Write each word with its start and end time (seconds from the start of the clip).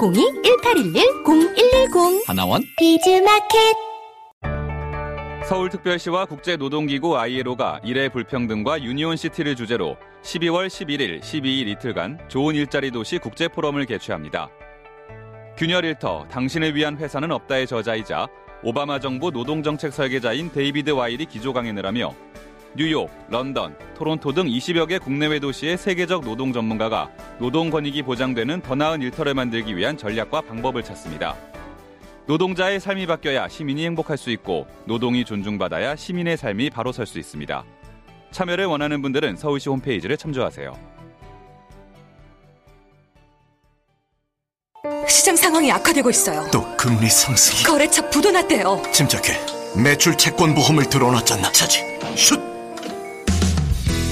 02-1811-0110 0.00 2.26
하나원. 2.26 2.62
비즈마켓. 2.78 3.76
서울특별시와 5.46 6.24
국제노동기구 6.24 7.18
ILO가 7.18 7.80
일의 7.84 8.08
불평등과 8.08 8.82
유니온시티를 8.82 9.56
주제로 9.56 9.98
12월 10.22 10.68
11일, 10.68 11.20
12일 11.20 11.68
이틀간 11.68 12.28
좋은 12.28 12.54
일자리 12.54 12.90
도시 12.90 13.18
국제포럼을 13.18 13.84
개최합니다. 13.84 14.48
균열 15.58 15.84
일터 15.84 16.26
당신을 16.30 16.74
위한 16.74 16.96
회사는 16.96 17.30
없다의 17.30 17.66
저자이자 17.66 18.26
오바마 18.62 19.00
정부 19.00 19.30
노동정책 19.30 19.92
설계자인 19.92 20.50
데이비드 20.50 20.92
와일이 20.92 21.26
기조 21.26 21.52
강연을 21.52 21.84
하며 21.84 22.14
뉴욕, 22.76 23.10
런던, 23.28 23.76
토론토 23.96 24.32
등 24.32 24.46
20여 24.46 24.88
개 24.88 24.98
국내외 24.98 25.40
도시의 25.40 25.76
세계적 25.76 26.24
노동 26.24 26.52
전문가가 26.52 27.10
노동 27.38 27.68
권익이 27.68 28.02
보장되는 28.02 28.62
더 28.62 28.74
나은 28.74 29.02
일터를 29.02 29.34
만들기 29.34 29.76
위한 29.76 29.96
전략과 29.96 30.42
방법을 30.42 30.84
찾습니다. 30.84 31.36
노동자의 32.26 32.78
삶이 32.78 33.06
바뀌어야 33.06 33.48
시민이 33.48 33.84
행복할 33.86 34.16
수 34.16 34.30
있고 34.30 34.68
노동이 34.84 35.24
존중받아야 35.24 35.96
시민의 35.96 36.36
삶이 36.36 36.70
바로 36.70 36.92
설 36.92 37.06
수 37.06 37.18
있습니다. 37.18 37.64
참여를 38.30 38.66
원하는 38.66 39.02
분들은 39.02 39.36
서울시 39.36 39.68
홈페이지를 39.68 40.16
참조하세요. 40.16 40.72
시장 45.08 45.34
상황이 45.34 45.72
악화되고 45.72 46.08
있어요. 46.10 46.48
또 46.52 46.64
금리 46.76 47.08
상승이 47.08 47.64
거래처 47.64 48.08
부도 48.10 48.30
났대요. 48.30 48.80
침착해 48.92 49.36
매출 49.76 50.16
채권 50.16 50.54
보험을 50.54 50.88
들어놨잖아 50.88 51.50
차지 51.52 51.82
슛 52.16 52.40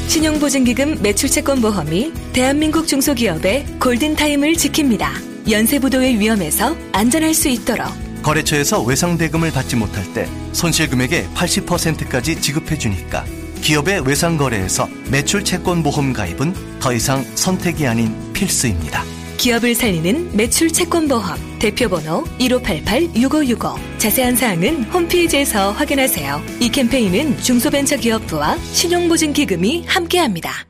신용보증기금 0.08 1.02
매출채권보험이 1.02 2.12
대한민국 2.32 2.86
중소기업의 2.86 3.66
골든타임을 3.78 4.54
지킵니다. 4.54 5.50
연쇄부도의 5.50 6.18
위험에서 6.18 6.74
안전할 6.92 7.34
수 7.34 7.48
있도록 7.48 7.86
거래처에서 8.22 8.82
외상대금을 8.82 9.52
받지 9.52 9.76
못할 9.76 10.02
때 10.12 10.26
손실금액의 10.52 11.28
80%까지 11.34 12.40
지급해주니까 12.40 13.24
기업의 13.60 14.06
외상거래에서 14.06 14.88
매출 15.10 15.44
채권 15.44 15.82
보험 15.82 16.12
가입은 16.12 16.78
더 16.80 16.92
이상 16.92 17.24
선택이 17.34 17.86
아닌 17.86 18.14
필수입니다. 18.32 19.17
기업을 19.38 19.74
살리는 19.74 20.36
매출 20.36 20.68
채권보험 20.68 21.58
대표번호 21.60 22.24
1588-6565 22.40 23.98
자세한 23.98 24.36
사항은 24.36 24.84
홈페이지에서 24.84 25.70
확인하세요. 25.72 26.42
이 26.60 26.68
캠페인은 26.68 27.38
중소벤처기업부와 27.38 28.58
신용보증기금이 28.58 29.84
함께합니다. 29.86 30.66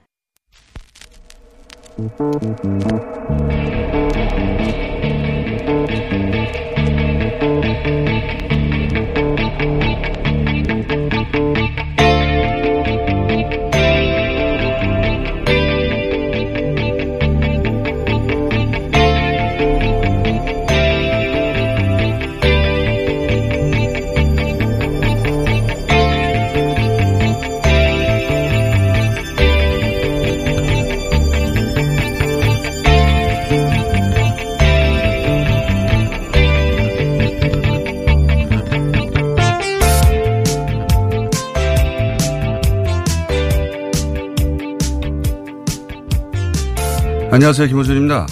안녕하세요. 47.39 47.69
김호준입니다. 47.69 48.27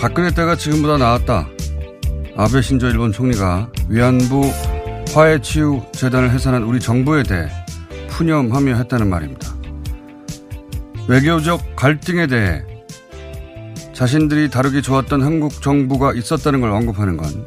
박근혜 0.00 0.30
때가 0.30 0.56
지금보다 0.56 0.96
나았다. 0.96 1.46
아베 2.38 2.62
신조 2.62 2.88
일본 2.88 3.12
총리가 3.12 3.70
위안부 3.90 4.50
화해치유재단을 5.12 6.30
해산한 6.30 6.62
우리 6.62 6.80
정부에 6.80 7.22
대해 7.22 7.50
푸념하며 8.08 8.76
했다는 8.76 9.10
말입니다. 9.10 9.54
외교적 11.06 11.76
갈등에 11.76 12.26
대해 12.28 12.62
자신들이 13.92 14.48
다루기 14.48 14.80
좋았던 14.80 15.22
한국 15.22 15.60
정부가 15.60 16.14
있었다는 16.14 16.62
걸 16.62 16.70
언급하는 16.70 17.18
건 17.18 17.44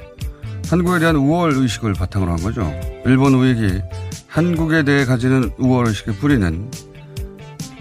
한국에 0.70 1.00
대한 1.00 1.16
우월 1.16 1.54
의식을 1.54 1.94
바탕으로 1.94 2.34
한 2.34 2.40
거죠. 2.40 2.72
일본 3.08 3.34
우익이 3.34 3.82
한국에 4.28 4.84
대해 4.84 5.06
가지는 5.06 5.50
우월 5.58 5.88
의식의 5.88 6.18
뿌리는 6.18 6.70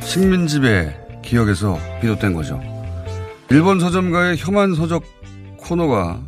식민지배 0.00 0.96
기억에서 1.22 1.78
비롯된 2.00 2.32
거죠. 2.32 2.69
일본 3.50 3.80
서점가의 3.80 4.36
혐한 4.38 4.76
서적 4.76 5.02
코너가 5.56 6.20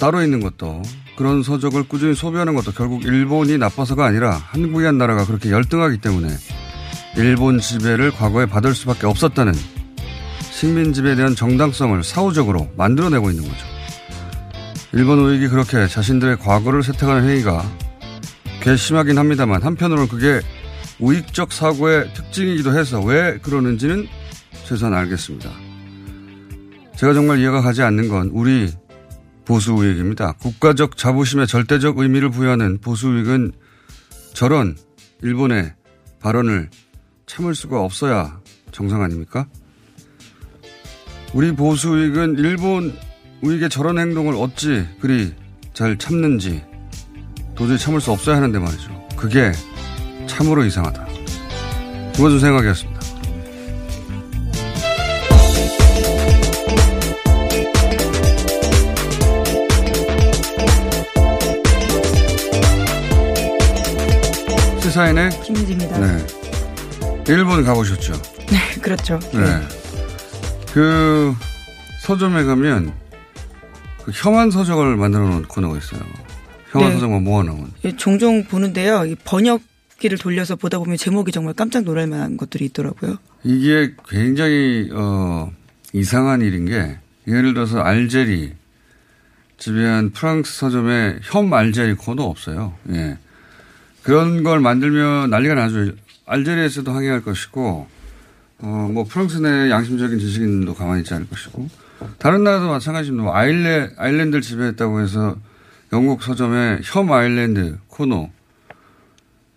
따로 0.00 0.20
있는 0.20 0.40
것도 0.40 0.82
그런 1.16 1.44
서적을 1.44 1.84
꾸준히 1.84 2.14
소비하는 2.14 2.56
것도 2.56 2.72
결국 2.72 3.04
일본이 3.04 3.56
나빠서가 3.56 4.04
아니라 4.04 4.32
한국이란 4.32 4.98
나라가 4.98 5.24
그렇게 5.24 5.50
열등하기 5.52 5.98
때문에 5.98 6.28
일본 7.16 7.60
지배를 7.60 8.10
과거에 8.10 8.46
받을 8.46 8.74
수밖에 8.74 9.06
없었다는 9.06 9.54
식민 10.50 10.92
지배에 10.92 11.14
대한 11.14 11.36
정당성을 11.36 12.02
사후적으로 12.02 12.68
만들어내고 12.76 13.30
있는 13.30 13.44
거죠. 13.44 13.64
일본 14.92 15.20
우익이 15.20 15.48
그렇게 15.48 15.86
자신들의 15.86 16.38
과거를 16.38 16.82
세탁하는 16.82 17.28
행위가 17.28 17.64
괘씸하긴 18.60 19.18
합니다만 19.18 19.62
한편으로는 19.62 20.08
그게 20.08 20.40
우익적 20.98 21.52
사고의 21.52 22.12
특징이기도 22.12 22.76
해서 22.76 23.00
왜 23.00 23.38
그러는지는 23.38 24.08
최소한 24.64 24.94
알겠습니다. 24.94 25.65
제가 26.96 27.12
정말 27.12 27.38
이해가 27.40 27.60
가지 27.60 27.82
않는 27.82 28.08
건 28.08 28.30
우리 28.32 28.72
보수 29.44 29.74
우익입니다. 29.74 30.32
국가적 30.32 30.96
자부심에 30.96 31.46
절대적 31.46 31.98
의미를 31.98 32.30
부여하는 32.30 32.78
보수 32.78 33.08
우익은 33.08 33.52
저런 34.34 34.76
일본의 35.22 35.74
발언을 36.20 36.70
참을 37.26 37.54
수가 37.54 37.80
없어야 37.80 38.40
정상 38.72 39.02
아닙니까? 39.02 39.46
우리 41.34 41.52
보수 41.52 41.90
우익은 41.90 42.38
일본 42.38 42.96
우익의 43.42 43.68
저런 43.68 43.98
행동을 43.98 44.34
어찌 44.34 44.86
그리 45.00 45.34
잘 45.74 45.98
참는지 45.98 46.64
도저히 47.54 47.78
참을 47.78 48.00
수 48.00 48.10
없어야 48.10 48.36
하는데 48.36 48.58
말이죠. 48.58 49.08
그게 49.16 49.52
참으로 50.26 50.64
이상하다. 50.64 51.06
김원준 52.14 52.40
생각이었습니다. 52.40 52.95
시사인의 64.96 65.28
김은지입니다. 65.42 65.98
네. 65.98 66.26
일본 67.28 67.62
가보셨죠? 67.62 68.14
네, 68.48 68.80
그렇죠. 68.80 69.18
네. 69.34 69.60
그 70.72 71.34
서점에 72.00 72.44
가면 72.44 72.94
그 74.04 74.12
혐한 74.14 74.50
서적을 74.50 74.96
만들어 74.96 75.28
놓은 75.28 75.42
코너가 75.42 75.76
있어요. 75.76 76.00
혐한 76.70 76.88
네. 76.88 76.94
서적만 76.94 77.24
모아놓은. 77.24 77.72
예, 77.84 77.94
종종 77.94 78.44
보는데요. 78.44 79.04
이 79.04 79.14
번역기를 79.16 80.16
돌려서 80.16 80.56
보다 80.56 80.78
보면 80.78 80.96
제목이 80.96 81.30
정말 81.30 81.52
깜짝 81.52 81.84
놀랄 81.84 82.06
만한 82.06 82.38
것들이 82.38 82.64
있더라고요. 82.66 83.18
이게 83.44 83.92
굉장히 84.08 84.88
어 84.94 85.52
이상한 85.92 86.40
일인 86.40 86.64
게 86.64 86.98
예를 87.28 87.52
들어서 87.52 87.80
알제리 87.80 88.54
지배한 89.58 90.12
프랑스 90.12 90.54
서점에 90.58 91.18
혐 91.22 91.52
알제리 91.52 91.94
코너 91.94 92.22
없어요. 92.22 92.72
예. 92.92 93.18
그런 94.06 94.44
걸 94.44 94.60
만들면 94.60 95.30
난리가 95.30 95.54
나죠. 95.54 95.90
알제리에서도 96.26 96.90
항의할 96.92 97.22
것이고 97.22 97.88
어 98.62 98.88
뭐 98.92 99.04
프랑스 99.04 99.38
내 99.38 99.68
양심적인 99.70 100.18
지식인도 100.18 100.74
가만히 100.74 101.00
있지 101.02 101.12
않을 101.12 101.28
것이고 101.28 101.68
다른 102.18 102.44
나라도 102.44 102.68
마찬가지입니다. 102.70 103.24
뭐 103.24 103.34
아일랜, 103.34 103.90
아일랜드를 103.98 104.42
지배했다고 104.42 105.00
해서 105.00 105.36
영국 105.92 106.22
서점에 106.22 106.80
혐 106.84 107.12
아일랜드 107.12 107.78
코너. 107.88 108.30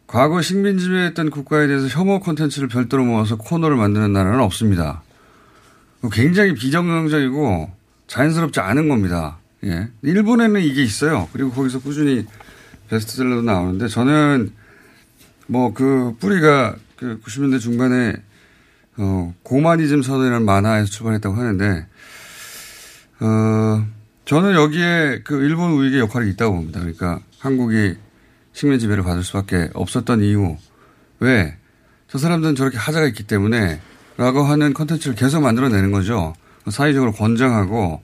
과거 0.07 0.41
식민 0.41 0.79
지배했던 0.79 1.29
국가에 1.29 1.67
대해서 1.67 1.87
혐오 1.87 2.19
콘텐츠를 2.19 2.67
별도로 2.67 3.05
모아서 3.05 3.35
코너를 3.37 3.77
만드는 3.77 4.11
나라는 4.11 4.39
없습니다. 4.41 5.03
굉장히 6.11 6.55
비정상적이고 6.55 7.71
자연스럽지 8.07 8.59
않은 8.59 8.89
겁니다. 8.89 9.37
예. 9.65 9.89
일본에는 10.01 10.61
이게 10.61 10.81
있어요. 10.81 11.29
그리고 11.31 11.51
거기서 11.51 11.79
꾸준히 11.79 12.25
베스트셀러도 12.89 13.41
나오는데 13.43 13.87
저는 13.87 14.51
뭐 15.47 15.73
그 15.73 16.15
뿌리가 16.19 16.75
그 16.97 17.19
90년대 17.25 17.59
중반에 17.59 18.15
어 18.97 19.33
고마니즘 19.43 20.01
서론이라는 20.01 20.45
만화에서 20.45 20.89
출발했다고 20.91 21.35
하는데 21.35 21.87
어 23.21 23.85
저는 24.25 24.53
여기에 24.53 25.21
그 25.23 25.41
일본 25.43 25.71
우익의 25.71 25.99
역할이 25.99 26.29
있다고 26.31 26.55
봅니다. 26.55 26.79
그러니까 26.79 27.19
한국이 27.39 27.95
식민 28.53 28.79
지배를 28.79 29.03
받을 29.03 29.23
수밖에 29.23 29.69
없었던 29.73 30.21
이유 30.21 30.57
왜 31.19 31.59
저 32.09 32.17
사람들은 32.17 32.55
저렇게 32.55 32.77
하자가 32.77 33.05
있기 33.07 33.23
때문에 33.23 33.79
라고 34.17 34.43
하는 34.43 34.73
컨텐츠를 34.73 35.15
계속 35.15 35.41
만들어내는 35.41 35.91
거죠. 35.91 36.33
사회적으로 36.67 37.11
권장하고 37.11 38.01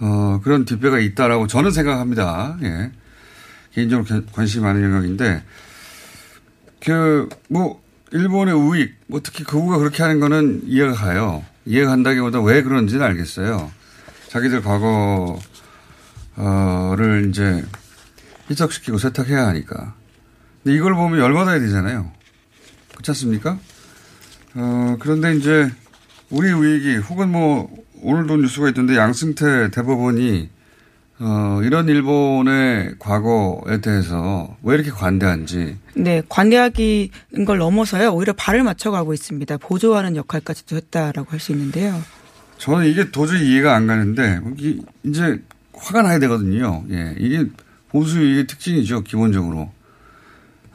어, 0.00 0.40
그런 0.42 0.64
뒷배가 0.64 0.98
있다라고 0.98 1.46
저는 1.46 1.70
생각합니다. 1.70 2.58
예. 2.62 2.90
개인적으로 3.74 4.22
관심이 4.32 4.64
많은 4.64 4.82
영역인데, 4.82 5.42
그, 6.80 7.28
뭐, 7.48 7.82
일본의 8.12 8.54
우익, 8.54 8.94
뭐 9.06 9.20
특히 9.22 9.44
그우가 9.44 9.78
그렇게 9.78 10.02
하는 10.02 10.20
거는 10.20 10.62
이해가 10.66 10.92
가요. 10.92 11.44
이해가 11.64 11.90
간다기보다 11.90 12.42
왜 12.42 12.62
그런지는 12.62 13.04
알겠어요. 13.06 13.70
자기들 14.28 14.62
과거를 14.62 15.38
이제 17.28 17.64
희석시키고 18.50 18.98
세탁해야 18.98 19.46
하니까. 19.48 19.94
근데 20.62 20.76
이걸 20.76 20.94
보면 20.94 21.20
열받아야 21.20 21.58
되잖아요. 21.60 22.12
그렇지 22.92 23.10
않습니까? 23.12 23.58
어, 24.54 24.96
그런데 25.00 25.34
이제 25.34 25.70
우리 26.28 26.52
우익이 26.52 26.96
혹은 26.96 27.30
뭐 27.30 27.74
오늘도 28.02 28.36
뉴스가 28.38 28.68
있던데 28.70 28.96
양승태 28.96 29.70
대법원이 29.70 30.50
어, 31.24 31.60
이런 31.62 31.88
일본의 31.88 32.96
과거에 32.98 33.80
대해서 33.80 34.56
왜 34.64 34.74
이렇게 34.74 34.90
관대한지. 34.90 35.76
네, 35.94 36.20
관대하기인 36.28 37.10
걸 37.46 37.58
넘어서요. 37.58 38.10
오히려 38.12 38.32
발을 38.32 38.64
맞춰가고 38.64 39.14
있습니다. 39.14 39.58
보조하는 39.58 40.16
역할까지도 40.16 40.74
했다라고 40.74 41.30
할 41.30 41.38
수 41.38 41.52
있는데요. 41.52 42.00
저는 42.58 42.86
이게 42.88 43.10
도저히 43.12 43.52
이해가 43.52 43.74
안 43.74 43.86
가는데, 43.86 44.40
이제 45.04 45.40
화가 45.74 46.02
나야 46.02 46.18
되거든요. 46.20 46.84
예. 46.90 47.14
이게 47.18 47.46
보수익의 47.90 48.46
특징이죠, 48.48 49.02
기본적으로. 49.04 49.70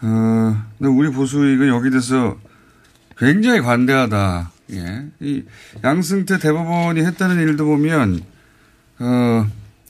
어, 0.01 0.63
근데 0.77 0.89
우리 0.89 1.09
보수익은 1.11 1.67
여기 1.67 1.89
대해서 1.89 2.37
굉장히 3.17 3.59
관대하다. 3.61 4.51
예. 4.71 5.05
이 5.19 5.43
양승태 5.83 6.39
대법원이 6.39 7.01
했다는 7.01 7.39
일도 7.41 7.65
보면, 7.65 8.21
어, 8.99 9.47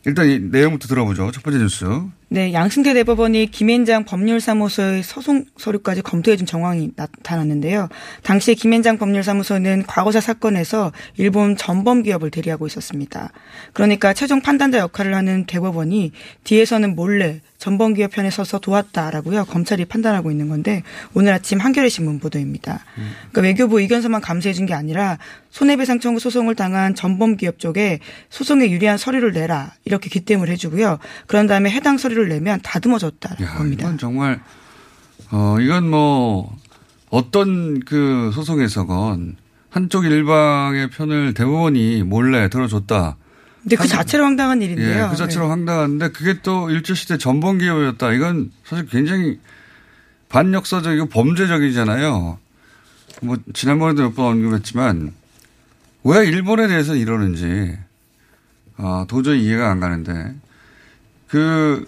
일단 0.07 0.25
이 0.29 0.39
내용부터 0.39 0.87
들어보죠. 0.87 1.31
첫 1.31 1.43
번째 1.43 1.59
뉴스. 1.59 1.85
네, 2.29 2.51
양승태 2.51 2.93
대법원이 2.93 3.51
김앤장 3.51 4.03
법률사무소의 4.03 5.01
소송 5.01 5.45
서류까지 5.55 6.01
검토해준 6.01 6.45
정황이 6.45 6.91
나타났는데요. 6.97 7.87
당시 8.21 8.53
김앤장 8.53 8.97
법률사무소는 8.97 9.85
과거사 9.87 10.19
사건에서 10.19 10.91
일본 11.15 11.55
전범 11.55 12.03
기업을 12.03 12.29
대리하고 12.29 12.67
있었습니다. 12.67 13.31
그러니까 13.71 14.13
최종 14.13 14.41
판단자 14.41 14.79
역할을 14.79 15.15
하는 15.15 15.45
대법원이 15.45 16.11
뒤에서는 16.43 16.95
몰래 16.97 17.39
전범 17.59 17.93
기업 17.93 18.11
편에 18.11 18.29
서서 18.29 18.59
도왔다라고요. 18.59 19.45
검찰이 19.45 19.85
판단하고 19.85 20.29
있는 20.29 20.47
건데 20.47 20.83
오늘 21.15 21.33
아침 21.33 21.59
한겨레 21.59 21.89
신문 21.89 22.19
보도입니다. 22.19 22.83
그러니까 23.31 23.41
외교부 23.41 23.79
의견서만 23.79 24.19
감수해 24.21 24.53
준 24.53 24.67
게 24.67 24.73
아니라 24.73 25.17
손해배상 25.49 25.99
청구 26.01 26.19
소송을 26.19 26.55
당한 26.55 26.93
전범 26.93 27.37
기업 27.37 27.57
쪽에 27.57 27.99
소송에 28.29 28.69
유리한 28.69 28.97
서류를 28.97 29.31
내라 29.31 29.71
이렇게 29.85 30.09
기땜을 30.09 30.49
해주고요. 30.49 30.99
그런 31.25 31.47
다음에 31.47 31.71
해당 31.71 31.97
서류 31.97 32.16
를 32.17 32.29
내면 32.29 32.59
다듬어졌다는 32.61 33.53
겁니다. 33.55 33.83
이건 33.83 33.97
정말 33.97 34.41
어 35.31 35.57
이건 35.59 35.89
뭐 35.89 36.57
어떤 37.09 37.79
그 37.81 38.31
소송에서건 38.33 39.35
한쪽 39.69 40.05
일방의 40.05 40.89
편을 40.89 41.33
대법원이 41.33 42.03
몰래 42.03 42.49
들어줬다. 42.49 43.17
근데 43.61 43.75
그 43.75 43.87
자체로 43.87 44.23
황당한 44.25 44.61
일인데요. 44.61 45.05
예, 45.05 45.09
그 45.09 45.15
자체로 45.15 45.43
네. 45.45 45.49
황당한데 45.49 46.09
그게 46.09 46.39
또 46.41 46.69
일제시대 46.69 47.17
전범 47.17 47.57
기업이었다. 47.59 48.13
이건 48.13 48.51
사실 48.63 48.85
굉장히 48.87 49.39
반역사적이고 50.29 51.07
범죄적이잖아요. 51.09 52.39
뭐 53.21 53.37
지난번에도 53.53 54.03
몇 54.03 54.15
번 54.15 54.25
언급했지만 54.37 55.13
왜 56.03 56.25
일본에 56.25 56.67
대해서 56.67 56.95
이러는지 56.95 57.77
아, 58.77 59.05
도저히 59.09 59.43
이해가 59.43 59.69
안 59.69 59.79
가는데 59.79 60.33
그 61.27 61.85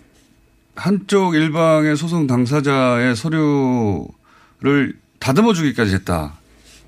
한쪽 0.79 1.35
일방의 1.35 1.97
소송 1.97 2.25
당사자의 2.25 3.15
서류를 3.15 4.93
다듬어 5.19 5.53
주기까지 5.53 5.93
했다. 5.95 6.33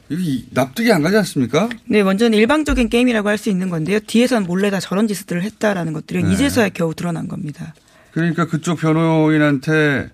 이게 0.09 0.45
납득이 0.51 0.91
안 0.91 1.01
가지 1.01 1.17
않습니까? 1.17 1.69
네, 1.85 2.01
완전 2.01 2.33
일방적인 2.33 2.89
게임이라고 2.89 3.29
할 3.29 3.37
수 3.37 3.49
있는 3.49 3.69
건데요. 3.69 3.99
뒤에서는 3.99 4.47
몰래 4.47 4.69
다 4.69 4.79
저런 4.79 5.07
짓들을 5.07 5.41
했다라는 5.43 5.93
것들은 5.93 6.23
네. 6.25 6.33
이제서야 6.33 6.69
겨우 6.69 6.93
드러난 6.95 7.27
겁니다. 7.27 7.73
그러니까 8.11 8.45
그쪽 8.47 8.79
변호인한테 8.79 10.09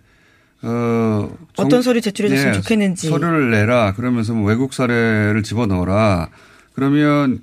어, 0.61 1.35
어떤 1.57 1.81
서류 1.81 2.01
제출해 2.01 2.29
줬으면 2.29 2.53
네, 2.53 2.59
좋겠는지 2.61 3.09
서류를 3.09 3.51
내라 3.51 3.93
그러면서 3.93 4.33
뭐 4.33 4.47
외국 4.47 4.73
사례를 4.73 5.43
집어 5.43 5.65
넣어라 5.67 6.29
그러면 6.73 7.41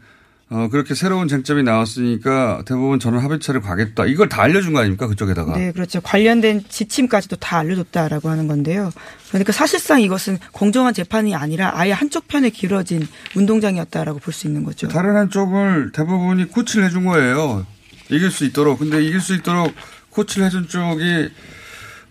어, 0.57 0.69
그렇게 0.69 0.95
새로운 0.95 1.27
쟁점이 1.27 1.65
나왔으니까 1.65 2.63
대부분 2.65 3.01
저는 3.01 3.19
합의체를 3.19 3.61
가겠다. 3.61 4.07
이걸 4.07 4.29
다 4.29 4.43
알려준 4.43 4.73
거 4.73 4.79
아닙니까? 4.79 5.09
그쪽에다가. 5.09 5.57
네, 5.57 5.73
그렇죠. 5.73 6.01
관련된 6.01 6.63
지침까지도 6.69 7.37
다 7.37 7.59
알려줬다라고 7.59 8.29
하는 8.29 8.47
건데요. 8.47 8.93
그러니까 9.31 9.53
사실상 9.53 10.01
이것은 10.01 10.39
공정한 10.53 10.95
재판이 10.95 11.35
아니라 11.35 11.73
아예 11.75 11.91
한쪽 11.91 12.29
편에 12.29 12.51
기울어진 12.51 13.05
운동장이었다라고 13.35 14.21
볼 14.21 14.33
수 14.33 14.47
있는 14.47 14.63
거죠. 14.63 14.87
다른 14.87 15.17
한쪽을 15.17 15.91
대부분이 15.93 16.51
코치를 16.51 16.85
해준 16.87 17.05
거예요. 17.05 17.67
이길 18.11 18.31
수 18.31 18.45
있도록. 18.45 18.79
근데 18.79 19.03
이길 19.05 19.21
수 19.21 19.35
있도록 19.35 19.75
코치를 20.11 20.47
해준 20.47 20.69
쪽이 20.69 21.31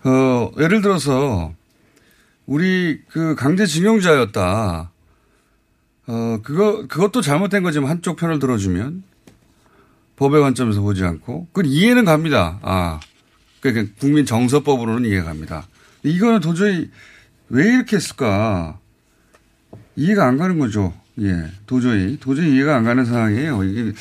어, 0.04 0.50
예를 0.60 0.82
들어서 0.82 1.54
우리 2.44 3.00
그 3.08 3.34
강제징용자였다. 3.36 4.90
어, 6.06 6.38
그거, 6.42 6.86
그것도 6.86 7.20
잘못된 7.22 7.62
거지만 7.62 7.90
한쪽 7.90 8.16
편을 8.16 8.38
들어주면 8.38 9.02
법의 10.16 10.40
관점에서 10.40 10.80
보지 10.80 11.04
않고 11.04 11.48
그건 11.52 11.70
이해는 11.70 12.04
갑니다. 12.04 12.58
아, 12.62 13.00
그러니까 13.60 13.92
국민 13.98 14.26
정서법으로는 14.26 15.08
이해가 15.08 15.24
갑니다. 15.24 15.66
이거는 16.02 16.40
도저히 16.40 16.90
왜 17.48 17.64
이렇게 17.64 17.96
했을까? 17.96 18.78
이해가 19.96 20.26
안 20.26 20.36
가는 20.36 20.58
거죠. 20.58 20.92
예, 21.20 21.50
도저히 21.66 22.18
도저히 22.18 22.54
이해가 22.54 22.76
안 22.76 22.84
가는 22.84 23.04
상황이에요. 23.04 23.62
이게 23.64 23.92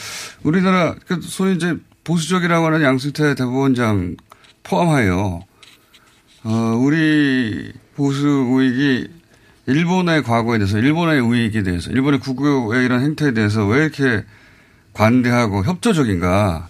우리나라 0.43 0.95
그 1.05 1.19
소위 1.21 1.55
이제 1.55 1.77
보수적이라고 2.03 2.65
하는 2.65 2.81
양승태 2.81 3.35
대법원장 3.35 4.17
포함하여 4.63 5.45
어, 6.43 6.51
우리 6.81 7.71
보수 7.95 8.27
우익이 8.27 9.07
일본의 9.65 10.23
과거에 10.23 10.57
대해서, 10.57 10.77
일본의 10.77 11.21
우익에 11.21 11.63
대해서, 11.63 11.89
일본의 11.91 12.19
국교의 12.19 12.85
이런 12.85 13.01
행태에 13.01 13.31
대해서 13.31 13.65
왜 13.65 13.83
이렇게 13.83 14.25
관대하고 14.91 15.63
협조적인가 15.63 16.67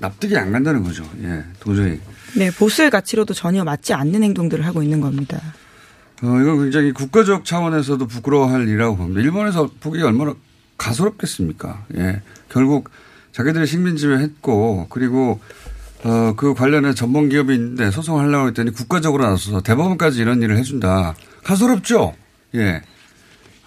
납득이 0.00 0.36
안 0.36 0.50
간다는 0.50 0.82
거죠. 0.82 1.08
예, 1.22 1.44
도저히. 1.60 2.00
네, 2.36 2.50
보수의 2.50 2.90
가치로도 2.90 3.34
전혀 3.34 3.62
맞지 3.62 3.92
않는 3.92 4.22
행동들을 4.22 4.64
하고 4.64 4.82
있는 4.82 5.00
겁니다. 5.00 5.40
어, 6.22 6.40
이건 6.40 6.58
굉장히 6.60 6.92
국가적 6.92 7.44
차원에서도 7.44 8.06
부끄러워할 8.06 8.62
일이라고 8.66 8.96
봅니다. 8.96 9.20
일본에서 9.20 9.70
보기가 9.80 10.06
얼마나 10.06 10.34
가소롭겠습니까? 10.78 11.84
예. 11.98 12.22
결국 12.48 12.90
자기들이 13.32 13.66
식민지배 13.66 14.14
했고, 14.14 14.86
그리고, 14.88 15.40
어, 16.04 16.34
그 16.36 16.54
관련해 16.54 16.94
전문 16.94 17.28
기업이 17.28 17.54
있는데 17.54 17.90
소송하려고 17.90 18.48
했더니 18.48 18.72
국가적으로 18.72 19.24
나서서 19.24 19.60
대법원까지 19.60 20.20
이런 20.20 20.42
일을 20.42 20.56
해준다. 20.56 21.14
가소롭죠? 21.44 22.14
예. 22.54 22.82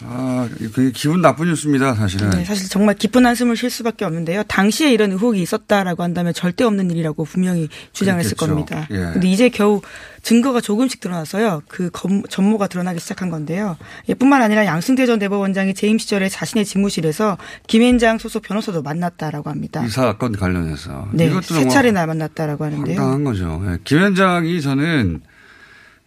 아, 0.07 0.47
그게 0.73 0.91
기분 0.91 1.21
나쁜 1.21 1.47
뉴스입니다, 1.47 1.95
사실은. 1.95 2.29
네, 2.31 2.43
사실 2.43 2.69
정말 2.69 2.95
기쁜 2.95 3.25
한숨을 3.25 3.55
쉴 3.55 3.69
수밖에 3.69 4.03
없는데요. 4.03 4.43
당시에 4.43 4.91
이런 4.91 5.11
의혹이 5.13 5.41
있었다라고 5.41 6.03
한다면 6.03 6.33
절대 6.33 6.65
없는 6.65 6.91
일이라고 6.91 7.23
분명히 7.23 7.69
주장했을. 7.93 8.35
겁니다. 8.35 8.87
예. 8.91 8.97
근데 9.13 9.29
이제 9.29 9.47
겨우 9.47 9.81
증거가 10.21 10.59
조금씩 10.59 10.99
드러나서요. 10.99 11.61
그 11.69 11.89
검- 11.91 12.23
전모가 12.29 12.67
드러나기 12.67 12.99
시작한 12.99 13.29
건데요. 13.29 13.77
예, 14.09 14.13
뿐만 14.13 14.41
아니라 14.41 14.65
양승태 14.65 15.05
전 15.05 15.17
대법원장이 15.17 15.73
재임 15.73 15.97
시절에 15.97 16.27
자신의 16.27 16.65
집무실에서 16.65 17.37
김앤장 17.67 18.17
소속 18.17 18.43
변호사도 18.43 18.81
만났다라고 18.83 19.49
합니다. 19.49 19.83
이 19.85 19.89
사건 19.89 20.33
관련해서. 20.35 21.07
네, 21.13 21.27
이것도 21.27 21.41
세뭐 21.55 21.69
차례나 21.69 22.05
만났다라고 22.05 22.65
하는데요. 22.65 22.97
황당한 22.99 23.23
거죠. 23.23 23.63
예. 23.71 23.77
김현장이 23.85 24.61
저는, 24.61 25.21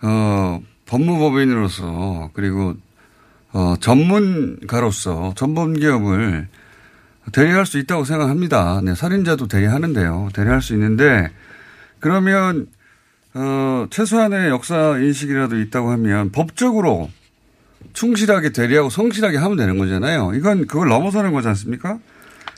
어, 0.02 0.60
법무법인으로서 0.88 2.30
그리고 2.32 2.74
어, 3.52 3.76
전문가로서 3.80 5.32
전범기업을 5.36 6.48
대리할 7.32 7.66
수 7.66 7.78
있다고 7.78 8.04
생각합니다. 8.04 8.80
네, 8.82 8.94
살인자도 8.94 9.48
대리하는데요. 9.48 10.30
대리할 10.34 10.60
수 10.62 10.72
있는데 10.74 11.30
그러면 12.00 12.66
어, 13.34 13.86
최소한의 13.90 14.48
역사 14.48 14.98
인식이라도 14.98 15.58
있다고 15.60 15.90
하면 15.92 16.32
법적으로 16.32 17.10
충실하게 17.92 18.50
대리하고 18.50 18.90
성실하게 18.90 19.36
하면 19.36 19.56
되는 19.56 19.78
거잖아요. 19.78 20.32
이건 20.34 20.66
그걸 20.66 20.88
넘어서는 20.88 21.32
거지 21.32 21.48
않습니까? 21.48 21.98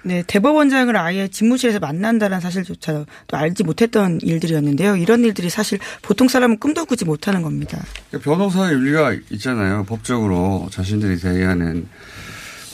네, 0.02 0.23
대법원장을 0.26 0.97
아예 0.97 1.28
집무실에서 1.28 1.78
만난다는 1.78 2.40
사실조차 2.40 3.04
또 3.26 3.37
알지 3.37 3.64
못했던 3.64 4.19
일들이었는데요. 4.23 4.97
이런 4.97 5.23
일들이 5.25 5.50
사실 5.50 5.78
보통 6.00 6.26
사람은 6.28 6.59
꿈도 6.59 6.87
꾸지 6.87 7.04
못하는 7.04 7.42
겁니다. 7.42 7.83
그러니까 8.09 8.30
변호사의 8.30 8.73
윤리가 8.75 9.14
있잖아요. 9.30 9.85
법적으로 9.85 10.69
자신들이 10.71 11.19
대의하는 11.21 11.87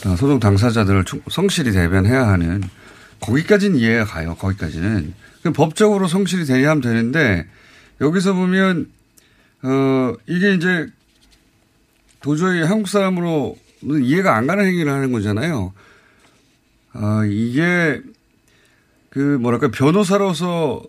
어, 0.05 0.15
소송 0.15 0.39
당사자들을 0.39 1.03
충- 1.05 1.21
성실히 1.29 1.71
대변해야 1.71 2.27
하는 2.27 2.61
거기까지는 3.19 3.77
이해가 3.77 4.05
가요. 4.05 4.35
거기까지는. 4.35 5.13
법적으로 5.55 6.07
성실히 6.07 6.45
대의하면 6.45 6.81
되는데 6.81 7.45
여기서 8.01 8.33
보면 8.33 8.89
어 9.63 10.13
이게 10.27 10.53
이제 10.53 10.87
도저히 12.21 12.61
한국 12.61 12.87
사람으로는 12.89 13.55
이해가 14.03 14.35
안 14.35 14.45
가는 14.45 14.65
행위를 14.65 14.91
하는 14.91 15.11
거잖아요. 15.11 15.73
아 16.99 17.23
이게 17.25 18.01
그 19.11 19.19
뭐랄까 19.19 19.69
변호사로서 19.69 20.81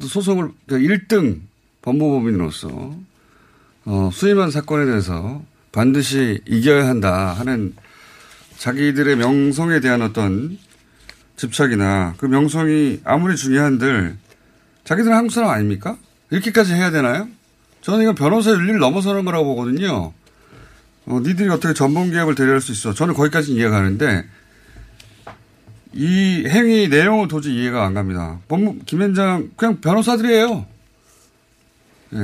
소송을 0.00 0.50
그러니까 0.66 0.94
1등 0.94 1.40
법무법인으로서 1.82 2.96
어, 3.84 4.10
수임한 4.12 4.50
사건에 4.50 4.86
대해서 4.86 5.42
반드시 5.70 6.40
이겨야 6.46 6.88
한다 6.88 7.32
하는 7.32 7.74
자기들의 8.58 9.16
명성에 9.16 9.80
대한 9.80 10.02
어떤 10.02 10.58
집착이나 11.36 12.14
그 12.18 12.26
명성이 12.26 13.00
아무리 13.04 13.36
중요한들 13.36 14.16
자기들은 14.84 15.16
한국 15.16 15.32
사람 15.32 15.50
아닙니까? 15.50 15.96
이렇게까지 16.30 16.74
해야 16.74 16.90
되나요? 16.90 17.28
저는 17.82 18.02
이건 18.02 18.14
변호사 18.14 18.50
윤리를 18.50 18.78
넘어서는 18.78 19.24
거라고 19.24 19.44
보거든요. 19.54 20.12
어, 21.06 21.20
니들이 21.20 21.48
어떻게 21.48 21.74
전범기업을 21.74 22.34
대리할 22.34 22.60
수 22.60 22.72
있어? 22.72 22.94
저는 22.94 23.14
거기까지 23.14 23.52
이해가 23.52 23.70
가는데 23.70 24.24
이 25.94 26.44
행위 26.48 26.88
내용은 26.88 27.28
도저히 27.28 27.56
이해가 27.56 27.84
안 27.84 27.94
갑니다. 27.94 28.38
법무 28.48 28.78
김현장 28.86 29.50
그냥 29.56 29.80
변호사들이에요. 29.80 30.66
예. 32.14 32.18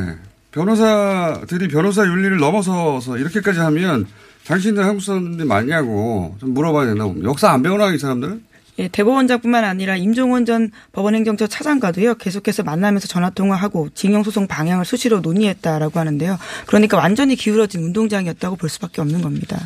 변호사들이 0.50 1.68
변호사 1.68 2.04
윤리를 2.04 2.38
넘어서서 2.38 3.18
이렇게까지 3.18 3.60
하면 3.60 4.06
당신들 4.46 4.84
한국 4.84 5.02
사람들 5.02 5.44
맞냐고 5.44 6.37
좀 6.40 6.54
물어봐야 6.54 6.87
된다고. 6.87 7.22
역사 7.25 7.50
안 7.50 7.62
배우나 7.62 7.92
이 7.92 7.98
사람들? 7.98 8.40
예, 8.78 8.88
대법원장뿐만 8.88 9.64
아니라 9.64 9.96
임종원 9.96 10.46
전 10.46 10.70
법원행정처 10.92 11.48
차장과도요 11.48 12.14
계속해서 12.14 12.62
만나면서 12.62 13.08
전화 13.08 13.28
통화하고 13.28 13.88
징용 13.94 14.22
소송 14.22 14.46
방향을 14.46 14.84
수시로 14.84 15.20
논의했다라고 15.20 15.98
하는데요. 15.98 16.38
그러니까 16.66 16.96
완전히 16.96 17.34
기울어진 17.34 17.82
운동장이었다고 17.82 18.56
볼 18.56 18.68
수밖에 18.68 19.00
없는 19.00 19.20
겁니다. 19.20 19.58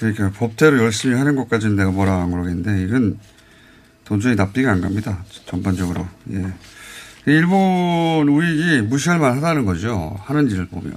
그러니까 0.00 0.30
법대로 0.30 0.78
열심히 0.78 1.14
하는 1.14 1.36
것까지는 1.36 1.76
내가 1.76 1.90
뭐라 1.90 2.22
안 2.22 2.30
그러겠는데 2.30 2.82
이건 2.84 3.18
도저히 4.04 4.34
납득이 4.34 4.66
안 4.66 4.80
갑니다. 4.80 5.24
전반적으로. 5.46 6.08
예. 6.32 6.52
일본 7.26 8.28
우익이 8.28 8.82
무시할 8.88 9.18
만하다는 9.18 9.66
거죠. 9.66 10.18
하는 10.24 10.50
일을 10.50 10.66
보면. 10.66 10.96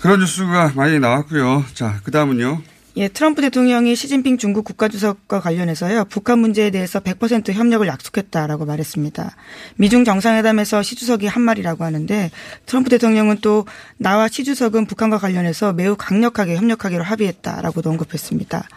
그런 0.00 0.20
뉴스가 0.20 0.72
많이 0.74 0.98
나왔고요. 0.98 1.64
자, 1.74 2.00
그 2.02 2.10
다음은요. 2.10 2.60
예, 2.98 3.06
트럼프 3.06 3.40
대통령이 3.42 3.94
시진핑 3.94 4.38
중국 4.38 4.64
국가주석과 4.64 5.38
관련해서요, 5.40 6.06
북한 6.06 6.40
문제에 6.40 6.70
대해서 6.70 6.98
100% 6.98 7.52
협력을 7.52 7.86
약속했다라고 7.86 8.66
말했습니다. 8.66 9.36
미중 9.76 10.04
정상회담에서 10.04 10.82
시 10.82 10.96
주석이 10.96 11.26
한 11.28 11.42
말이라고 11.42 11.84
하는데, 11.84 12.30
트럼프 12.66 12.90
대통령은 12.90 13.38
또 13.40 13.66
나와 13.98 14.26
시 14.26 14.42
주석은 14.42 14.86
북한과 14.86 15.18
관련해서 15.18 15.72
매우 15.72 15.94
강력하게 15.96 16.56
협력하기로 16.56 17.04
합의했다라고도 17.04 17.88
언급했습니다. 17.90 18.68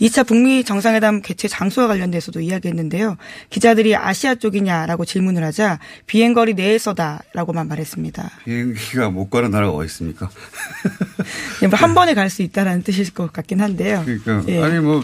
2차 0.00 0.26
북미 0.26 0.64
정상회담 0.64 1.20
개최 1.20 1.46
장소와 1.46 1.86
관련돼서도 1.88 2.40
이야기했는데요. 2.40 3.16
기자들이 3.50 3.96
아시아 3.96 4.34
쪽이냐라고 4.34 5.04
질문을 5.04 5.44
하자 5.44 5.78
비행거리 6.06 6.54
내에서다라고만 6.54 7.68
말했습니다. 7.68 8.30
비행기가 8.44 9.10
못 9.10 9.28
가는 9.28 9.50
나라가 9.50 9.72
어디 9.72 9.86
있습니까? 9.86 10.30
예, 11.62 11.66
뭐한 11.66 11.94
번에 11.94 12.14
갈 12.14 12.30
수 12.30 12.42
있다라는 12.42 12.82
뜻일 12.84 13.12
것 13.12 13.32
같긴 13.32 13.60
한데 13.60 13.69
요. 13.78 14.02
그러니까 14.04 14.42
예. 14.48 14.62
아니 14.62 14.78
뭐 14.80 15.02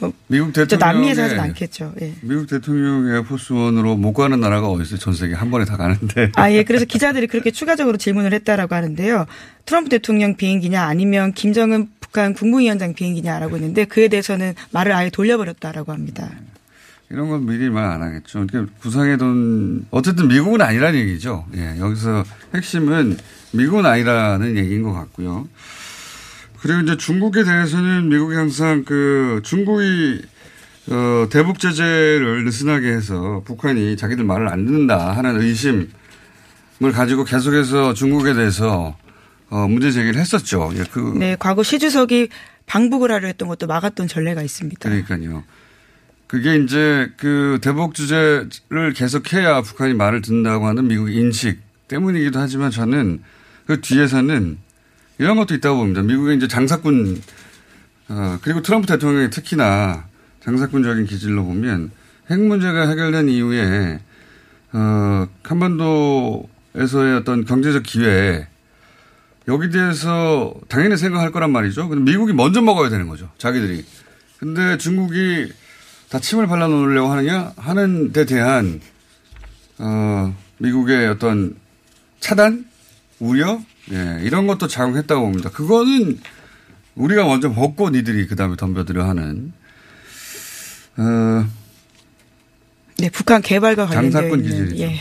어, 0.00 0.12
미국 0.26 0.52
저 0.52 0.66
대통령 0.66 0.96
남미에서 0.96 1.22
하진 1.22 1.38
않겠죠. 1.40 1.92
예. 2.02 2.14
미국 2.22 2.46
대통령 2.48 3.08
에어포스원으로 3.08 3.96
못 3.96 4.12
가는 4.12 4.38
나라가 4.40 4.68
어디 4.68 4.82
있어요? 4.82 4.98
전 4.98 5.14
세계 5.14 5.34
한 5.34 5.50
번에 5.50 5.64
다 5.64 5.76
가는데. 5.76 6.32
아, 6.36 6.50
예. 6.52 6.64
그래서 6.64 6.84
기자들이 6.84 7.26
그렇게 7.28 7.50
추가적으로 7.50 7.96
질문을 7.96 8.32
했다라고 8.34 8.74
하는데요. 8.74 9.26
트럼프 9.66 9.88
대통령 9.90 10.36
비행기냐 10.36 10.82
아니면 10.82 11.32
김정은 11.32 11.88
북한 12.00 12.34
국무위원장 12.34 12.94
비행기냐라고 12.94 13.56
했는데 13.56 13.84
그에 13.84 14.08
대해서는 14.08 14.54
말을 14.72 14.92
아예 14.92 15.10
돌려버렸다라고 15.10 15.92
합니다. 15.92 16.30
이런 17.10 17.28
건 17.28 17.46
미리 17.46 17.70
말 17.70 17.84
안 17.84 18.02
하겠죠. 18.02 18.46
그러니까 18.46 18.72
구상해 18.80 19.16
둔 19.16 19.86
어쨌든 19.90 20.26
미국은 20.28 20.60
아니라는 20.60 20.98
얘기죠. 20.98 21.44
예, 21.56 21.78
여기서 21.78 22.24
핵심은 22.54 23.16
미국은 23.52 23.86
아니라는 23.86 24.56
얘기인 24.56 24.82
것 24.82 24.92
같고요. 24.92 25.46
그리고 26.64 26.80
이제 26.80 26.96
중국에 26.96 27.44
대해서는 27.44 28.08
미국이 28.08 28.36
항상 28.36 28.84
그 28.84 29.42
중국이 29.44 30.22
어, 30.88 31.28
대북 31.28 31.58
제재를 31.58 32.42
느슨하게 32.44 32.88
해서 32.88 33.42
북한이 33.44 33.98
자기들 33.98 34.24
말을 34.24 34.48
안 34.48 34.64
듣는다 34.64 35.14
하는 35.14 35.42
의심을 35.42 35.90
가지고 36.94 37.24
계속해서 37.24 37.92
중국에 37.92 38.32
대해서 38.32 38.96
어, 39.50 39.68
문제 39.68 39.90
제기를 39.90 40.18
했었죠. 40.18 40.72
예, 40.76 40.84
그 40.90 41.12
네, 41.14 41.36
과거 41.38 41.62
시 41.62 41.78
주석이 41.78 42.30
방북을 42.64 43.12
하려 43.12 43.26
했던 43.26 43.46
것도 43.46 43.66
막았던 43.66 44.08
전례가 44.08 44.40
있습니다. 44.40 44.88
그러니까요. 44.88 45.44
그게 46.26 46.56
이제 46.56 47.12
그 47.18 47.58
대북 47.60 47.92
주제를 47.92 48.94
계속해야 48.96 49.60
북한이 49.60 49.92
말을 49.92 50.22
듣는다고 50.22 50.66
하는 50.66 50.88
미국 50.88 51.10
인식 51.10 51.60
때문이기도 51.88 52.38
하지만 52.38 52.70
저는 52.70 53.22
그 53.66 53.82
뒤에서는 53.82 54.63
이런 55.18 55.36
것도 55.36 55.54
있다고 55.54 55.78
봅니다. 55.78 56.02
미국의 56.02 56.36
이제 56.36 56.48
장사꾼 56.48 57.20
어, 58.08 58.38
그리고 58.42 58.62
트럼프 58.62 58.86
대통령이 58.86 59.30
특히나 59.30 60.06
장사꾼적인 60.40 61.06
기질로 61.06 61.44
보면 61.44 61.90
핵 62.30 62.40
문제가 62.40 62.88
해결된 62.88 63.28
이후에 63.28 64.00
어, 64.72 65.28
한반도에서의 65.42 67.16
어떤 67.16 67.44
경제적 67.44 67.82
기회 67.82 68.48
여기 69.46 69.70
대해서 69.70 70.54
당연히 70.68 70.96
생각할 70.96 71.30
거란 71.30 71.52
말이죠. 71.52 71.88
근데 71.88 72.10
미국이 72.10 72.32
먼저 72.32 72.62
먹어야 72.62 72.88
되는 72.88 73.08
거죠. 73.08 73.30
자기들이. 73.38 73.84
근데 74.38 74.78
중국이 74.78 75.52
다 76.08 76.18
침을 76.18 76.46
발라놓으려고 76.46 77.10
하느냐 77.10 77.52
하는 77.56 78.12
데 78.12 78.24
대한 78.24 78.80
어, 79.78 80.34
미국의 80.58 81.08
어떤 81.08 81.56
차단, 82.20 82.66
우려, 83.20 83.60
예, 83.92 84.20
이런 84.22 84.46
것도 84.46 84.68
작용했다고 84.68 85.20
봅니다. 85.20 85.50
그거는 85.50 86.18
우리가 86.94 87.24
먼저 87.24 87.48
먹고 87.48 87.90
니들이 87.90 88.26
그 88.26 88.36
다음에 88.36 88.56
덤벼들어 88.56 89.08
하는 89.08 89.52
어, 90.96 91.46
네, 92.98 93.10
북한 93.10 93.42
개발과 93.42 93.86
관련된 93.86 94.10
장사꾼 94.10 94.42
기질이죠. 94.42 94.76
예. 94.76 94.92
예. 94.92 95.00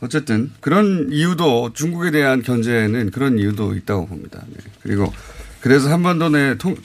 어쨌든 0.00 0.50
그런 0.60 1.08
이유도 1.10 1.72
중국에 1.72 2.10
대한 2.10 2.42
견제에는 2.42 3.10
그런 3.10 3.38
이유도 3.38 3.74
있다고 3.74 4.06
봅니다. 4.06 4.42
네. 4.48 4.56
그리고 4.82 5.12
그래서 5.60 5.90
한반도 5.90 6.28
내 6.28 6.56
통, 6.58 6.76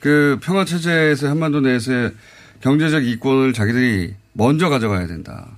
그 0.00 0.38
평화 0.42 0.64
체제에서 0.64 1.28
한반도 1.28 1.60
내에서의 1.60 2.12
경제적 2.60 3.06
이권을 3.06 3.52
자기들이 3.52 4.14
먼저 4.32 4.68
가져가야 4.68 5.06
된다. 5.06 5.56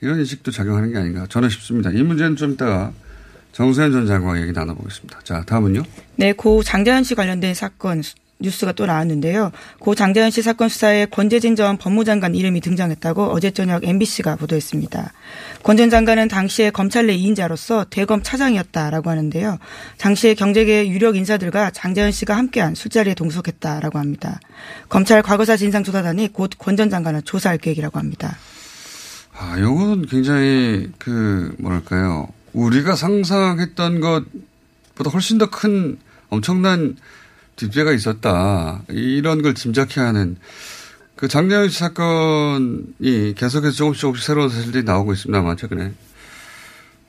이런 0.00 0.18
인식도 0.18 0.50
작용하는 0.50 0.92
게 0.92 0.98
아닌가 0.98 1.26
저는 1.28 1.48
싶습니다. 1.50 1.90
이 1.90 2.02
문제는 2.02 2.36
좀 2.36 2.52
이따가 2.52 2.92
정세현 3.54 3.92
전 3.92 4.06
장관 4.06 4.40
얘기 4.42 4.50
나눠보겠습니다. 4.52 5.20
자, 5.22 5.44
다음은요. 5.46 5.82
네, 6.16 6.32
고 6.32 6.62
장자연 6.64 7.04
씨 7.04 7.14
관련된 7.14 7.54
사건 7.54 8.02
뉴스가 8.40 8.72
또 8.72 8.84
나왔는데요. 8.84 9.52
고 9.78 9.94
장자연 9.94 10.32
씨 10.32 10.42
사건 10.42 10.68
수사에 10.68 11.06
권재진 11.06 11.54
전 11.54 11.78
법무장관 11.78 12.34
이름이 12.34 12.60
등장했다고 12.60 13.26
어제 13.26 13.52
저녁 13.52 13.84
MBC가 13.84 14.34
보도했습니다. 14.34 15.12
권 15.62 15.76
전 15.76 15.88
장관은 15.88 16.26
당시에 16.26 16.70
검찰 16.70 17.06
내 17.06 17.16
2인자로서 17.16 17.86
대검 17.90 18.24
차장이었다라고 18.24 19.08
하는데요. 19.08 19.58
당시에 19.98 20.34
경제계 20.34 20.88
유력 20.90 21.14
인사들과 21.14 21.70
장자연 21.70 22.10
씨가 22.10 22.36
함께한 22.36 22.74
술자리에 22.74 23.14
동석했다라고 23.14 24.00
합니다. 24.00 24.40
검찰 24.88 25.22
과거사 25.22 25.56
진상조사단이 25.56 26.32
곧 26.32 26.58
권 26.58 26.76
전 26.76 26.90
장관을 26.90 27.22
조사할 27.22 27.58
계획이라고 27.58 28.00
합니다. 28.00 28.36
아, 29.38 29.56
요거는 29.60 30.06
굉장히 30.06 30.90
그 30.98 31.54
뭐랄까요. 31.60 32.28
우리가 32.54 32.96
상상했던 32.96 34.00
것보다 34.00 35.10
훨씬 35.12 35.38
더 35.38 35.46
큰 35.50 35.98
엄청난 36.30 36.96
뒷배가 37.56 37.92
있었다. 37.92 38.82
이런 38.88 39.42
걸 39.42 39.54
짐작해 39.54 40.00
하는 40.00 40.36
그 41.16 41.28
장자연 41.28 41.68
씨 41.68 41.78
사건이 41.78 43.34
계속해서 43.36 43.72
조금씩 43.72 44.00
조금씩 44.00 44.26
새로운 44.26 44.48
사실들이 44.48 44.84
나오고 44.84 45.12
있습니다만 45.12 45.56
최근에 45.56 45.92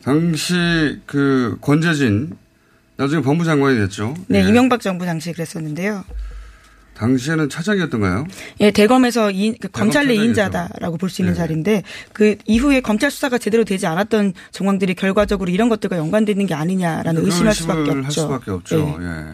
당시 0.04 1.00
그 1.08 1.58
권재진 1.62 2.38
나중에 2.98 3.22
법무장관이 3.24 3.78
됐죠. 3.80 4.14
네, 4.28 4.44
예. 4.44 4.48
이명박 4.50 4.82
정부 4.82 5.06
당시에 5.06 5.34
그랬었는데요. 5.34 6.04
당시에는 6.96 7.50
차장이었던가요? 7.50 8.26
예, 8.62 8.72
대검에서 8.72 9.30
이, 9.32 9.56
그 9.58 9.68
검찰 9.68 10.08
내. 10.08 10.16
2인자다라고 10.16 11.00
볼 11.00 11.10
수 11.10 11.22
있는 11.22 11.34
네. 11.34 11.38
자리인데 11.38 11.84
그 12.14 12.36
이후에 12.46 12.82
검찰 12.82 13.12
수사가 13.12 13.38
제대로 13.38 13.64
되지 13.64 13.86
않았던 13.86 14.34
정황들이 14.52 14.96
결과적으로 14.96 15.52
이런 15.52 15.70
것들과 15.70 15.98
연관되는 15.98 16.46
게 16.48 16.54
아니냐라는 16.54 17.24
의심할 17.26 17.54
수밖에 17.54 17.92
없죠. 17.92 18.04
할 18.04 18.12
수밖에 18.12 18.52
없죠. 18.52 18.98
예. 19.02 19.06
예. 19.06 19.26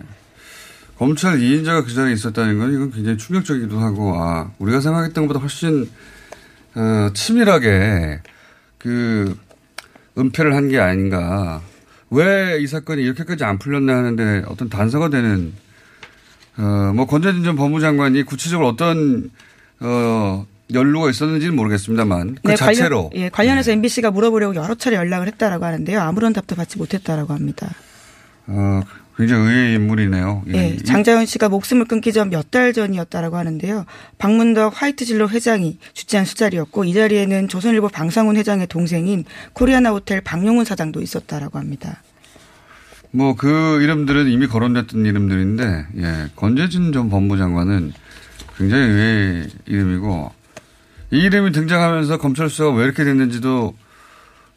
검찰 0.97 1.39
2인자가 1.39 1.85
그 1.85 1.93
자리에 1.93 2.13
있었다는 2.13 2.59
건 2.59 2.73
이건 2.73 2.91
굉장히 2.91 3.17
충격적이기도 3.17 3.79
하고, 3.79 4.13
아, 4.21 4.51
우리가 4.59 4.81
생각했던 4.81 5.25
것보다 5.27 5.39
훨씬, 5.39 5.89
어, 6.75 7.09
치밀하게 7.13 8.19
그 8.77 9.35
은폐를 10.17 10.55
한 10.55 10.67
게 10.69 10.79
아닌가. 10.79 11.61
왜 12.11 12.59
이 12.61 12.67
사건이 12.67 13.01
이렇게까지 13.03 13.43
안 13.45 13.57
풀렸나 13.57 13.95
하는데 13.97 14.43
어떤 14.47 14.69
단서가 14.69 15.09
되는, 15.09 15.53
어, 16.57 16.91
뭐 16.95 17.05
권재진 17.05 17.43
전 17.43 17.55
법무장관이 17.55 18.23
구체적으로 18.23 18.67
어떤, 18.67 19.29
어, 19.79 20.45
연루가 20.73 21.09
있었는지는 21.09 21.55
모르겠습니다만 21.55 22.37
그 22.43 22.47
네, 22.49 22.55
자체로 22.55 23.09
관련, 23.09 23.25
예, 23.25 23.29
관련해서 23.29 23.71
MBC가 23.71 24.11
물어보려고 24.11 24.55
여러 24.55 24.73
차례 24.75 24.95
연락을 24.95 25.27
했다라고 25.27 25.65
하는데요. 25.65 25.99
아무런 25.99 26.31
답도 26.33 26.55
받지 26.55 26.77
못했다라고 26.77 27.33
합니다. 27.33 27.69
어, 28.47 28.81
굉장히 29.17 29.41
의외의 29.49 29.75
인물이네요. 29.75 30.43
예. 30.47 30.53
예, 30.57 30.67
이- 30.69 30.77
장자연 30.83 31.25
씨가 31.25 31.49
목숨을 31.49 31.85
끊기 31.85 32.13
전 32.13 32.29
몇 32.29 32.49
달 32.51 32.71
전이었다라고 32.73 33.35
하는데요. 33.37 33.85
박문덕 34.17 34.81
화이트진로 34.81 35.29
회장이 35.29 35.77
주최한 35.93 36.25
수자리였고 36.25 36.85
이 36.85 36.93
자리에는 36.93 37.47
조선일보 37.49 37.89
방상훈 37.89 38.37
회장의 38.37 38.67
동생인 38.67 39.25
코리아나 39.53 39.91
호텔 39.91 40.21
박용훈 40.21 40.63
사장도 40.65 41.01
있었다라고 41.01 41.59
합니다. 41.59 42.01
뭐 43.11 43.35
그 43.35 43.81
이름들은 43.81 44.29
이미 44.29 44.47
거론됐던 44.47 45.05
이름들인데 45.05 45.87
예 45.97 46.29
권재진 46.35 46.93
전 46.93 47.09
법무 47.09 47.37
장관은 47.37 47.93
굉장히 48.57 48.83
의외의 48.83 49.49
이름이고 49.65 50.31
이 51.11 51.19
이름이 51.19 51.51
등장하면서 51.51 52.17
검찰 52.19 52.49
수사가 52.49 52.71
왜 52.71 52.85
이렇게 52.85 53.03
됐는지도 53.03 53.75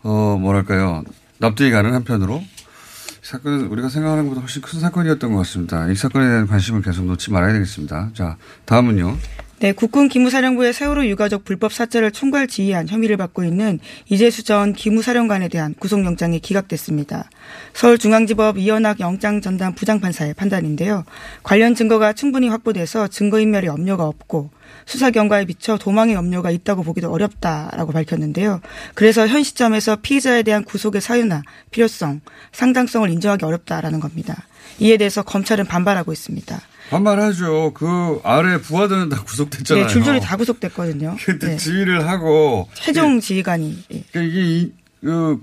어 0.03 0.39
뭐랄까요 0.41 1.03
납득이 1.39 1.71
가는 1.71 1.93
한편으로 1.93 2.37
이 2.37 3.27
사건은 3.27 3.67
우리가 3.67 3.89
생각하는 3.89 4.25
것보다 4.25 4.43
훨씬 4.43 4.63
큰 4.63 4.79
사건이었던 4.79 5.33
것 5.33 5.39
같습니다. 5.39 5.89
이 5.89 5.97
사건에 5.97 6.27
대한 6.27 6.47
관심을 6.47 6.83
계속 6.83 7.07
놓지 7.07 7.33
말아야 7.33 7.55
되겠습니다. 7.55 8.11
자 8.13 8.37
다음은요. 8.67 9.17
네, 9.61 9.73
국군 9.73 10.09
기무사령부의 10.09 10.73
세월호 10.73 11.07
유가족 11.07 11.45
불법 11.45 11.73
사찰을 11.73 12.11
총괄 12.11 12.49
지휘한 12.49 12.89
혐의를 12.89 13.17
받고 13.17 13.45
있는 13.45 13.79
이재수 14.11 14.43
전 14.43 14.73
기무사령관에 14.73 15.49
대한 15.49 15.75
구속영장이 15.79 16.41
기각됐습니다. 16.41 17.31
서울중앙지법 17.73 18.59
이현학 18.59 18.99
영장 18.99 19.41
전담 19.41 19.75
부장판사의 19.75 20.35
판단인데요. 20.35 21.05
관련 21.45 21.77
증거가 21.77 22.13
충분히 22.13 22.49
확보돼서 22.49 23.07
증거인멸의 23.07 23.69
염려가 23.69 24.05
없고 24.05 24.51
수사 24.87 25.11
경과에 25.11 25.45
비춰 25.45 25.79
도망의 25.79 26.15
염려가 26.15 26.51
있다고 26.51 26.83
보기도 26.83 27.11
어렵다라고 27.13 27.93
밝혔는데요. 27.93 28.61
그래서 28.95 29.27
현 29.29 29.45
시점에서 29.45 29.97
피의자에 30.03 30.43
대한 30.43 30.65
구속의 30.65 31.01
사유나 31.01 31.43
필요성, 31.71 32.23
상당성을 32.53 33.09
인정하기 33.09 33.45
어렵다라는 33.45 34.01
겁니다. 34.01 34.47
이에 34.81 34.97
대해서 34.97 35.23
검찰은 35.23 35.67
반발하고 35.67 36.13
있습니다. 36.13 36.61
반말하죠. 36.91 37.73
그 37.75 38.21
아래 38.25 38.59
부하들은 38.61 39.09
다 39.09 39.23
구속됐잖아요. 39.23 39.87
네, 39.87 39.93
줄줄이 39.93 40.21
다 40.21 40.37
구속됐거든요. 40.37 41.17
근데 41.25 41.49
네. 41.49 41.57
지휘를 41.57 42.07
하고 42.09 42.69
최종 42.75 43.21
지휘관이 43.21 43.85
예. 43.93 44.05
그러니까 44.13 44.21
이게 44.33 44.47
이- 44.49 44.73
그 45.01 45.43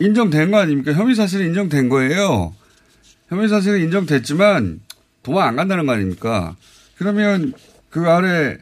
인정된 0.00 0.50
거 0.50 0.58
아닙니까? 0.58 0.92
혐의 0.92 1.14
사실이 1.14 1.44
인정된 1.46 1.88
거예요. 1.88 2.54
혐의 3.28 3.48
사실은 3.48 3.80
인정됐지만 3.80 4.80
도망 5.22 5.48
안 5.48 5.56
간다는 5.56 5.86
거 5.86 5.92
아닙니까? 5.92 6.56
그러면 6.96 7.52
그 7.90 8.08
아래 8.08 8.56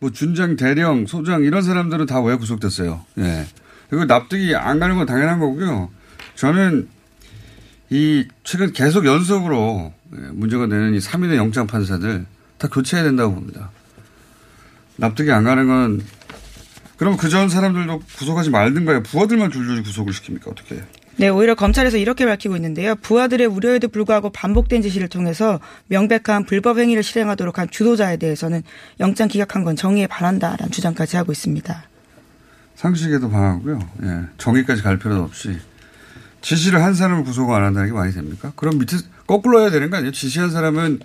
뭐 0.00 0.10
준장, 0.10 0.56
대령, 0.56 1.06
소장 1.06 1.42
이런 1.44 1.62
사람들은 1.62 2.06
다 2.06 2.20
왜 2.20 2.36
구속됐어요? 2.36 3.04
예. 3.18 3.46
그리고 3.90 4.04
납득이 4.04 4.54
안 4.54 4.78
가는 4.78 4.96
건 4.96 5.06
당연한 5.06 5.38
거고요. 5.38 5.90
저는 6.34 6.88
이 7.90 8.26
최근 8.44 8.72
계속 8.72 9.06
연속으로 9.06 9.92
예, 9.92 9.94
문제가 10.10 10.66
되는 10.68 10.94
이 10.94 10.98
3인의 10.98 11.36
영장 11.36 11.66
판사들 11.66 12.24
다 12.58 12.68
교체해야 12.68 13.04
된다고 13.04 13.34
봅니다. 13.34 13.70
납득이 14.96 15.30
안 15.30 15.44
가는 15.44 15.66
건 15.66 16.00
그럼 16.96 17.16
그 17.16 17.28
전 17.28 17.48
사람들도 17.48 18.00
구속하지 18.16 18.50
말든가요? 18.50 19.02
부하들만 19.04 19.52
줄줄이 19.52 19.82
구속을 19.82 20.12
시킵니까? 20.12 20.48
어떻게? 20.48 20.82
네, 21.16 21.28
오히려 21.28 21.54
검찰에서 21.54 21.96
이렇게 21.96 22.26
밝히고 22.26 22.56
있는데요. 22.56 22.94
부하들의 22.96 23.46
우려에도 23.46 23.88
불구하고 23.88 24.30
반복된 24.30 24.82
지시를 24.82 25.08
통해서 25.08 25.60
명백한 25.88 26.44
불법 26.46 26.78
행위를 26.78 27.02
실행하도록 27.02 27.58
한 27.58 27.68
주도자에 27.70 28.16
대해서는 28.18 28.62
영장 29.00 29.28
기각한 29.28 29.62
건 29.64 29.76
정의에 29.76 30.06
반한다라는 30.06 30.70
주장까지 30.72 31.16
하고 31.16 31.32
있습니다. 31.32 31.84
상식에도 32.76 33.28
방하고요. 33.30 33.78
예. 34.04 34.20
정의까지 34.38 34.82
갈 34.82 34.98
필요도 34.98 35.22
없이 35.22 35.58
지시를 36.40 36.82
한 36.82 36.94
사람을 36.94 37.24
구속 37.24 37.50
안 37.52 37.64
한다는 37.64 37.88
게 37.88 37.94
말이 37.94 38.12
됩니까? 38.12 38.52
그럼 38.56 38.78
밑에 38.78 38.96
거꾸로 39.26 39.60
해야 39.60 39.70
되는 39.70 39.90
거 39.90 39.96
아니에요? 39.96 40.12
지시한 40.12 40.50
사람은 40.50 41.00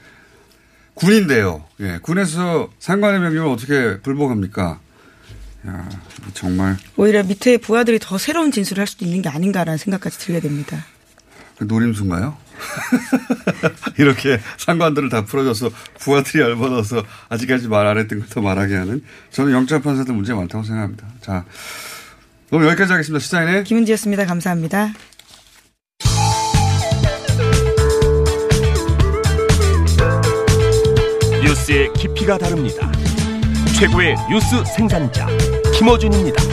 군인데요. 0.94 1.66
예. 1.80 2.00
군에서 2.02 2.70
상관의 2.80 3.20
명령을 3.20 3.52
어떻게 3.52 4.00
불복합니까? 4.02 4.80
야, 5.68 5.90
정말 6.34 6.78
오히려 6.98 7.24
밑에 7.24 7.58
부하들이 7.58 7.98
더 8.00 8.18
새로운 8.18 8.52
진술을 8.52 8.82
할 8.82 8.88
수도 8.88 9.06
있는 9.06 9.22
게 9.22 9.30
아닌가라는 9.30 9.78
생각까지 9.78 10.20
들게 10.20 10.40
됩니다. 10.40 10.86
그 11.58 11.64
노림수인가요? 11.64 12.38
이렇게 13.98 14.40
상관들을 14.58 15.10
다 15.10 15.26
풀어줘서 15.26 15.70
부하들이 16.00 16.44
열받아서 16.44 17.04
아직까지 17.30 17.68
말 17.70 17.88
안 17.88 17.98
했던 17.98 18.20
걸 18.20 18.28
더 18.30 18.42
말하게 18.42 18.76
하는 18.76 19.04
저는 19.32 19.52
영장 19.54 19.82
판사들 19.82 20.14
문제 20.14 20.34
많다고 20.34 20.64
생각합니다. 20.64 21.08
자, 21.22 21.46
오늘 22.52 22.68
여기까지 22.68 22.92
하겠습니다. 22.92 23.20
시사인의 23.24 23.64
김은지였습니다. 23.64 24.26
감사합니다. 24.26 24.94
뉴스의 31.54 31.94
깊이가 31.94 32.38
다릅니다. 32.38 32.92
최고의 33.80 34.16
뉴스 34.30 34.64
생산자 34.76 35.28
김어준입니다. 35.78 36.53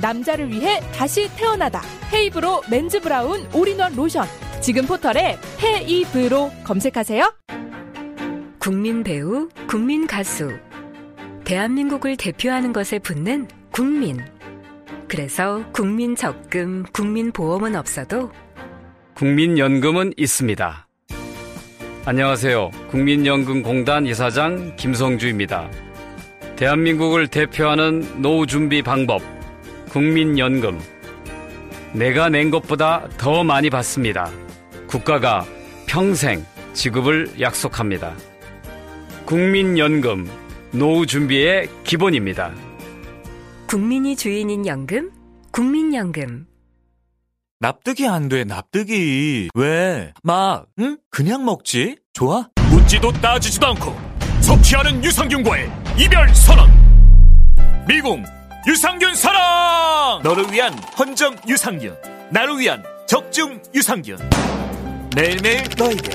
남자를 0.00 0.50
위해 0.50 0.80
다시 0.94 1.28
태어나다. 1.36 1.82
헤이브로 2.12 2.62
맨즈 2.70 3.00
브라운 3.00 3.46
올인원 3.54 3.94
로션. 3.94 4.26
지금 4.60 4.86
포털에 4.86 5.38
헤이브로 5.62 6.50
검색하세요. 6.64 7.32
국민 8.58 9.02
배우, 9.02 9.48
국민 9.66 10.06
가수. 10.06 10.52
대한민국을 11.44 12.16
대표하는 12.16 12.72
것에 12.72 12.98
붙는 12.98 13.48
국민. 13.72 14.18
그래서 15.08 15.64
국민 15.72 16.14
적금, 16.14 16.84
국민 16.92 17.32
보험은 17.32 17.74
없어도 17.74 18.30
국민연금은 19.14 20.12
있습니다. 20.16 20.86
안녕하세요. 22.04 22.70
국민연금공단 22.90 24.06
이사장 24.06 24.76
김성주입니다. 24.76 25.70
대한민국을 26.56 27.26
대표하는 27.28 28.22
노후 28.22 28.46
준비 28.46 28.82
방법, 28.82 29.20
국민연금. 29.90 30.80
내가 31.92 32.28
낸 32.28 32.50
것보다 32.50 33.08
더 33.18 33.42
많이 33.44 33.68
받습니다. 33.70 34.30
국가가 34.86 35.44
평생 35.86 36.44
지급을 36.72 37.40
약속합니다. 37.40 38.14
국민연금, 39.24 40.28
노후 40.72 41.06
준비의 41.06 41.68
기본입니다. 41.84 42.52
국민이 43.66 44.16
주인인 44.16 44.66
연금, 44.66 45.10
국민연금. 45.50 46.46
납득이 47.58 48.06
안 48.06 48.28
돼, 48.28 48.44
납득이. 48.44 49.50
왜? 49.54 50.12
막, 50.22 50.66
응? 50.78 50.98
그냥 51.10 51.44
먹지? 51.44 51.96
좋아? 52.12 52.48
묻지도 52.70 53.12
따지지도 53.12 53.66
않고 53.66 53.94
섭취하는 54.40 55.04
유산균과의 55.04 55.70
이별 55.98 56.28
선언. 56.34 56.70
미궁 57.86 58.24
유산균 58.66 59.14
사랑. 59.14 60.20
너를 60.22 60.52
위한 60.52 60.74
헌정 60.98 61.34
유산균. 61.48 61.96
나를 62.30 62.58
위한 62.58 62.82
적중 63.06 63.60
유산균. 63.74 64.18
매일매일 65.16 65.64
너에게. 65.78 66.10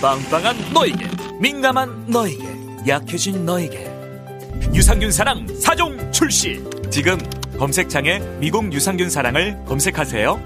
빵빵한 0.00 0.72
너에게. 0.72 1.06
민감한 1.38 2.06
너에게. 2.06 2.42
약해진 2.88 3.44
너에게. 3.44 3.84
유산균 4.74 5.12
사랑 5.12 5.46
사종 5.60 6.10
출시. 6.10 6.64
지금 6.90 7.18
검색창에 7.58 8.18
미궁 8.40 8.72
유산균 8.72 9.10
사랑을 9.10 9.62
검색하세요. 9.66 10.40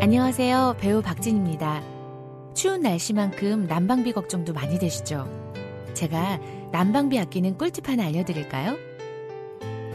안녕하세요. 0.00 0.76
배우 0.80 1.00
박진입니다. 1.00 1.80
추운 2.54 2.80
날씨만큼 2.82 3.66
난방비 3.66 4.12
걱정도 4.12 4.52
많이 4.52 4.78
되시죠? 4.78 5.28
제가 5.94 6.40
난방비 6.72 7.18
아끼는 7.20 7.56
꿀팁 7.56 7.88
하나 7.88 8.04
알려드릴까요? 8.06 8.95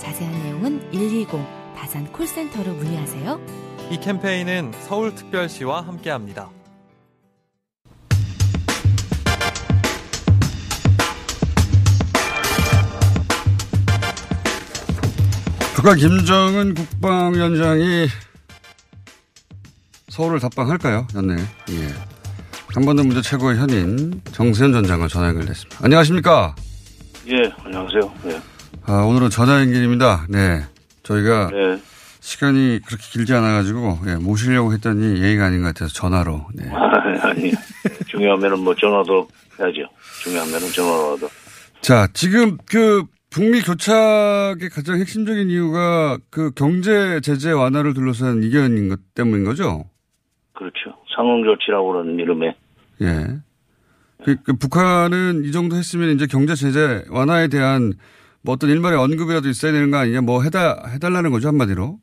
자세한 0.00 0.42
내용은 0.42 0.90
120 0.90 1.28
다산 1.76 2.10
콜센터로 2.10 2.72
문의하세요. 2.72 3.40
이 3.90 4.00
캠페인은 4.00 4.72
서울특별시와 4.72 5.82
함께합니다. 5.82 6.50
북한 15.74 15.96
김정은 15.96 16.74
국방위원장이 16.74 18.06
서울을 20.08 20.40
답방할까요? 20.40 21.06
연내. 21.14 21.36
예. 21.36 21.88
한번더 22.74 23.02
문제 23.04 23.22
최고의 23.22 23.58
현인 23.58 24.20
정세현 24.32 24.72
전 24.72 24.84
장관 24.84 25.08
전화 25.08 25.28
연결됐습니다. 25.28 25.78
안녕하십니까? 25.82 26.54
예, 27.28 27.50
안녕하세요. 27.64 28.12
네. 28.24 28.40
아, 28.92 29.04
오늘은 29.04 29.30
전화 29.30 29.60
연결입니다. 29.60 30.26
네. 30.28 30.62
저희가 31.04 31.50
네. 31.52 31.80
시간이 32.18 32.80
그렇게 32.84 33.04
길지 33.12 33.32
않아가지고 33.32 33.98
예, 34.08 34.16
모시려고 34.16 34.72
했더니 34.72 35.22
예의가 35.22 35.44
아닌 35.44 35.60
것 35.62 35.68
같아서 35.68 35.92
전화로. 35.94 36.48
네. 36.56 36.68
아, 36.72 37.28
아니, 37.28 37.52
중요하면은 38.08 38.58
뭐 38.58 38.74
전화도 38.74 39.28
해야죠. 39.60 39.88
중요하면은 40.24 40.72
전화로라도. 40.72 41.28
자, 41.80 42.08
지금 42.14 42.58
그 42.68 43.04
북미 43.30 43.60
교착의 43.60 44.70
가장 44.70 44.98
핵심적인 44.98 45.50
이유가 45.50 46.18
그 46.28 46.50
경제 46.56 47.20
제재 47.20 47.52
완화를 47.52 47.94
둘러싼 47.94 48.42
이견인 48.42 48.88
것 48.88 48.98
때문인 49.14 49.44
거죠? 49.44 49.84
그렇죠. 50.52 50.96
상응 51.14 51.44
조치라고 51.44 51.92
그러는 51.92 52.18
이름에. 52.18 52.56
예. 53.02 53.38
그, 54.24 54.34
그 54.42 54.52
북한은 54.54 55.44
이 55.44 55.52
정도 55.52 55.76
했으면 55.76 56.10
이제 56.10 56.26
경제 56.26 56.56
제재 56.56 57.04
완화에 57.08 57.46
대한 57.46 57.92
뭐 58.42 58.54
어떤 58.54 58.70
일말의 58.70 58.98
언급이라도 58.98 59.48
있어야 59.48 59.72
되는 59.72 59.90
거 59.90 59.98
아니냐 59.98 60.22
뭐 60.22 60.42
해다, 60.42 60.82
해달라는 60.88 61.30
거죠, 61.30 61.48
한마디로. 61.48 61.98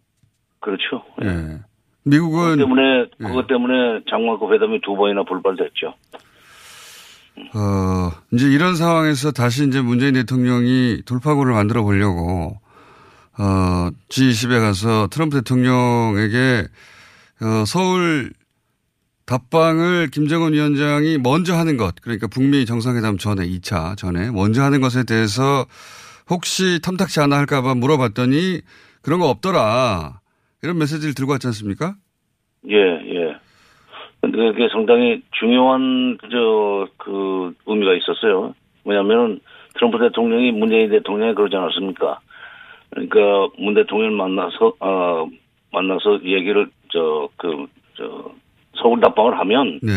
그렇죠. 0.60 1.04
예. 1.23 1.28
예. 1.28 1.60
미국은. 2.04 2.58
그것 2.58 2.58
때문에, 2.58 2.82
예. 3.19 3.23
그것 3.23 3.47
때문에 3.47 3.73
장관급 4.10 4.54
회담이 4.54 4.82
두 4.82 4.95
번이나 4.95 5.23
불발됐죠. 5.23 5.93
어, 7.54 8.12
이제 8.34 8.47
이런 8.47 8.76
상황에서 8.76 9.32
다시 9.32 9.67
이제 9.67 9.82
문재인 9.82 10.13
대통령이 10.13 11.04
돌파구를 11.06 11.54
만들어 11.54 11.84
보려고, 11.84 12.60
어, 13.38 13.89
G20에 14.10 14.60
가서 14.60 15.08
트럼프 15.12 15.38
대통령에게, 15.38 16.67
어, 17.41 17.65
서울 17.65 18.32
답방을 19.26 20.08
김정은 20.08 20.54
위원장이 20.54 21.17
먼저 21.19 21.56
하는 21.56 21.78
것, 21.78 21.95
그러니까 22.02 22.28
북미 22.28 22.65
정상회담 22.65 23.17
전에 23.17 23.45
2차 23.45 23.97
전에 23.97 24.32
먼저 24.32 24.63
하는 24.63 24.82
것에 24.82 25.04
대해서 25.04 25.65
혹시 26.30 26.82
탐탁치 26.82 27.20
않아 27.22 27.38
할까봐 27.38 27.76
물어봤더니 27.76 28.62
그런 29.02 29.20
거 29.20 29.30
없더라. 29.30 30.20
이런 30.63 30.78
메시지를 30.78 31.13
들고 31.13 31.32
왔지 31.34 31.48
않습니까? 31.48 31.96
예, 32.70 32.76
예. 32.76 33.38
근데 34.22 34.38
그게 34.38 34.68
상당히 34.72 35.22
중요한, 35.40 36.18
저, 36.32 36.88
그 36.98 37.54
의미가 37.66 37.94
있었어요. 37.96 38.56
왜냐면은 38.84 39.40
트럼프 39.76 40.00
대통령이 40.00 40.52
문재인 40.52 40.90
대통령이 40.90 41.36
그러지 41.36 41.56
않았습니까? 41.56 42.20
그러니까 42.90 43.18
문 43.58 43.76
대통령을 43.76 44.18
만나서, 44.18 44.74
어, 44.80 45.30
만나서 45.72 46.24
얘기를, 46.24 46.70
저, 46.92 47.30
그, 47.38 47.68
저, 47.96 48.32
서울 48.82 49.00
답방을 49.00 49.40
하면 49.40 49.80
네. 49.82 49.94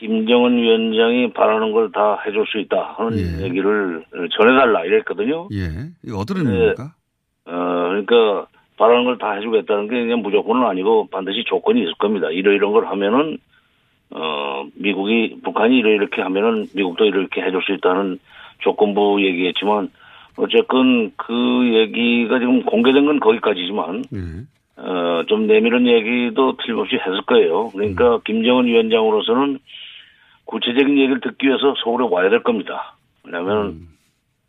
김정은 0.00 0.56
위원장이 0.56 1.32
바라는 1.34 1.72
걸 1.72 1.90
다 1.92 2.18
해줄 2.26 2.46
수 2.46 2.58
있다 2.58 2.94
하는 2.96 3.18
예. 3.18 3.44
얘기를 3.44 4.02
전해달라 4.36 4.84
이랬거든요. 4.84 5.48
예. 5.52 5.68
이거 6.04 6.18
어떤 6.18 6.38
의미입니까? 6.38 6.82
네. 6.84 7.52
어, 7.52 7.88
그러니까 7.88 8.46
바라는 8.78 9.04
걸 9.04 9.18
다 9.18 9.32
해주겠다는 9.32 9.88
게 9.88 10.00
그냥 10.00 10.22
무조건은 10.22 10.66
아니고 10.66 11.08
반드시 11.10 11.44
조건이 11.44 11.82
있을 11.82 11.92
겁니다. 11.98 12.30
이러 12.30 12.52
이런 12.52 12.72
걸 12.72 12.86
하면은 12.86 13.36
어 14.12 14.64
미국이 14.74 15.36
북한이 15.44 15.78
이렇게 15.78 16.22
하면은 16.22 16.66
미국도 16.74 17.04
이렇게 17.04 17.42
해줄 17.42 17.62
수 17.62 17.72
있다는 17.72 18.18
조건부 18.60 19.22
얘기했지만 19.24 19.90
어쨌건 20.38 21.12
그 21.16 21.70
얘기가 21.74 22.38
지금 22.38 22.62
공개된 22.64 23.04
건 23.04 23.20
거기까지지만 23.20 24.04
예. 24.14 24.82
어, 24.82 25.22
좀 25.26 25.46
내밀은 25.46 25.86
얘기도 25.86 26.56
틀림없이 26.56 26.96
했을 26.96 27.20
거예요. 27.26 27.68
그러니까 27.74 28.14
음. 28.14 28.20
김정은 28.24 28.64
위원장으로서는 28.64 29.58
구체적인 30.50 30.98
얘기를 30.98 31.20
듣기 31.20 31.46
위해서 31.46 31.74
서울에 31.82 32.06
와야 32.10 32.28
될 32.28 32.42
겁니다. 32.42 32.96
왜냐하면 33.24 33.66
음. 33.66 33.88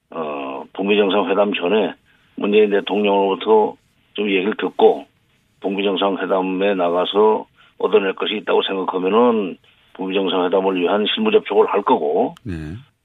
어, 0.10 0.64
북미 0.74 0.98
정상회담 0.98 1.54
전에 1.54 1.94
문재인 2.36 2.72
대통령으로부터 2.72 3.76
좀 4.14 4.28
얘기를 4.28 4.56
듣고 4.58 5.06
북미 5.62 5.84
정상회담에 5.84 6.74
나가서 6.74 7.46
얻어낼 7.78 8.14
것이 8.14 8.36
있다고 8.38 8.64
생각하면은 8.64 9.58
북미 9.94 10.16
정상회담을 10.16 10.82
위한 10.82 11.06
실무 11.14 11.32
접촉을 11.32 11.68
할 11.68 11.84
거고 11.84 12.34
네. 12.44 12.54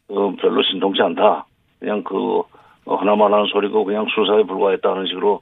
어, 0.09 0.35
별로 0.41 0.63
신통치 0.63 1.03
않다. 1.03 1.45
그냥 1.79 2.03
그 2.03 2.43
하나만 2.87 3.33
하는 3.33 3.47
소리고 3.47 3.85
그냥 3.85 4.07
수사에 4.09 4.43
불과했다 4.45 4.95
는 4.95 5.07
식으로 5.07 5.41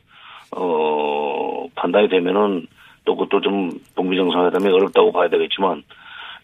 어, 0.57 1.67
판단이 1.77 2.09
되면은 2.09 2.67
또 3.05 3.15
그것도 3.17 3.43
좀 3.43 3.71
북미 3.95 4.17
정상회담이 4.17 4.67
어렵다고 4.73 5.13
봐야 5.13 5.29
되겠지만 5.29 5.85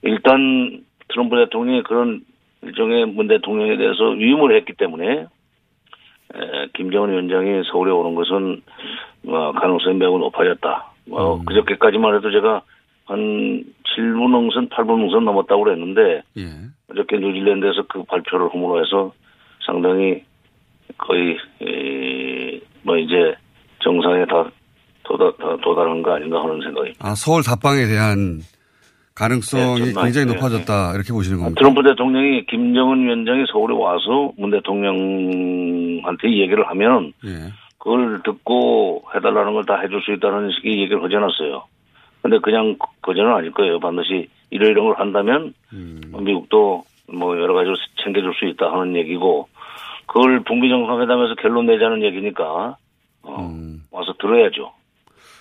일단 0.03 0.85
트럼프 1.13 1.37
대통령이 1.37 1.83
그런 1.83 2.23
일종의 2.63 3.07
문 3.07 3.29
대통령에 3.29 3.77
대해서 3.77 4.11
위임을 4.11 4.57
했기 4.57 4.73
때문에 4.75 5.27
에, 6.35 6.67
김정은 6.75 7.11
위원장이 7.11 7.63
서울에 7.71 7.91
오는 7.91 8.15
것은 8.15 8.63
어, 9.27 9.53
가능성이 9.53 9.97
매우 9.97 10.19
높아졌다. 10.19 10.93
어, 11.11 11.35
음. 11.35 11.45
그저께까지만 11.45 12.17
해도 12.17 12.31
제가 12.31 12.63
한 13.07 13.65
7분 13.97 14.35
응선, 14.35 14.69
8분 14.69 15.03
응선 15.03 15.25
넘었다고 15.25 15.65
그랬는데 15.65 16.23
예. 16.39 16.45
어저께 16.91 17.19
뉴질랜드에서 17.19 17.85
그 17.89 18.05
발표를 18.05 18.49
허물어 18.49 18.83
해서 18.83 19.13
상당히 19.67 20.23
거의 20.97 21.37
에, 21.63 22.61
뭐 22.83 22.97
이제 22.97 23.35
정상에 23.81 24.25
다 24.27 24.51
도달, 25.03 25.33
도달한 25.63 26.03
거 26.03 26.15
아닌가 26.15 26.41
하는 26.43 26.61
생각이. 26.63 26.93
아, 27.01 27.15
서울 27.15 27.43
답방에 27.43 27.87
대한 27.87 28.41
가능성이 29.21 29.93
네, 29.93 30.03
굉장히 30.03 30.27
네, 30.27 30.33
높아졌다. 30.35 30.93
이렇게 30.95 31.13
보시는 31.13 31.39
겁니다. 31.39 31.59
트럼프 31.59 31.83
대통령이 31.83 32.47
김정은 32.47 33.05
위원장이 33.05 33.45
서울에 33.53 33.75
와서 33.75 34.33
문 34.39 34.51
대통령한테 34.51 36.29
이 36.29 36.41
얘기를 36.41 36.67
하면 36.69 37.13
예. 37.25 37.53
그걸 37.79 38.21
듣고 38.25 39.05
해달라는 39.15 39.53
걸 39.53 39.65
다 39.65 39.79
해줄 39.81 40.01
수 40.03 40.13
있다는 40.13 40.51
식의 40.53 40.81
얘기를 40.81 41.03
하지 41.05 41.17
않았어요. 41.17 41.65
근데 42.23 42.39
그냥 42.39 42.77
거저는 43.03 43.33
아닐 43.33 43.51
거예요. 43.53 43.79
반드시 43.79 44.29
이러이런 44.51 44.87
걸 44.87 44.99
한다면 44.99 45.53
음. 45.73 46.01
미국도 46.19 46.83
뭐 47.13 47.39
여러 47.39 47.55
가지로 47.55 47.77
챙겨줄 48.03 48.35
수 48.35 48.47
있다 48.47 48.73
하는 48.73 48.97
얘기고 48.97 49.49
그걸 50.07 50.41
북미 50.45 50.69
정상회담에서 50.71 51.35
결론 51.37 51.67
내자는 51.67 52.03
얘기니까 52.03 52.77
어, 53.23 53.49
음. 53.51 53.83
와서 53.91 54.15
들어야죠. 54.19 54.73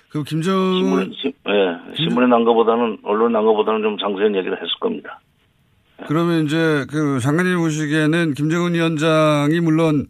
그 0.10 0.24
김정은 0.24 0.74
신문에, 0.76 1.10
신, 1.22 1.34
예, 1.48 1.96
신문에 1.96 2.28
난 2.28 2.44
것보다는 2.44 2.98
언론에 3.04 3.34
난 3.34 3.46
것보다는 3.46 3.82
좀 3.82 3.98
상세한 4.00 4.36
얘기를 4.36 4.56
했을 4.58 4.70
겁니다. 4.80 5.20
그러면 6.08 6.46
이제 6.46 6.86
그 6.90 7.20
장관님 7.20 7.58
보시기에는 7.58 8.34
김정은 8.34 8.74
위원장이 8.74 9.60
물론 9.60 10.08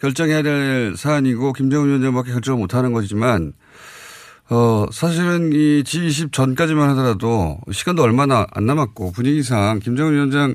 결정해야 0.00 0.42
될 0.42 0.94
사안이고 0.96 1.52
김정은 1.54 1.88
위원장밖에 1.88 2.32
결정을 2.32 2.60
못하는 2.60 2.92
것이지만 2.92 3.52
어 4.50 4.86
사실은 4.92 5.52
이 5.52 5.82
G20 5.82 6.32
전까지만 6.32 6.90
하더라도 6.90 7.58
시간도 7.70 8.02
얼마나 8.02 8.46
안 8.52 8.66
남았고 8.66 9.12
분위기상 9.12 9.78
김정은 9.78 10.12
위원장 10.12 10.54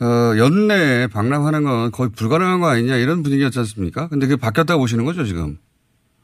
어 0.00 0.38
연내에 0.38 1.08
방랑하는 1.08 1.64
건 1.64 1.90
거의 1.90 2.10
불가능한 2.10 2.60
거 2.60 2.68
아니냐 2.68 2.96
이런 2.96 3.22
분위기였지 3.22 3.58
않습니까? 3.58 4.08
근데 4.08 4.26
그게 4.26 4.40
바뀌었다고 4.40 4.80
보시는 4.80 5.04
거죠 5.04 5.24
지금? 5.24 5.58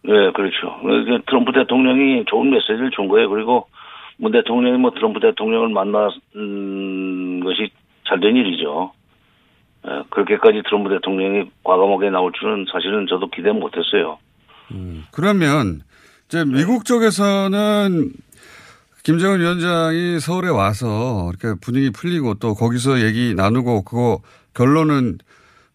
네, 0.07 0.31
그렇죠. 0.33 0.81
트럼프 1.27 1.53
대통령이 1.53 2.25
좋은 2.27 2.51
메시지를 2.51 2.91
준 2.91 3.09
거예요. 3.09 3.29
그리고 3.31 3.69
문 4.19 4.33
대통령이 4.33 4.79
뭐 4.79 4.91
트럼프 4.91 5.19
대통령을 5.21 5.71
만난 5.71 6.11
것이 7.43 7.71
잘된 8.07 8.37
일이죠. 8.37 8.93
예, 9.87 10.03
그렇게까지 10.11 10.63
트럼프 10.67 10.91
대통령이 10.91 11.51
과감하게 11.63 12.11
나올 12.11 12.33
줄은 12.33 12.67
사실은 12.71 13.07
저도 13.09 13.29
기대 13.31 13.51
못했어요. 13.53 14.19
그러면 15.13 15.81
이제 16.27 16.45
미국 16.45 16.85
쪽에서는 16.85 18.11
김정은 19.05 19.41
위원장이 19.41 20.21
서울에 20.21 20.49
와서 20.49 21.31
이렇게 21.31 21.59
분위기 21.61 21.91
풀리고 21.91 22.35
또 22.35 22.55
거기서 22.55 23.03
얘기 23.03 23.35
나누고 23.35 23.85
그거 23.85 24.21
결론은 24.55 25.19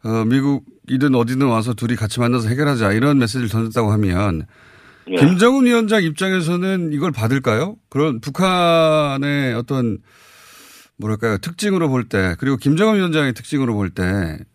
어, 0.03 0.25
미국 0.25 0.63
이든 0.89 1.15
어디든 1.15 1.47
와서 1.47 1.73
둘이 1.73 1.95
같이 1.95 2.19
만나서 2.19 2.49
해결하자 2.49 2.91
이런 2.93 3.19
메시지를 3.19 3.49
던졌다고 3.49 3.91
하면 3.91 4.43
예. 5.09 5.15
김정은 5.15 5.65
위원장 5.65 6.03
입장에서는 6.03 6.91
이걸 6.93 7.11
받을까요? 7.11 7.75
그런 7.89 8.19
북한의 8.21 9.53
어떤 9.55 9.99
뭐랄까요 10.99 11.37
특징으로 11.37 11.89
볼 11.89 12.09
때 12.09 12.35
그리고 12.39 12.57
김정은 12.57 12.97
위원장의 12.97 13.33
특징으로 13.33 13.73
볼 13.73 13.89
때 13.89 14.03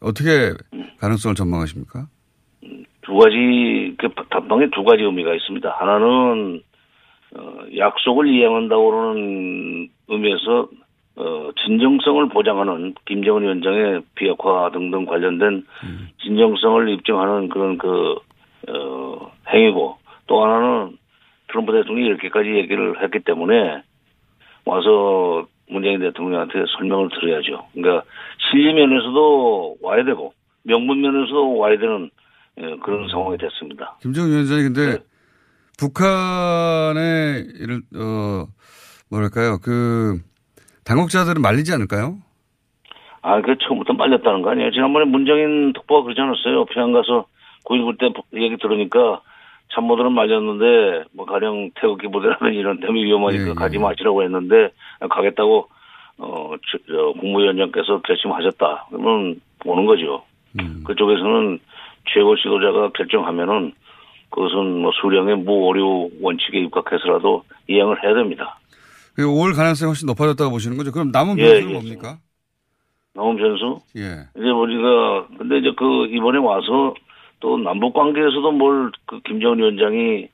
어떻게 0.00 0.52
가능성을 1.00 1.34
전망하십니까? 1.34 2.06
두 3.02 3.14
가지, 3.16 3.94
그 3.98 4.08
답방에 4.30 4.70
두 4.74 4.82
가지 4.82 5.02
의미가 5.02 5.34
있습니다. 5.34 5.68
하나는, 5.78 6.62
어, 7.36 7.58
약속을 7.76 8.26
이행한다고는 8.28 9.88
의미에서, 10.08 10.68
어, 11.16 11.50
진정성을 11.64 12.28
보장하는 12.28 12.94
김정은 13.06 13.42
위원장의 13.42 14.02
비핵화 14.14 14.70
등등 14.72 15.06
관련된 15.06 15.64
진정성을 16.22 16.88
입증하는 16.88 17.48
그런 17.48 17.78
그, 17.78 18.16
어, 18.68 19.32
행위고 19.48 19.98
또 20.26 20.44
하나는 20.44 20.96
트럼프 21.48 21.72
대통령이 21.72 22.08
이렇게까지 22.08 22.48
얘기를 22.48 23.00
했기 23.02 23.20
때문에 23.20 23.82
와서 24.64 25.46
문재인 25.68 26.00
대통령한테 26.00 26.64
설명을 26.76 27.10
드려야죠. 27.10 27.66
그러니까 27.72 28.04
실리 28.50 28.72
면에서도 28.74 29.76
와야 29.82 30.04
되고 30.04 30.32
명분 30.64 31.00
면에서도 31.00 31.56
와야 31.56 31.78
되는 31.78 32.10
예, 32.58 32.76
그런 32.82 33.08
상황이 33.08 33.36
됐습니다. 33.38 33.96
김정은 34.00 34.30
위원장이 34.30 34.62
근데 34.62 34.98
북한의 35.78 37.46
이를 37.60 37.82
어 37.96 38.46
뭐랄까요 39.10 39.58
그 39.60 40.20
당국자들은 40.84 41.40
말리지 41.42 41.72
않을까요? 41.72 42.18
아, 43.22 43.40
그 43.40 43.56
처음부터 43.58 43.94
말렸다는 43.94 44.42
거 44.42 44.50
아니에요? 44.50 44.70
지난번에 44.70 45.06
문정인 45.06 45.72
특보가 45.72 46.02
그러지 46.02 46.20
않았어요? 46.20 46.66
평양 46.66 46.92
가서 46.92 47.26
9.19 47.64 47.98
때 47.98 48.40
얘기 48.40 48.56
들으니까 48.58 49.22
참모들은 49.74 50.12
말렸는데 50.12 51.04
뭐 51.12 51.24
가령 51.24 51.70
태극기 51.74 52.08
부대라는 52.08 52.52
이런 52.54 52.80
때문에 52.80 53.02
위험하니까 53.02 53.54
가지 53.54 53.78
마시라고 53.78 54.22
했는데 54.22 54.70
가겠다고 55.08 55.68
어 56.18 56.50
저, 56.70 56.78
저 56.86 57.12
국무위원장께서 57.18 58.02
결심하셨다. 58.02 58.86
그러면 58.90 59.40
오는 59.64 59.86
거죠. 59.86 60.22
그쪽에서는 60.84 61.58
최고 62.12 62.36
지도자가 62.36 62.90
결정하면은 62.90 63.72
그것은 64.30 64.82
뭐 64.82 64.92
수령의 65.00 65.36
무오류 65.38 66.10
원칙에 66.20 66.58
입각해서라도 66.58 67.44
이행을 67.68 68.04
해야 68.04 68.14
됩니다. 68.14 68.58
그올 69.14 69.52
가능성이 69.54 69.88
훨씬 69.88 70.06
높아졌다고 70.06 70.50
보시는 70.50 70.76
거죠? 70.76 70.92
그럼 70.92 71.10
남은 71.12 71.38
예, 71.38 71.44
변수는 71.44 71.68
예. 71.70 71.72
뭡니까? 71.72 72.18
나온 73.14 73.36
변수? 73.36 73.80
예. 73.96 74.26
이제 74.36 74.48
우리가 74.50 75.28
근데 75.38 75.58
이제 75.58 75.72
그 75.76 76.06
이번에 76.06 76.38
와서 76.38 76.94
또 77.40 77.56
남북 77.58 77.92
관계에서도 77.94 78.52
뭘 78.52 78.90
그 79.06 79.20
김정은 79.20 79.58
위원장이 79.58 80.28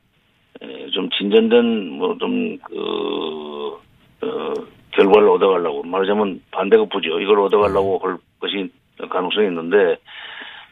에, 0.62 0.90
좀 0.93 1.09
진전된 1.11 1.90
뭐 1.99 2.09
뭐좀그 2.09 3.79
어, 4.23 4.55
결과를 4.93 5.29
얻어가려고 5.29 5.83
말하자면 5.83 6.43
반대급부죠. 6.51 7.21
이걸 7.21 7.40
얻어가려고 7.40 7.99
할 7.99 8.16
것이 8.40 8.71
가능성이 9.09 9.47
있는데 9.49 9.97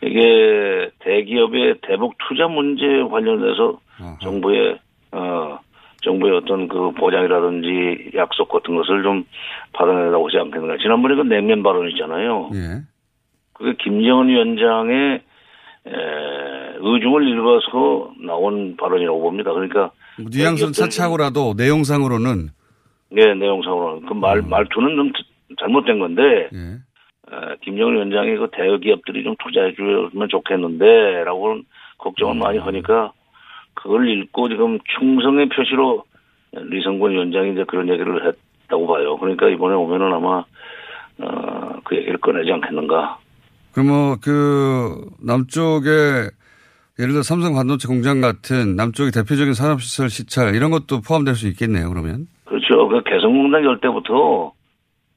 이게 0.02 0.90
대기업의 1.00 1.76
대북 1.82 2.14
투자 2.28 2.46
문제 2.48 2.84
관련해서 3.10 3.80
정부의 4.22 4.78
어 5.12 5.58
정부의 6.02 6.36
어떤 6.36 6.68
그 6.68 6.92
보장이라든지 6.92 8.12
약속 8.14 8.48
같은 8.48 8.76
것을 8.76 9.02
좀 9.02 9.24
받아내려고 9.72 10.26
하지 10.28 10.38
않겠는가. 10.38 10.76
지난번에 10.78 11.16
그 11.16 11.22
냉면 11.22 11.62
발언이잖아요. 11.62 12.50
예. 12.54 12.82
그게 13.54 13.74
김정은 13.82 14.28
위원장의 14.28 15.14
에, 15.86 15.90
의중을 16.80 17.28
읽어서 17.28 18.12
나온 18.24 18.76
발언이라고 18.76 19.20
봅니다. 19.20 19.52
그러니까 19.52 19.90
뭐 20.18 20.26
뉘앙스는 20.30 20.72
차치하고라도 20.72 21.54
내용상으로는 21.56 22.48
네 23.10 23.34
내용상으로는 23.34 24.06
그 24.06 24.14
말 24.14 24.42
말투는 24.42 24.96
좀 24.96 25.12
잘못된 25.58 25.98
건데 25.98 26.48
에, 27.32 27.56
김정은 27.62 27.94
위원장이 27.94 28.36
그 28.36 28.48
대기업들이 28.52 29.24
좀 29.24 29.34
투자해 29.42 29.74
주면 29.74 30.28
좋겠는데라고 30.28 31.58
걱정을 31.98 32.36
많이 32.36 32.58
하니까 32.58 33.12
그걸 33.82 34.08
읽고 34.10 34.48
지금 34.48 34.78
충성의 34.98 35.48
표시로 35.50 36.04
리성군 36.52 37.12
위원장이 37.12 37.52
이제 37.52 37.64
그런 37.64 37.88
얘기를 37.88 38.26
했다고 38.26 38.86
봐요. 38.86 39.16
그러니까 39.18 39.48
이번에 39.48 39.74
오면은 39.74 40.12
아마 40.12 40.44
어, 41.20 41.80
그 41.84 41.96
얘기를 41.96 42.18
꺼내지 42.18 42.50
않겠는가. 42.52 43.18
그럼 43.72 43.88
뭐그 43.88 45.10
남쪽에 45.24 45.90
예를 46.98 47.12
들어 47.12 47.22
삼성 47.22 47.54
반도체 47.54 47.86
공장 47.86 48.20
같은 48.20 48.74
남쪽의 48.74 49.12
대표적인 49.12 49.54
산업시설 49.54 50.10
시찰 50.10 50.54
이런 50.54 50.70
것도 50.70 51.00
포함될 51.00 51.34
수 51.34 51.46
있겠네요. 51.48 51.88
그러면 51.88 52.26
그렇죠. 52.44 52.88
그 52.88 53.02
개성공단 53.04 53.64
열 53.64 53.80
때부터 53.80 54.52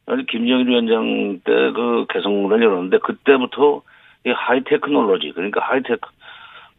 아니 0.06 0.26
김정일 0.28 0.68
위원장 0.68 1.40
때 1.44 1.52
그 1.74 2.06
개성공단 2.10 2.62
열었는데 2.62 3.00
그때부터 3.00 3.82
이 4.26 4.30
high 4.30 4.59
technology 4.59 5.32
그러니까 5.34 5.62
하이테크 5.62 6.00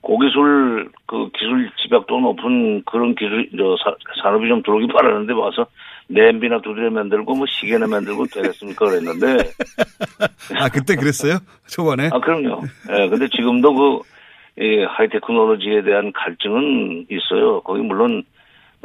고기술 0.02 0.90
그 1.06 1.30
기술 1.38 1.70
집약도 1.82 2.20
높은 2.20 2.82
그런 2.84 3.14
기술 3.14 3.48
저 3.56 3.76
사, 3.82 3.94
산업이 4.22 4.48
좀 4.48 4.62
들어오기 4.62 4.88
바라는데 4.88 5.32
와서 5.32 5.66
냄비나 6.08 6.60
두드려 6.60 6.90
만들고 6.90 7.34
뭐 7.34 7.46
시계나 7.46 7.86
만들고 7.86 8.26
되겠습니까 8.26 8.86
그랬는데 8.86 9.50
아 10.58 10.68
그때 10.68 10.96
그랬어요? 10.96 11.38
초반에? 11.68 12.10
아 12.12 12.18
그럼요. 12.18 12.62
예 12.90 13.08
근데 13.08 13.28
지금도 13.28 13.74
그 13.74 14.84
이 14.84 14.90
high 14.90 15.15
technology에 15.15 15.82
대한 15.82 16.12
갈증은 16.12 17.06
있어요. 17.08 17.60
거기 17.62 17.80
물론 17.80 18.24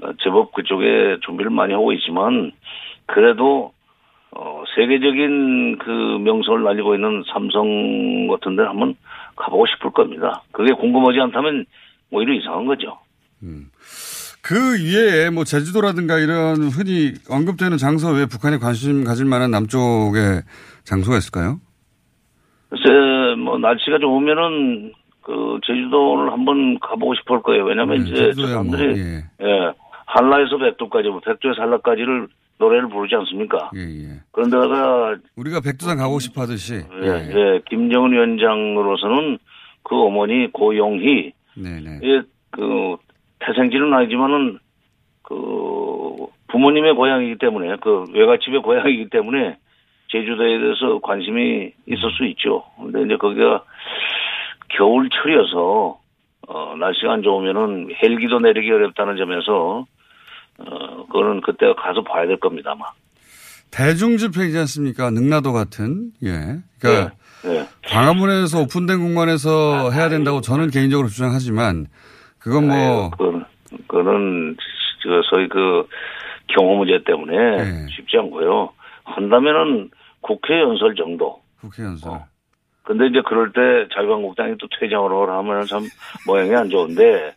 어, 0.02 0.12
제법 0.24 0.54
그쪽에 0.54 1.18
준비를 1.26 1.50
많이 1.50 1.74
하고 1.74 1.92
있지만 1.94 2.52
그래도 3.08 3.74
어, 4.32 4.64
세계적인 4.76 5.80
그 5.80 5.90
명성을 5.90 6.64
날리고 6.64 6.94
있는 6.94 7.24
삼성 7.34 8.28
같은 8.28 8.56
데는 8.56 8.70
한번 8.70 8.96
가보고 9.38 9.66
싶을 9.68 9.92
겁니다. 9.92 10.44
그게 10.52 10.74
궁금하지 10.74 11.20
않다면 11.20 11.66
오히려 12.12 12.34
이상한 12.34 12.66
거죠. 12.66 12.98
그 14.42 14.56
위에 14.56 15.30
뭐 15.30 15.44
제주도라든가 15.44 16.18
이런 16.20 16.70
흔히 16.70 17.14
언급되는 17.30 17.78
장소 17.78 18.10
외에 18.10 18.26
북한이 18.26 18.60
관심 18.60 19.04
가질 19.04 19.26
만한 19.26 19.52
남쪽에 19.52 20.42
장소가 20.84 21.18
있을까요? 21.18 21.60
글쎄, 22.70 23.36
뭐, 23.38 23.58
날씨가 23.58 24.00
좋으면은 24.00 24.94
그 25.22 25.60
제주도를 25.66 26.32
한번 26.32 26.80
가보고 26.80 27.16
싶을 27.16 27.42
거예요. 27.42 27.66
왜냐면 27.66 28.04
네, 28.04 28.10
이제 28.10 28.32
뭐, 28.38 28.48
사람들이 28.48 29.00
예. 29.00 29.24
예, 29.42 29.72
한라에서 30.06 30.58
백두까지, 30.58 31.10
뭐 31.10 31.20
백두에서 31.20 31.62
한라까지를 31.62 32.28
노래를 32.60 32.90
부르지 32.90 33.16
않습니까? 33.16 33.72
예, 33.76 33.80
예. 33.82 34.22
그런데다가 34.32 35.18
우리가 35.36 35.62
백두산 35.62 35.98
가고 35.98 36.20
싶어 36.20 36.42
하듯이. 36.42 36.76
예, 36.76 37.08
예, 37.08 37.62
김정은 37.70 38.12
위원장으로서는 38.12 39.38
그 39.84 39.96
어머니 39.96 40.52
고용희 40.52 41.34
네네. 41.56 42.00
예, 42.04 42.22
그 42.52 42.98
태생지는 43.40 43.94
아니지만은 43.94 44.60
그 45.24 46.28
부모님의 46.48 46.94
고향이기 46.96 47.38
때문에 47.40 47.76
그 47.82 48.06
외갓집의 48.14 48.62
고향이기 48.62 49.10
때문에 49.10 49.58
제주도에 50.10 50.60
대해서 50.60 51.00
관심이 51.00 51.72
있을 51.86 52.12
수 52.18 52.26
있죠. 52.26 52.64
근데 52.82 53.04
이제 53.04 53.18
거기가 53.18 53.64
겨울철이어서 54.70 56.00
어 56.48 56.76
날씨가 56.78 57.14
안 57.14 57.24
좋으면은 57.24 57.90
헬기도 58.02 58.40
내리기 58.40 58.72
어렵다는 58.72 59.18
점에서 59.18 59.86
어 60.60 61.06
그거는 61.08 61.42
그때 61.42 61.74
가서 61.78 62.04
봐야 62.04 62.26
될 62.28 62.40
겁니다 62.40 62.72
아마. 62.72 62.86
대중 63.72 64.18
집회이지 64.18 64.58
않습니까? 64.60 65.10
능라도 65.12 65.54
같은. 65.54 66.12
예. 66.24 66.58
그러니까 66.80 67.14
예. 67.46 67.68
광화문에서 67.88 68.62
오픈된 68.62 69.00
공간에서 69.00 69.92
해야 69.92 70.10
된다고 70.10 70.42
저는 70.42 70.70
개인적으로 70.70 71.08
주장하지만 71.10 71.88
그건 72.40 72.68
뭐 72.68 73.12
그거는 73.88 74.56
저 75.04 75.22
소위 75.30 75.48
그 75.50 75.88
경호 76.48 76.78
문제 76.78 77.04
때문에 77.06 77.58
네. 77.58 77.86
쉽지 77.96 78.18
않고요. 78.18 78.72
한다면은 79.04 79.90
국회 80.22 80.60
연설 80.60 80.96
정도. 80.96 81.42
국회 81.60 81.84
연설. 81.84 82.22
근데 82.84 83.08
이제 83.08 83.22
그럴 83.28 83.52
때 83.52 83.94
자유한국당이 83.94 84.56
또 84.60 84.68
퇴장을 84.80 85.12
하라 85.12 85.40
하면 85.40 85.66
참 85.66 85.84
모양이 86.26 86.56
안 86.56 86.70
좋은데 86.70 87.34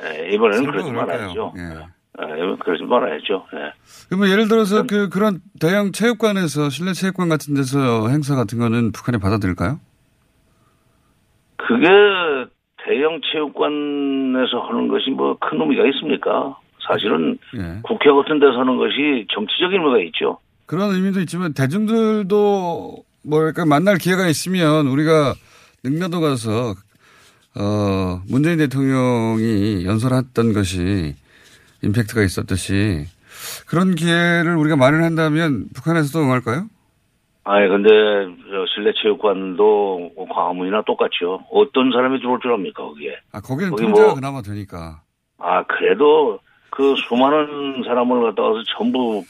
에, 0.00 0.30
이번에는 0.32 0.70
그러지? 0.70 0.92
말아야죠. 0.92 1.54
예. 1.58 1.86
에, 2.22 2.36
이번 2.38 2.58
그러지 2.58 2.84
말아야죠. 2.84 3.46
예. 3.54 3.72
그러면 4.08 4.30
예를 4.30 4.48
들어서 4.48 4.84
그 4.86 5.08
그런 5.08 5.40
대형 5.60 5.92
체육관에서 5.92 6.68
실내 6.70 6.92
체육관 6.92 7.28
같은 7.28 7.54
데서 7.54 8.08
행사 8.08 8.34
같은 8.34 8.58
거는 8.58 8.92
북한이 8.92 9.18
받아들일까요? 9.18 9.80
그게 11.56 11.88
대형 12.84 13.20
체육관에서 13.32 14.60
하는 14.68 14.88
것이 14.88 15.10
뭐 15.10 15.36
큰 15.40 15.60
의미가 15.60 15.86
있습니까? 15.94 16.56
사실은 16.86 17.38
예. 17.56 17.80
국회 17.82 18.10
같은 18.10 18.40
데서 18.40 18.58
하는 18.58 18.76
것이 18.78 19.26
정치적인 19.32 19.80
의미가 19.80 19.98
있죠. 20.08 20.38
그런 20.66 20.94
의미도 20.94 21.20
있지만 21.20 21.52
대중들도 21.52 22.96
뭐랄까 23.24 23.64
만날 23.66 23.96
기회가 23.98 24.26
있으면 24.28 24.86
우리가 24.86 25.34
능라도 25.84 26.20
가서 26.20 26.74
어 27.58 28.22
문재인 28.28 28.58
대통령이 28.58 29.84
연설했던 29.84 30.52
것이 30.52 31.14
임팩트가 31.82 32.22
있었듯이 32.22 33.06
그런 33.66 33.94
기회를 33.94 34.56
우리가 34.56 34.76
마련한다면 34.76 35.68
북한에서도 35.74 36.24
응할까요? 36.24 36.66
아니 37.44 37.68
근데 37.68 37.88
저 37.88 38.66
실내 38.74 38.92
체육관도 39.02 40.12
광화문이나 40.30 40.82
똑같죠. 40.86 41.44
어떤 41.50 41.90
사람이 41.90 42.18
들어올 42.20 42.38
줄 42.40 42.52
압니까 42.52 42.82
거기에? 42.82 43.16
아 43.32 43.40
거기는 43.40 43.70
거기 43.70 43.82
통제가 43.84 44.06
뭐- 44.08 44.14
그나마 44.14 44.42
되니까. 44.42 45.00
아 45.38 45.64
그래도 45.64 46.38
그 46.70 46.94
수많은 47.08 47.82
사람을 47.84 48.22
갖다 48.22 48.42
와서 48.42 48.62
전부 48.76 49.24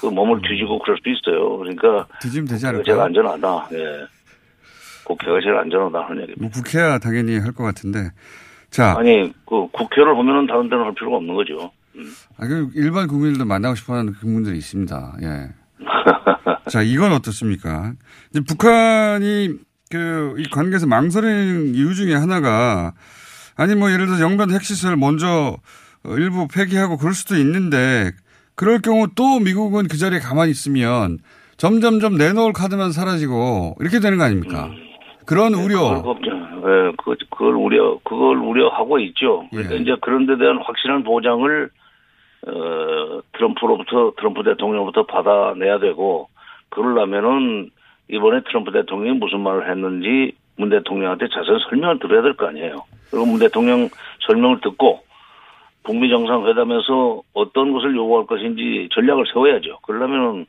그 0.00 0.06
몸을 0.06 0.40
뒤지고 0.42 0.80
그럴 0.80 0.96
수도 0.96 1.10
있어요. 1.10 1.58
그러니까 1.58 2.06
뒤지면 2.20 2.48
되지 2.48 2.66
않을까요? 2.66 2.84
제일 2.84 2.98
안전하다. 3.00 3.68
예. 3.72 4.06
국회가 5.04 5.40
제일 5.40 5.56
안전하다 5.56 6.00
하는 6.00 6.22
얘기입니다. 6.22 6.40
뭐 6.40 6.50
국회야 6.50 6.98
당연히 6.98 7.38
할 7.38 7.52
것 7.52 7.62
같은데. 7.64 8.10
자, 8.70 8.96
아니 8.98 9.32
그 9.46 9.68
국회를 9.70 10.14
보면은 10.14 10.46
다른 10.46 10.68
데는 10.68 10.84
할 10.84 10.94
필요가 10.94 11.18
없는 11.18 11.34
거죠. 11.34 11.70
아, 12.38 12.46
그 12.46 12.70
일반 12.74 13.06
국민들도 13.06 13.44
만나고 13.44 13.74
싶어하는 13.74 14.14
그분들이 14.14 14.58
있습니다. 14.58 15.16
예. 15.22 15.50
자, 16.70 16.82
이건 16.82 17.12
어떻습니까? 17.12 17.94
이제 18.30 18.40
북한이 18.40 19.58
그 19.90 20.34
이 20.38 20.48
관계에서 20.50 20.86
망설이는 20.86 21.74
이유 21.74 21.94
중에 21.94 22.14
하나가 22.14 22.94
아니 23.56 23.74
뭐 23.74 23.92
예를 23.92 24.06
들어 24.06 24.16
서 24.16 24.24
영변 24.24 24.50
핵시설 24.50 24.96
먼저 24.96 25.58
어, 26.04 26.16
일부 26.16 26.48
폐기하고 26.48 26.96
그럴 26.96 27.14
수도 27.14 27.36
있는데 27.36 28.12
그럴 28.54 28.80
경우 28.80 29.08
또 29.14 29.38
미국은 29.38 29.88
그 29.88 29.98
자리에 29.98 30.18
가만히 30.18 30.50
있으면 30.50 31.18
점점점 31.58 32.16
내놓을 32.16 32.52
카드만 32.52 32.92
사라지고 32.92 33.76
이렇게 33.80 34.00
되는 34.00 34.18
거 34.18 34.24
아닙니까? 34.24 34.70
그런 35.26 35.54
우려. 35.54 35.78
그걸 35.78 36.02
걱정, 36.02 36.62
예, 36.66 36.92
그, 37.04 37.16
그걸 37.30 37.54
우려, 37.54 37.98
그걸 38.04 38.38
우려하고 38.38 38.98
있죠. 39.00 39.46
그러니까 39.50 39.74
이제 39.76 39.96
그런 40.00 40.26
데 40.26 40.36
대한 40.36 40.58
확실한 40.58 41.02
보장을, 41.04 41.70
어, 42.46 43.20
트럼프로부터, 43.32 44.12
트럼프 44.16 44.42
대통령부터 44.42 45.06
받아내야 45.06 45.78
되고, 45.78 46.28
그러려면은, 46.70 47.70
이번에 48.10 48.40
트럼프 48.48 48.72
대통령이 48.72 49.18
무슨 49.18 49.40
말을 49.40 49.70
했는지 49.70 50.32
문 50.56 50.68
대통령한테 50.70 51.28
자세히 51.28 51.58
설명을 51.70 51.98
들어야 51.98 52.22
될 52.22 52.34
거 52.34 52.46
아니에요. 52.48 52.84
그리고 53.10 53.26
문 53.26 53.38
대통령 53.38 53.88
설명을 54.26 54.60
듣고, 54.60 55.00
북미 55.84 56.10
정상회담에서 56.10 57.22
어떤 57.34 57.72
것을 57.72 57.96
요구할 57.96 58.26
것인지 58.26 58.88
전략을 58.92 59.24
세워야죠. 59.32 59.78
그러려면은, 59.82 60.46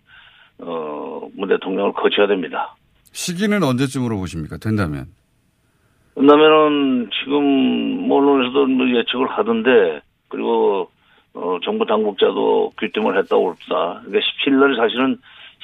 어, 0.60 1.28
문 1.36 1.50
대통령을 1.50 1.94
거쳐야 1.94 2.28
됩니다. 2.28 2.76
시기는 3.14 3.64
언제쯤으로 3.64 4.18
보십니까? 4.18 4.58
된다면. 4.58 5.06
그다음에는 6.16 7.10
지금 7.24 8.08
뭐 8.08 8.18
언론에서도 8.20 8.66
뭐 8.68 8.88
예측을 8.88 9.28
하던데 9.32 10.02
그리고 10.30 10.90
어 11.34 11.58
정부 11.64 11.86
당국자도 11.86 12.74
귀띔을 12.80 13.18
했다고 13.18 13.44
그럽니다. 13.56 14.02
그러니까 14.06 14.20
17일 14.20 14.60
날이 14.60 14.76
사실은 14.76 15.18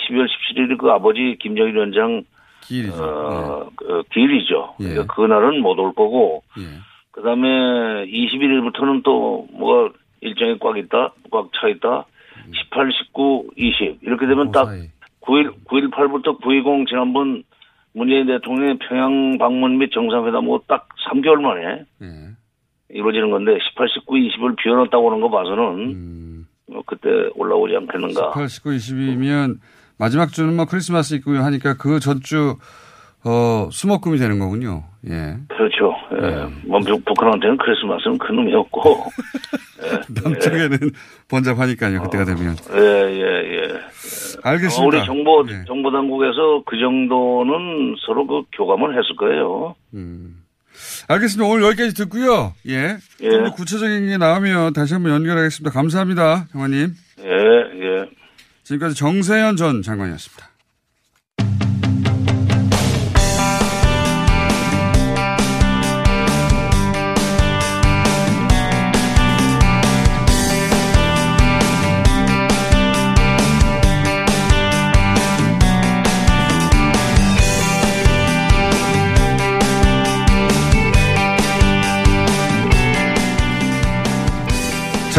12월 0.10 0.28
17일이 0.28 0.78
그 0.80 0.90
아버지 0.90 1.38
김정일 1.40 1.76
위원장 1.76 2.24
기일이죠. 2.62 3.04
어, 3.04 3.70
그 3.76 4.04
기일이죠. 4.12 4.76
예. 4.80 4.84
그러니까 4.90 5.14
그날은 5.14 5.62
못 5.62 5.78
올 5.80 5.94
거고 5.94 6.42
예. 6.58 6.64
그다음에 7.12 7.48
21일부터는 8.08 9.04
또 9.04 9.48
뭐가 9.52 9.94
일정이 10.22 10.58
꽉 10.60 10.78
있다, 10.78 11.14
꽉 11.32 11.50
차 11.60 11.68
있다. 11.68 12.06
18, 12.72 12.92
19, 12.92 13.50
20 13.56 14.00
이렇게 14.02 14.26
되면 14.26 14.52
딱 14.52 14.70
9일 15.30 15.54
9.18부터 15.66 16.42
9.20 16.42 16.88
지난번 16.88 17.44
문재인 17.94 18.26
대통령의 18.28 18.78
평양 18.88 19.38
방문 19.38 19.78
및 19.78 19.92
정상회담하고 19.94 20.64
딱 20.68 20.88
3개월 21.12 21.42
만에 21.42 21.84
예. 22.02 22.08
이루어지는 22.90 23.30
건데 23.32 23.58
18, 23.70 23.88
19, 23.90 24.14
20을 24.16 24.56
비워놨다고 24.58 25.10
하는 25.12 25.22
거 25.22 25.30
봐서는 25.30 25.64
음. 25.92 26.48
어, 26.72 26.82
그때 26.86 27.10
올라오지 27.36 27.76
않겠는가. 27.76 28.32
18, 28.34 28.48
19, 28.50 28.70
20이면 28.72 29.58
마지막 29.98 30.32
주는 30.32 30.56
뭐 30.56 30.66
크리스마스 30.66 31.16
있고요 31.16 31.40
하니까 31.44 31.76
그 31.78 32.00
전주 32.00 32.56
어, 33.26 33.70
수목금이 33.72 34.18
되는 34.18 34.40
거군요. 34.40 34.84
예. 35.08 35.36
그렇죠. 35.50 35.94
예. 36.14 36.48
뭐 36.68 36.80
북- 36.80 37.04
북한한테는 37.06 37.58
크리스마스는 37.58 38.18
큰 38.18 38.38
의미 38.40 38.54
없고. 38.56 38.82
예. 39.84 40.22
남쪽에는 40.24 40.78
번잡하니까요. 41.30 42.02
그때가 42.04 42.26
되면. 42.26 42.56
예, 42.74 42.80
예, 42.80 43.22
예. 43.22 43.80
알겠습니다. 44.44 44.84
어, 44.84 44.88
우리 44.88 45.06
정보, 45.06 45.46
예. 45.50 45.64
정보 45.66 45.92
당국에서 45.92 46.64
그 46.66 46.78
정도는 46.80 47.96
서로 48.06 48.26
그 48.28 48.42
교감을 48.54 48.92
했을 48.98 49.16
거예요. 49.18 49.76
알겠습니다. 51.08 51.50
오늘 51.50 51.64
여기까지 51.66 51.94
듣고요. 51.96 52.54
예. 52.68 52.98
예. 53.22 53.30
좀 53.30 53.44
더 53.46 53.52
구체적인 53.54 54.08
게 54.08 54.18
나오면 54.18 54.74
다시 54.74 54.94
한번 54.94 55.14
연결하겠습니다. 55.14 55.72
감사합니다. 55.74 56.48
장관님. 56.52 56.94
예, 57.22 57.26
예. 57.26 58.10
지금까지 58.64 58.96
정세현 58.96 59.56
전 59.56 59.82
장관이었습니다. 59.82 60.49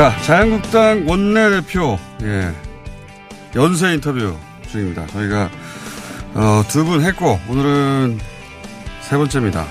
자, 0.00 0.16
자유한국당 0.22 1.06
원내대표, 1.06 1.98
예. 2.22 2.50
연쇄 3.54 3.92
인터뷰 3.92 4.34
중입니다. 4.70 5.06
저희가, 5.08 5.50
어, 6.32 6.62
두 6.68 6.86
분 6.86 7.02
했고, 7.02 7.38
오늘은 7.50 8.18
세 9.02 9.18
번째입니다. 9.18 9.66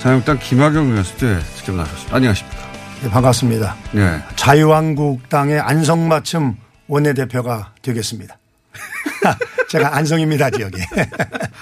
자유한국당 0.00 0.38
김학영 0.38 0.88
의원 0.88 1.02
스튜디오에 1.02 1.40
직접 1.56 1.74
나오셨습니다. 1.76 2.14
안녕하십니까. 2.14 2.58
네, 3.04 3.08
반갑습니다. 3.08 3.76
네. 3.92 4.22
자유한국당의 4.36 5.58
안성맞춤 5.58 6.56
원내대표가 6.88 7.72
되겠습니다. 7.80 8.36
제가 9.70 9.96
안성입니다, 9.96 10.50
지역에. 10.50 10.76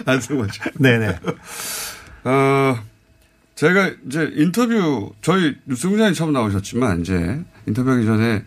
안성맞춤. 0.04 0.72
네네. 0.82 1.18
어, 2.24 2.76
제가 3.56 3.90
이제 4.06 4.30
인터뷰, 4.34 5.12
저희 5.22 5.56
뉴스공장에 5.66 6.12
처음 6.12 6.32
나오셨지만, 6.32 7.00
이제 7.00 7.40
인터뷰하기 7.66 8.04
전에 8.04 8.44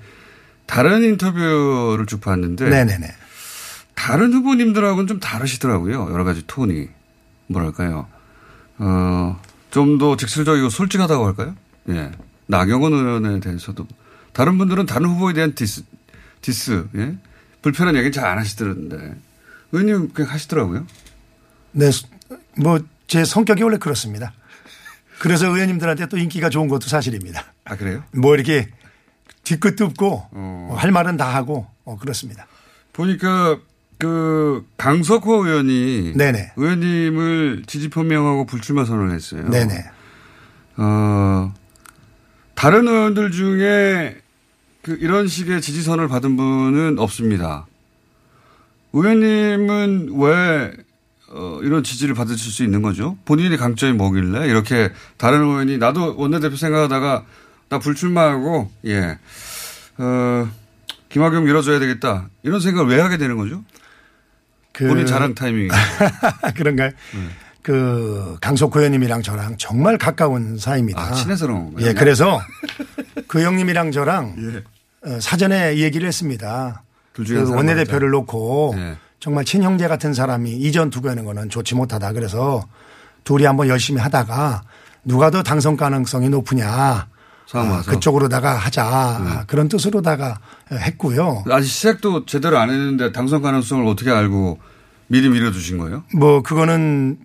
다른 0.65 1.03
인터뷰를 1.03 2.05
쭉 2.05 2.21
봤는데. 2.21 2.69
네네네. 2.69 3.07
다른 3.95 4.31
후보님들하고는 4.31 5.07
좀 5.07 5.19
다르시더라고요. 5.19 6.09
여러 6.11 6.23
가지 6.23 6.43
톤이. 6.47 6.87
뭐랄까요. 7.47 8.07
어, 8.77 9.41
좀 9.71 9.97
더 9.97 10.15
직설적이고 10.15 10.69
솔직하다고 10.69 11.25
할까요? 11.25 11.55
예. 11.89 12.11
나경원 12.47 12.93
의원에 12.93 13.39
대해서도. 13.39 13.87
다른 14.31 14.57
분들은 14.57 14.85
다른 14.85 15.07
후보에 15.07 15.33
대한 15.33 15.53
diss, 15.55 15.83
diss, 16.41 16.87
예. 16.95 17.17
불편한 17.61 17.95
얘기는 17.95 18.11
잘 18.11 18.27
안 18.27 18.37
하시던데. 18.37 19.15
의원님 19.71 20.13
그냥 20.13 20.31
하시더라고요. 20.31 20.85
네, 21.73 21.89
뭐 22.57 22.79
제 23.07 23.25
성격이 23.25 23.63
원래 23.63 23.77
그렇습니다. 23.77 24.33
그래서 25.19 25.47
의원님들한테 25.47 26.07
또 26.07 26.17
인기가 26.17 26.49
좋은 26.49 26.67
것도 26.67 26.87
사실입니다. 26.87 27.43
아, 27.65 27.75
그래요? 27.75 28.03
뭐 28.11 28.35
이렇게 28.35 28.69
뒤끝도 29.43 29.85
없고 29.85 30.27
어. 30.31 30.75
할 30.77 30.91
말은 30.91 31.17
다 31.17 31.33
하고 31.33 31.67
어, 31.83 31.97
그렇습니다. 31.97 32.47
보니까 32.93 33.59
그 33.97 34.65
강석호 34.77 35.45
의원이 35.45 36.13
네네. 36.15 36.53
의원님을 36.55 37.63
지지 37.67 37.89
표명하고 37.89 38.45
불출마 38.45 38.85
선언을 38.85 39.13
했어요. 39.13 39.49
네네. 39.49 39.85
어, 40.77 41.53
다른 42.55 42.87
의원들 42.87 43.31
중에 43.31 44.21
그 44.81 44.97
이런 45.01 45.27
식의 45.27 45.61
지지선을 45.61 46.07
받은 46.07 46.37
분은 46.37 46.99
없습니다. 46.99 47.67
의원님은 48.93 50.11
왜 50.17 50.73
어, 51.31 51.59
이런 51.61 51.83
지지를 51.83 52.15
받으실 52.15 52.51
수 52.51 52.63
있는 52.63 52.81
거죠? 52.81 53.17
본인의 53.25 53.57
강점이 53.57 53.93
뭐길래 53.93 54.47
이렇게 54.47 54.91
다른 55.17 55.41
의원이 55.41 55.77
나도 55.77 56.15
원내대표 56.17 56.55
생각하다가 56.55 57.25
나 57.69 57.79
불출마하고 57.79 58.71
예, 58.85 59.19
어, 59.97 60.49
김학용 61.09 61.45
밀어줘야 61.45 61.79
되겠다 61.79 62.29
이런 62.43 62.59
생각을 62.59 62.89
왜 62.89 62.99
하게 63.01 63.17
되는 63.17 63.37
거죠? 63.37 63.63
그 64.71 64.87
본인 64.87 65.05
자랑 65.05 65.35
타이밍이 65.35 65.67
그런가요? 66.55 66.89
네. 66.89 67.29
그 67.61 68.37
강석호 68.41 68.79
의원님이랑 68.79 69.21
저랑 69.21 69.57
정말 69.57 69.97
가까운 69.97 70.57
사이입니다. 70.57 71.01
아, 71.01 71.11
친해서 71.13 71.45
그런 71.45 71.65
건가요? 71.65 71.85
예, 71.85 71.93
그래서 71.93 72.41
그 73.27 73.43
형님이랑 73.43 73.91
저랑 73.91 74.35
예. 75.05 75.19
사전에 75.19 75.77
얘기를 75.77 76.07
했습니다. 76.07 76.83
그 77.13 77.51
원내대표를 77.51 78.09
놓고 78.09 78.73
예. 78.77 78.97
정말 79.19 79.45
친형제 79.45 79.87
같은 79.87 80.13
사람이 80.13 80.51
이전 80.51 80.89
두고 80.89 81.09
하는 81.09 81.25
거는 81.25 81.49
좋지 81.49 81.75
못하다. 81.75 82.13
그래서 82.13 82.65
둘이 83.23 83.45
한번 83.45 83.67
열심히 83.67 83.99
하다가 84.01 84.63
누가 85.03 85.29
더 85.29 85.43
당선 85.43 85.75
가능성이 85.77 86.29
높으냐. 86.29 87.07
아, 87.51 87.81
그쪽으로다가 87.87 88.55
하자. 88.55 89.21
네. 89.23 89.43
그런 89.47 89.67
뜻으로다가 89.69 90.39
했고요. 90.71 91.43
아직 91.49 91.67
시작도 91.67 92.25
제대로 92.25 92.59
안 92.59 92.69
했는데 92.69 93.11
당선 93.11 93.41
가능성을 93.41 93.85
어떻게 93.87 94.11
알고 94.11 94.59
미리 95.07 95.29
밀어주신 95.29 95.79
거예요? 95.79 96.03
뭐 96.15 96.43
그거는 96.43 97.17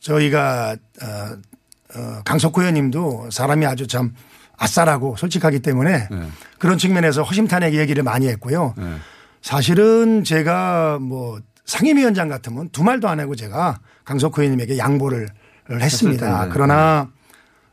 저희가 0.00 0.76
어, 1.02 1.06
어, 1.96 2.20
강석호 2.24 2.60
의원님도 2.60 3.30
사람이 3.32 3.64
아주 3.64 3.86
참 3.86 4.14
아싸라고 4.58 5.16
솔직하기 5.16 5.60
때문에 5.60 6.08
네. 6.10 6.28
그런 6.58 6.76
측면에서 6.76 7.22
허심탄회하게 7.22 7.78
얘기를 7.78 8.02
많이 8.02 8.28
했고요. 8.28 8.74
네. 8.76 8.96
사실은 9.42 10.24
제가 10.24 10.98
뭐 11.00 11.40
상임위원장 11.64 12.28
같으면 12.28 12.68
두 12.70 12.82
말도 12.84 13.08
안 13.08 13.20
하고 13.20 13.34
제가 13.34 13.78
강석호 14.04 14.42
의원님에게 14.42 14.78
양보를 14.78 15.28
했습니다. 15.70 16.48
그러나 16.52 17.08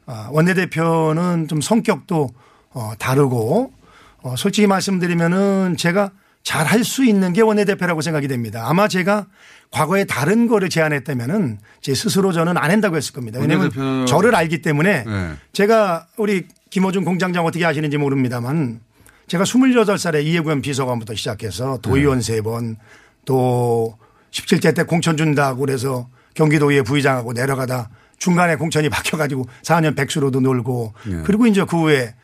어, 0.05 0.27
원내대표는 0.31 1.47
좀 1.47 1.61
성격도 1.61 2.29
어, 2.71 2.91
다르고 2.99 3.73
어, 4.21 4.35
솔직히 4.37 4.67
말씀드리면은 4.67 5.75
제가 5.77 6.11
잘 6.43 6.65
할 6.65 6.83
수 6.85 7.03
있는 7.03 7.33
게 7.33 7.41
원내대표라고 7.41 7.99
생각이 8.01 8.27
됩니다. 8.29 8.63
아마 8.69 8.87
제가 8.87 9.25
과거에 9.69 10.05
다른 10.05 10.47
거를 10.47 10.69
제안했다면은 10.69 11.59
제 11.81 11.93
스스로 11.93 12.31
저는 12.31 12.55
안 12.57 12.71
한다고 12.71 12.95
했을 12.95 13.13
겁니다. 13.13 13.39
왜냐하면 13.41 14.05
저를 14.05 14.33
알기 14.33 14.61
때문에 14.61 15.03
네. 15.03 15.33
제가 15.51 16.07
우리 16.15 16.47
김호준 16.69 17.03
공장장 17.03 17.45
어떻게 17.45 17.65
아시는지 17.65 17.97
모릅니다만 17.97 18.79
제가 19.27 19.43
28살에 19.43 20.23
이해구현 20.23 20.61
비서관부터 20.61 21.15
시작해서 21.15 21.79
도의원 21.81 22.19
네. 22.19 22.41
3번 22.41 22.77
또 23.25 23.97
17대 24.31 24.75
때 24.75 24.83
공천 24.83 25.17
준다고 25.17 25.59
그래서 25.59 26.09
경기도의회 26.33 26.81
부의장하고 26.83 27.33
내려가다 27.33 27.89
중간에 28.17 28.55
공천이 28.55 28.89
바뀌어가지고 28.89 29.45
4년 29.63 29.95
백수로도 29.95 30.39
놀고 30.39 30.93
네. 31.05 31.23
그리고 31.25 31.45
이제 31.45 31.63
그 31.67 31.77
후에 31.77 32.15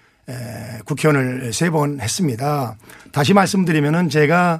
국회의원을 0.85 1.51
세번 1.51 1.99
했습니다. 1.99 2.77
다시 3.11 3.33
말씀드리면은 3.33 4.09
제가 4.09 4.59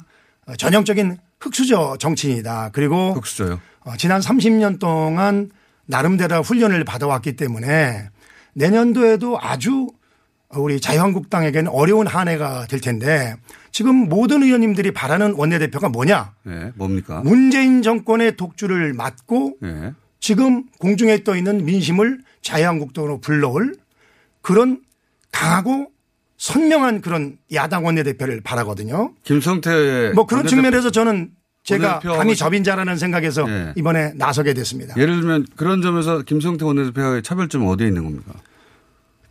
전형적인 0.58 1.18
흑수저 1.39 1.98
정치인이다. 2.00 2.72
그리고 2.74 3.14
흑수저요. 3.14 3.62
어, 3.82 3.94
지난 3.98 4.20
30년 4.20 4.80
동안 4.80 5.50
나름대로 5.86 6.41
훈련을 6.41 6.84
받아왔기 6.84 7.36
때문에 7.38 8.10
내년도에도 8.54 9.38
아주 9.39 9.88
우리 10.56 10.80
자유한국당에게는 10.80 11.72
어려운 11.72 12.08
한 12.08 12.28
해가 12.28 12.68
될 12.68 12.80
텐데 12.82 13.36
지금 13.72 13.95
모든 14.08 14.43
의원님들이 14.43 14.91
바라는 14.91 15.34
원내대표가 15.36 15.89
뭐냐? 15.89 16.34
네, 16.43 16.72
뭡니까? 16.76 17.22
문재인 17.24 17.82
정권의 17.82 18.38
독주를 18.38 18.93
막고 18.93 19.58
네. 19.62 19.93
지금 20.20 20.66
공중에 20.80 21.24
떠 21.24 21.36
있는 21.36 21.66
민심을 21.66 22.20
자유한국당으로 22.41 23.20
불러올 23.20 23.76
그런 24.41 24.82
강하고 25.32 25.88
선명한 26.38 27.01
그런 27.01 27.38
야당 27.54 27.86
원내대표를 27.86 28.41
바라거든요. 28.41 29.14
김성태 29.24 30.12
뭐 30.14 30.26
그런 30.26 30.45
측면에서 30.45 30.91
저는 30.91 31.32
제가 31.64 31.99
감히 31.99 32.36
접인 32.36 32.64
자라는 32.64 32.97
생각에서 32.97 33.45
네. 33.45 33.74
이번에 33.76 34.14
나서게 34.16 34.54
됐습니다. 34.54 34.95
예를 34.97 35.22
들면 35.22 35.47
그런 35.56 35.82
점에서 35.82 36.22
김성태 36.22 36.66
원내대표의 36.66 37.24
차별점은 37.24 37.68
어디에 37.68 37.88
있는 37.88 38.04
겁니까? 38.04 38.34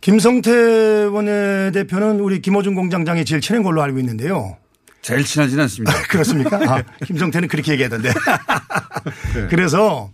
김성태 0.03 1.05
원내대표는 1.13 2.19
우리 2.19 2.41
김호준 2.41 2.75
공장장이 2.75 3.23
제일 3.23 3.39
친한 3.39 3.63
걸로 3.63 3.81
알고 3.81 3.99
있는데요. 3.99 4.57
제일 5.01 5.23
친하진 5.23 5.57
않습니다. 5.61 5.93
그렇습니까? 6.11 6.57
아, 6.57 6.83
김성태는 7.05 7.47
그렇게 7.47 7.71
얘기하던데. 7.71 8.09
네. 9.33 9.47
그래서 9.49 10.11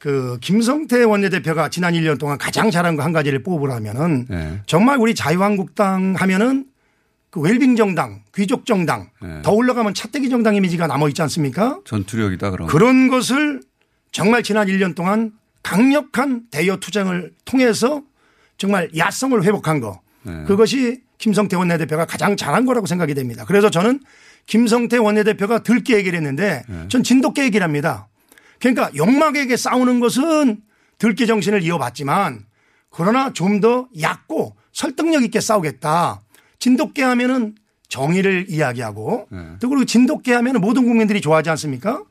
그 0.00 0.36
김성태 0.40 1.04
원내대표가 1.04 1.68
지난 1.68 1.94
1년 1.94 2.18
동안 2.18 2.38
가장 2.38 2.72
잘한 2.72 2.96
거 2.96 3.04
한 3.04 3.12
가지를 3.12 3.44
뽑으라면은 3.44 4.26
네. 4.28 4.60
정말 4.66 4.98
우리 4.98 5.14
자유한국당 5.14 6.14
하면은 6.18 6.64
그 7.30 7.38
웰빙 7.38 7.76
정당, 7.76 8.22
귀족 8.34 8.66
정당 8.66 9.10
네. 9.22 9.42
더 9.42 9.52
올라가면 9.52 9.94
차떼기 9.94 10.28
정당 10.28 10.56
이미지가 10.56 10.88
남아 10.88 11.06
있지 11.10 11.22
않습니까? 11.22 11.78
전투력이다 11.84 12.50
그럼. 12.50 12.66
그런 12.66 13.06
것을 13.06 13.60
정말 14.10 14.42
지난 14.42 14.66
1년 14.66 14.96
동안 14.96 15.30
강력한 15.62 16.46
대여 16.50 16.78
투쟁을 16.78 17.30
통해서 17.44 18.02
정말 18.56 18.90
야성을 18.96 19.42
회복한 19.44 19.80
거. 19.80 20.00
네. 20.22 20.44
그것이 20.44 21.02
김성태 21.18 21.56
원내대표가 21.56 22.06
가장 22.06 22.36
잘한 22.36 22.66
거라고 22.66 22.86
생각이 22.86 23.14
됩니다. 23.14 23.44
그래서 23.46 23.70
저는 23.70 24.00
김성태 24.46 24.98
원내대표가 24.98 25.62
들게 25.62 25.96
얘기를 25.96 26.16
했는데 26.16 26.64
네. 26.68 26.88
전 26.88 27.02
진돗개 27.02 27.42
얘기를 27.44 27.64
합니다. 27.64 28.08
그러니까 28.60 28.90
욕망에게 28.94 29.56
싸우는 29.56 30.00
것은 30.00 30.60
들깨 30.98 31.26
정신을 31.26 31.62
이어봤지만 31.62 32.44
그러나 32.90 33.32
좀 33.32 33.60
더 33.60 33.88
얕고 34.00 34.56
설득력 34.72 35.22
있게 35.24 35.40
싸우겠다. 35.40 36.22
진돗개 36.58 37.02
하면은 37.02 37.54
정의를 37.88 38.46
이야기하고 38.48 39.28
네. 39.30 39.38
또 39.60 39.68
그리고 39.68 39.84
진돗개 39.84 40.32
하면은 40.32 40.60
모든 40.60 40.84
국민들이 40.84 41.20
좋아하지 41.20 41.50
않습니까? 41.50 42.02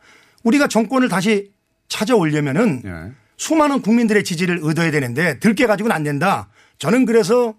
우리가 0.43 0.67
정권을 0.67 1.09
다시 1.09 1.51
찾아오려면은 1.87 2.81
네. 2.83 3.11
수많은 3.37 3.81
국민들의 3.81 4.23
지지를 4.23 4.61
얻어야 4.63 4.91
되는데 4.91 5.39
들깨 5.39 5.65
가지고는 5.67 5.95
안 5.95 6.03
된다. 6.03 6.49
저는 6.77 7.05
그래서 7.05 7.55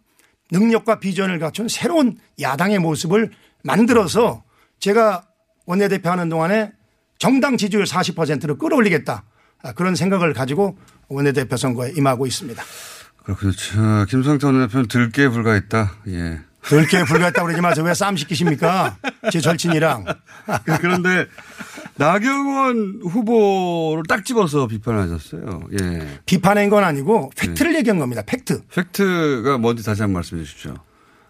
능력과 0.50 1.00
비전을 1.00 1.38
갖춘 1.38 1.68
새로운 1.68 2.18
야당의 2.40 2.78
모습을 2.78 3.30
만들어서 3.62 4.44
제가 4.78 5.24
원내대표 5.66 6.10
하는 6.10 6.28
동안에 6.28 6.72
정당 7.18 7.56
지지율 7.56 7.84
40%를 7.84 8.58
끌어올리겠다. 8.58 9.24
아, 9.62 9.72
그런 9.72 9.94
생각을 9.94 10.34
가지고 10.34 10.76
원내대표 11.08 11.56
선거에 11.56 11.92
임하고 11.96 12.26
있습니다. 12.26 12.62
그렇군요. 13.24 14.04
김성태 14.06 14.46
원내대표는 14.46 14.88
들깨에 14.88 15.28
불과했다. 15.28 15.92
예. 16.08 16.40
들개에 16.62 17.04
불과했다고 17.04 17.46
그러지 17.46 17.62
마세요. 17.62 17.84
왜 17.84 17.94
싸움 17.94 18.16
시키십니까? 18.16 18.96
제 19.30 19.40
절친이랑. 19.40 20.04
그런데 20.80 21.26
나경원 21.96 23.00
후보를 23.04 24.02
딱 24.08 24.24
집어서 24.24 24.66
비판하셨어요. 24.66 25.62
예. 25.80 26.20
비판한 26.26 26.68
건 26.68 26.84
아니고 26.84 27.30
팩트를 27.36 27.72
네. 27.72 27.78
얘기한 27.78 27.98
겁니다. 27.98 28.22
팩트. 28.26 28.62
팩트가 28.74 29.58
뭔지 29.58 29.84
다시 29.84 30.02
한번 30.02 30.14
말씀해 30.14 30.42
주십시오. 30.42 30.74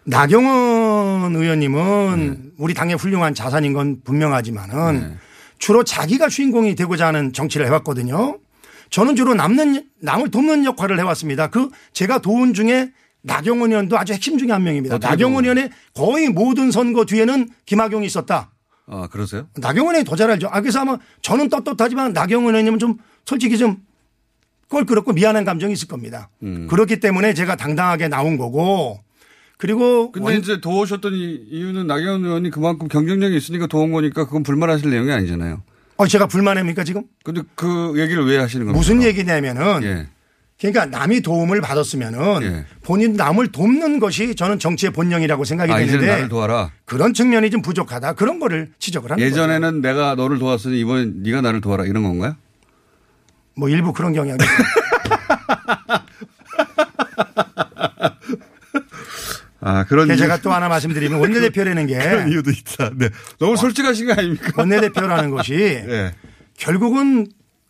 나경원 0.05 1.35
의원님은 1.35 2.17
네. 2.17 2.49
우리 2.57 2.73
당의 2.73 2.95
훌륭한 2.95 3.33
자산인 3.33 3.73
건 3.73 4.01
분명하지만은 4.03 4.99
네. 4.99 5.15
주로 5.57 5.83
자기가 5.83 6.29
주인공이 6.29 6.75
되고자 6.75 7.07
하는 7.07 7.33
정치를 7.33 7.65
해왔거든요. 7.67 8.39
저는 8.89 9.15
주로 9.15 9.33
남는 9.33 9.83
남을 10.01 10.31
돕는 10.31 10.65
역할을 10.65 10.99
해왔습니다. 10.99 11.47
그 11.47 11.69
제가 11.93 12.19
도운 12.19 12.53
중에 12.53 12.91
나경원 13.21 13.71
의원도 13.71 13.97
아주 13.97 14.13
핵심 14.13 14.37
중에 14.37 14.51
한 14.51 14.63
명입니다. 14.63 14.99
나경원 14.99 15.43
의원의 15.43 15.71
거의 15.95 16.29
모든 16.29 16.71
선거 16.71 17.05
뒤에는 17.05 17.49
김학용이 17.65 18.05
있었다. 18.05 18.51
아 18.87 19.07
그러세요? 19.07 19.47
나경원 19.57 19.95
의원이 19.95 20.05
더 20.05 20.15
잘 20.15 20.29
알죠. 20.29 20.47
아 20.51 20.61
그래서 20.61 20.79
아마 20.79 20.97
저는 21.21 21.49
떳떳하지만 21.49 22.13
나경원 22.13 22.53
의원님은 22.53 22.79
좀 22.79 22.97
솔직히 23.25 23.57
좀 23.57 23.77
껄끄럽고 24.69 25.13
미안한 25.13 25.43
감정이 25.45 25.73
있을 25.73 25.87
겁니다. 25.87 26.29
음. 26.43 26.67
그렇기 26.67 26.99
때문에 26.99 27.33
제가 27.33 27.55
당당하게 27.55 28.07
나온 28.07 28.37
거고 28.37 28.99
그리고 29.57 30.11
근데 30.11 30.31
원... 30.31 30.37
이제 30.39 30.59
도우셨던 30.59 31.13
이유는 31.13 31.87
나경원 31.87 32.25
의원이 32.25 32.49
그만큼 32.51 32.87
경쟁력이 32.87 33.35
있으니까 33.37 33.67
도운 33.67 33.91
거니까 33.91 34.25
그건 34.25 34.43
불만하실 34.43 34.89
내용이 34.89 35.11
아니잖아요. 35.11 35.63
어, 35.97 36.07
제가 36.07 36.27
불만합니까 36.27 36.83
지금? 36.83 37.03
근데 37.23 37.41
그 37.55 37.93
얘기를 37.95 38.25
왜 38.25 38.37
하시는 38.37 38.65
겁니까? 38.65 38.77
무슨 38.77 39.01
얘기냐면은 39.01 39.81
예. 39.83 40.07
그러니까 40.59 40.85
남이 40.85 41.21
도움을 41.21 41.59
받았으면은 41.61 42.41
예. 42.43 42.65
본인 42.81 43.13
남을 43.13 43.51
돕는 43.51 43.99
것이 43.99 44.35
저는 44.35 44.57
정치의 44.57 44.93
본령이라고 44.93 45.43
생각이 45.43 45.71
아, 45.71 45.77
되는데 45.77 46.07
나를 46.07 46.29
도와라. 46.29 46.71
그런 46.85 47.13
측면이 47.13 47.49
좀 47.49 47.61
부족하다 47.61 48.13
그런 48.13 48.39
거를 48.39 48.71
지적을 48.79 49.11
하는 49.11 49.21
예전에는 49.23 49.81
거죠. 49.81 49.87
내가 49.87 50.15
너를 50.15 50.39
도왔으니 50.39 50.79
이번엔 50.79 51.23
네가 51.23 51.41
나를 51.41 51.59
도와라 51.59 51.85
이런 51.85 52.03
건가요? 52.03 52.35
뭐 53.57 53.67
일부 53.69 53.91
그런 53.93 54.13
경향이 54.13 54.39
아, 59.61 59.83
그런 59.85 60.07
이유. 60.09 60.15
제가 60.15 60.41
또 60.41 60.53
하나 60.53 60.69
말씀드리면 60.69 61.19
원내대표라는 61.19 61.87
게 61.87 61.97
그런 61.97 62.29
이유도 62.29 62.51
있다. 62.51 62.91
네. 62.95 63.09
너무 63.39 63.57
솔직하신 63.57 64.07
거 64.07 64.13
아닙니까? 64.13 64.51
원내대표라는 64.55 65.31
것이 65.31 65.53
네. 65.87 66.13
결국은 66.55 67.27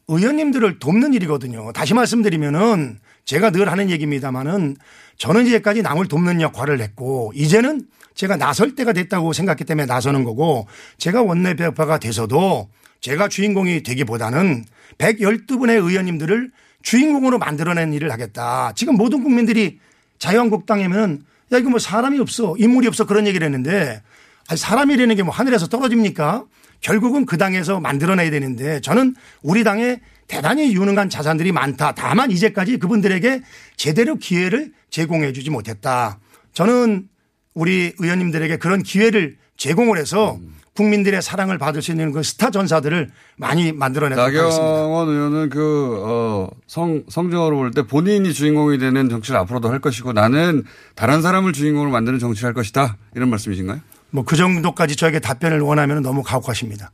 의원님들을 0.08 0.80
돕는 0.80 1.14
일이거든요. 1.14 1.72
다시 1.74 1.94
말씀드리면은 1.94 3.00
제가 3.26 3.50
늘 3.50 3.72
하는 3.72 3.90
얘기입니다만은 3.90 4.78
저는 5.18 5.48
이제까지 5.48 5.82
남을 5.82 6.08
돕는 6.08 6.42
역할을 6.42 6.80
했고 6.82 7.32
이제는 7.36 7.88
제가 8.14 8.38
나설 8.38 8.76
때가 8.76 8.94
됐다고 8.94 9.34
생각했기 9.34 9.66
때문에 9.66 9.86
나서는 9.88 10.24
거고 10.24 10.68
제가 10.98 11.24
원내대표가 11.24 11.98
돼서도 11.98 12.70
제가 13.02 13.28
주인공이 13.28 13.84
되기보다는 13.84 14.66
112분의 14.98 15.84
의원님들을 15.84 16.52
주인공으로 16.84 17.40
만들어낸 17.40 17.94
일을 17.94 18.12
하겠다. 18.12 18.72
지금 18.76 18.96
모든 18.96 19.24
국민들이 19.24 19.80
자유한국당이면 20.20 21.24
야 21.52 21.58
이거 21.58 21.70
뭐 21.70 21.80
사람이 21.80 22.20
없어 22.20 22.56
인물이 22.58 22.88
없어 22.88 23.06
그런 23.06 23.26
얘기를 23.28 23.44
했는데 23.46 24.02
아니 24.48 24.58
사람이라는 24.58 25.16
게 25.16 25.24
뭐 25.24 25.34
하늘에서 25.34 25.68
떨어집니까? 25.68 26.46
결국은 26.86 27.26
그 27.26 27.38
당에서 27.38 27.80
만들어내야 27.80 28.30
되는데 28.30 28.80
저는 28.80 29.16
우리 29.42 29.64
당에 29.64 30.02
대단히 30.28 30.76
유능한 30.76 31.10
자산들이 31.10 31.52
많다. 31.52 31.94
다만 31.96 32.30
이제까지 32.30 32.78
그분들에게 32.78 33.42
제대로 33.76 34.18
기회를 34.18 34.72
제공해 34.92 35.34
주지 35.34 35.50
못했다. 35.50 36.20
저는 36.54 37.08
우리 37.56 37.94
의원님들에게 37.98 38.58
그런 38.58 38.84
기회를 38.84 39.36
제공을 39.58 39.98
해서 39.98 40.38
국민들의 40.76 41.24
사랑을 41.24 41.58
받을 41.58 41.82
수 41.82 41.90
있는 41.90 42.12
그 42.12 42.22
스타 42.22 42.52
전사들을 42.52 43.10
많이 43.38 43.72
만들어내도록 43.72 44.24
하겠습니다. 44.28 44.64
나경원 44.64 45.10
의원은 45.10 45.50
그, 45.50 46.04
어, 46.06 46.50
성, 46.68 47.04
성정어로 47.10 47.58
볼 47.58 47.72
때 47.72 47.82
본인이 47.82 48.32
주인공이 48.32 48.78
되는 48.78 49.10
정치를 49.10 49.40
앞으로도 49.40 49.70
할 49.70 49.80
것이고 49.80 50.14
나는 50.14 50.64
다른 50.94 51.24
사람을 51.24 51.52
주인공으로 51.54 51.90
만드는 51.90 52.20
정치를 52.20 52.46
할 52.48 52.54
것이다. 52.54 52.98
이런 53.16 53.30
말씀이신가요? 53.32 53.80
뭐 54.12 54.24
그 54.24 54.36
정도까지 54.36 54.96
저에게 54.96 55.20
답변을 55.20 55.60
원하면 55.62 56.02
너무 56.02 56.24
가혹하십니다. 56.24 56.92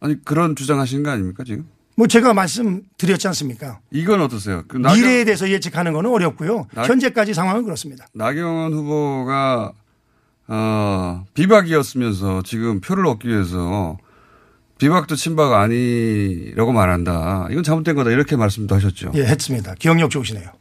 아니, 0.00 0.22
그런 0.24 0.56
주장하시는 0.56 1.02
거 1.02 1.10
아닙니까 1.10 1.44
지금? 1.44 1.68
뭐 1.96 2.06
제가 2.06 2.32
말씀드렸지 2.32 3.28
않습니까? 3.28 3.80
이건 3.90 4.22
어떠세요? 4.22 4.64
그 4.66 4.78
나경... 4.78 4.98
미래에 4.98 5.24
대해서 5.24 5.50
예측하는 5.50 5.92
건 5.92 6.06
어렵고요. 6.06 6.66
나... 6.72 6.84
현재까지 6.84 7.34
상황은 7.34 7.64
그렇습니다. 7.64 8.06
나경원 8.14 8.72
후보가 8.72 9.72
어, 10.48 11.24
비박이었으면서 11.34 12.42
지금 12.42 12.80
표를 12.80 13.06
얻기 13.06 13.28
위해서 13.28 13.98
비박도 14.78 15.14
친박 15.14 15.52
아니라고 15.52 16.72
말한다. 16.72 17.48
이건 17.50 17.62
잘못된 17.62 17.94
거다. 17.94 18.10
이렇게 18.10 18.34
말씀도 18.36 18.74
하셨죠. 18.76 19.12
예, 19.14 19.24
했습니다. 19.24 19.74
기억력 19.78 20.10
좋으시네요. 20.10 20.50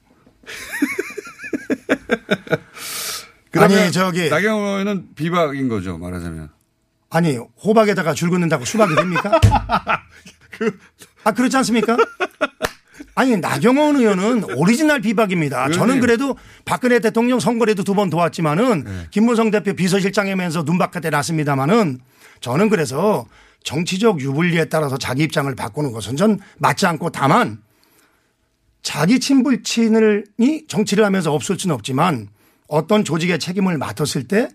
아니, 3.58 3.92
저기. 3.92 4.30
나경원은 4.30 5.16
비박인 5.16 5.70
거죠. 5.70 5.98
말하자면. 5.98 6.50
아니, 7.10 7.38
호박에다가 7.64 8.14
줄 8.14 8.30
긋는다고 8.30 8.66
수박이 8.66 8.96
됩니까? 8.96 9.40
그, 10.52 10.78
아, 11.24 11.32
그렇지 11.32 11.58
않습니까? 11.58 11.98
아니 13.16 13.36
나경원 13.36 13.98
의원은 13.98 14.56
오리지널 14.56 15.02
비박입니다. 15.02 15.72
저는 15.72 16.00
그래도 16.00 16.38
박근혜 16.64 17.00
대통령 17.00 17.40
선거에도 17.40 17.84
두 17.84 17.94
번 17.94 18.10
도왔지만은 18.10 18.84
네. 18.86 19.08
김무성 19.12 19.52
대표 19.52 19.74
비서실장이면서 19.74 20.64
눈 20.64 20.81
밖에 20.81 21.10
났습니다마는 21.10 22.00
저는 22.40 22.70
그래서 22.70 23.26
정치적 23.64 24.22
유불리에 24.22 24.66
따라서 24.66 24.98
자기 24.98 25.24
입장을 25.24 25.54
바꾸는 25.54 25.92
것은 25.92 26.16
전 26.16 26.40
맞지 26.60 26.86
않고 26.86 27.10
다만 27.10 27.60
자기 28.84 29.20
친불친을이 29.20 30.68
정치를 30.70 31.04
하면서 31.04 31.34
없을 31.34 31.60
수는 31.60 31.76
없지만 31.76 32.30
어떤 32.70 33.04
조직의 33.04 33.40
책임을 33.40 33.78
맡았을 33.78 34.24
때 34.28 34.48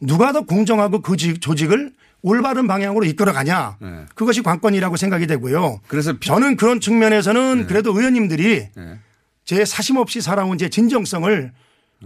누가 0.00 0.32
더 0.32 0.42
공정하고 0.42 1.00
그 1.00 1.16
조직을 1.16 1.92
올바른 2.22 2.66
방향으로 2.66 3.06
이끌어가냐 3.06 3.76
네. 3.80 4.04
그것이 4.14 4.42
관건이라고 4.42 4.96
생각이 4.96 5.26
되고요. 5.26 5.80
그래서 5.88 6.18
저는 6.20 6.56
그런 6.56 6.80
측면에서는 6.80 7.60
네. 7.60 7.66
그래도 7.66 7.96
의원님들이 7.96 8.68
네. 8.76 8.98
제 9.44 9.64
사심 9.64 9.96
없이 9.96 10.20
살아온 10.20 10.58
제 10.58 10.68
진정성을 10.68 11.52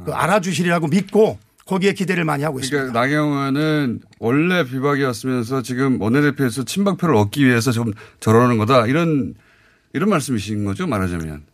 그 0.04 0.12
알아주시리라고 0.12 0.88
믿고 0.88 1.38
거기에 1.66 1.94
기대를 1.94 2.24
많이 2.24 2.44
하고 2.44 2.60
있습니다. 2.60 2.92
그러니까 2.92 3.00
나경원은 3.00 4.00
원래 4.18 4.64
비박이었으면서 4.64 5.62
지금 5.62 6.00
원내대표에서 6.00 6.64
친박표를 6.64 7.14
얻기 7.16 7.44
위해서 7.44 7.72
좀 7.72 7.92
저러는 8.20 8.58
거다 8.58 8.86
이런 8.86 9.34
이런 9.92 10.10
말씀이신 10.10 10.64
거죠 10.64 10.86
말하자면 10.86 11.44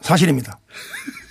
사실입니다. 0.00 0.58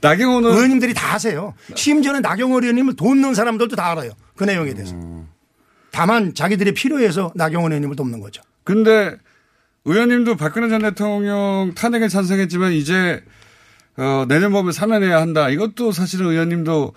나경원은 0.00 0.50
의원님들이 0.50 0.94
다 0.94 1.14
아세요. 1.14 1.54
심지어는 1.74 2.22
나경원 2.22 2.62
의원님을 2.62 2.96
돕는 2.96 3.34
사람들도 3.34 3.76
다 3.76 3.90
알아요. 3.90 4.12
그 4.36 4.44
내용에 4.44 4.74
대해서. 4.74 4.94
음. 4.94 5.28
다만 5.90 6.34
자기들이 6.34 6.74
필요해서 6.74 7.32
나경원 7.34 7.72
의원님을 7.72 7.96
돕는 7.96 8.20
거죠. 8.20 8.42
근데 8.64 9.16
의원님도 9.84 10.36
박근혜 10.36 10.68
전 10.68 10.82
대통령 10.82 11.72
탄핵에 11.74 12.08
찬성했지만 12.08 12.72
이제 12.72 13.22
어, 13.96 14.26
내년 14.28 14.52
봄에 14.52 14.72
사면해야 14.72 15.20
한다. 15.20 15.48
이것도 15.48 15.92
사실은 15.92 16.26
의원님도 16.26 16.92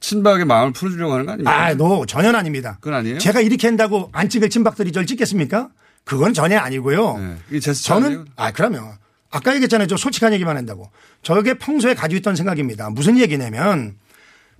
친박의 0.00 0.44
마음을 0.44 0.72
풀어주려고 0.72 1.14
하는 1.14 1.26
거 1.26 1.32
아닙니까? 1.32 1.64
아, 1.64 1.74
노, 1.74 2.06
전혀 2.06 2.30
아닙니다. 2.30 2.76
그건 2.80 2.98
아니에요? 2.98 3.18
제가 3.18 3.40
이렇게 3.40 3.66
한다고 3.66 4.10
안 4.12 4.28
찍을 4.28 4.50
친박들이 4.50 4.92
절 4.92 5.06
찍겠습니까? 5.06 5.70
그건 6.04 6.34
전혀 6.34 6.58
아니고요. 6.58 7.18
네. 7.50 7.60
저는, 7.72 8.06
아니에요? 8.06 8.24
아, 8.36 8.52
그러면 8.52 8.92
아까 9.36 9.54
얘기했잖아요. 9.54 9.86
저 9.86 9.98
솔직한 9.98 10.32
얘기만 10.32 10.56
한다고. 10.56 10.90
저게 11.22 11.54
평소에 11.54 11.94
가지고 11.94 12.18
있던 12.18 12.36
생각입니다. 12.36 12.88
무슨 12.88 13.18
얘기냐면 13.18 13.96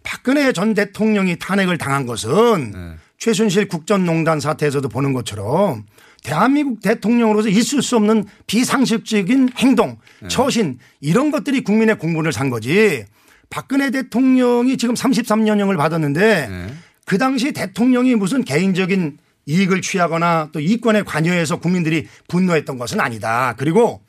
박근혜 0.02 0.52
전 0.52 0.74
대통령이 0.74 1.38
탄핵을 1.38 1.78
당한 1.78 2.04
것은 2.04 2.72
네. 2.72 2.94
최순실 3.18 3.68
국정농단 3.68 4.38
사태에서도 4.38 4.86
보는 4.90 5.14
것처럼 5.14 5.86
대한민국 6.22 6.82
대통령으로서 6.82 7.48
있을 7.48 7.80
수 7.80 7.96
없는 7.96 8.26
비상식적인 8.46 9.50
행동, 9.56 9.96
네. 10.20 10.28
처신 10.28 10.78
이런 11.00 11.30
것들이 11.30 11.62
국민의 11.62 11.98
공분을 11.98 12.32
산 12.32 12.50
거지. 12.50 13.04
박근혜 13.48 13.90
대통령이 13.90 14.76
지금 14.76 14.94
33년형을 14.94 15.78
받았는데 15.78 16.48
네. 16.48 16.74
그 17.06 17.16
당시 17.16 17.52
대통령이 17.52 18.14
무슨 18.16 18.44
개인적인 18.44 19.16
이익을 19.46 19.80
취하거나 19.80 20.50
또 20.52 20.60
이권에 20.60 21.02
관여해서 21.02 21.60
국민들이 21.60 22.06
분노했던 22.28 22.76
것은 22.76 23.00
아니다. 23.00 23.54
그리고 23.56 24.02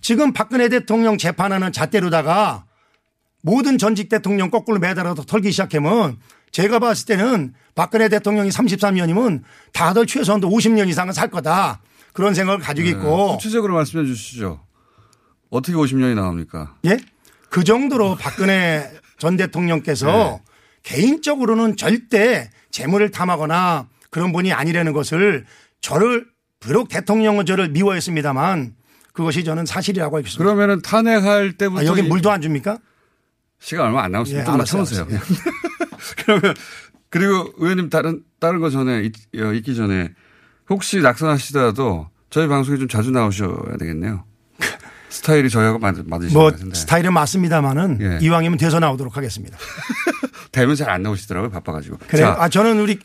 지금 0.00 0.32
박근혜 0.32 0.68
대통령 0.68 1.18
재판하는 1.18 1.72
잣대로다가 1.72 2.64
모든 3.42 3.78
전직 3.78 4.08
대통령 4.08 4.50
거꾸로 4.50 4.78
매달아서 4.78 5.24
털기 5.24 5.50
시작하면 5.50 6.18
제가 6.50 6.78
봤을 6.78 7.06
때는 7.06 7.54
박근혜 7.74 8.08
대통령이 8.08 8.50
33년이면 8.50 9.42
다들 9.72 10.06
최소한도 10.06 10.48
50년 10.48 10.88
이상은 10.88 11.12
살 11.12 11.30
거다. 11.30 11.80
그런 12.12 12.34
생각을 12.34 12.60
가지고 12.60 12.84
네. 12.84 12.90
있고. 12.90 13.36
구체적으로 13.36 13.74
말씀해 13.74 14.04
주시죠. 14.06 14.60
어떻게 15.50 15.76
50년이 15.76 16.14
나옵니까? 16.14 16.74
예? 16.86 16.96
그 17.48 17.64
정도로 17.64 18.16
박근혜 18.16 18.90
전 19.18 19.36
대통령께서 19.36 20.06
네. 20.06 20.40
개인적으로는 20.82 21.76
절대 21.76 22.50
재물을 22.70 23.10
탐하거나 23.10 23.88
그런 24.10 24.32
분이 24.32 24.52
아니라는 24.52 24.92
것을 24.92 25.46
저를 25.80 26.26
비록 26.60 26.88
대통령은 26.88 27.46
저를 27.46 27.68
미워했습니다만 27.68 28.74
그것이 29.18 29.42
저는 29.42 29.66
사실이라고 29.66 30.16
알고 30.16 30.28
있습니다. 30.28 30.44
그러면은 30.44 30.80
탄핵할 30.80 31.54
때부터 31.54 31.80
아, 31.80 31.84
여기 31.86 32.02
물도 32.02 32.30
안 32.30 32.40
줍니까? 32.40 32.78
시간 33.58 33.86
얼마 33.86 34.04
안 34.04 34.12
남았습니다. 34.12 34.42
예, 34.42 34.44
좀만 34.44 34.64
참으세요. 34.64 35.08
그러면 36.24 36.54
그리고 37.10 37.52
의원님 37.56 37.90
다른 37.90 38.22
다른 38.38 38.60
거 38.60 38.70
전에 38.70 39.02
있, 39.02 39.12
어, 39.40 39.52
있기 39.54 39.74
전에 39.74 40.14
혹시 40.70 41.00
낙선하시더라도 41.00 42.08
저희 42.30 42.46
방송에 42.46 42.78
좀 42.78 42.86
자주 42.86 43.10
나오셔야 43.10 43.76
되겠네요. 43.80 44.22
스타일이 45.10 45.50
저희하고 45.50 45.80
맞, 45.80 45.96
맞으신 46.06 46.32
뭐 46.38 46.52
같은데. 46.52 46.76
스타일은 46.76 47.12
맞습니다만은 47.12 47.98
예. 48.00 48.18
이왕이면 48.24 48.56
돼서 48.58 48.78
나오도록 48.78 49.16
하겠습니다. 49.16 49.58
되면 50.52 50.76
잘 50.76 50.90
안 50.90 51.02
나오시더라고요. 51.02 51.50
바빠가지고. 51.50 51.98
그래요? 52.06 52.26
자, 52.26 52.36
아 52.38 52.48
저는 52.48 52.78
우리 52.78 53.00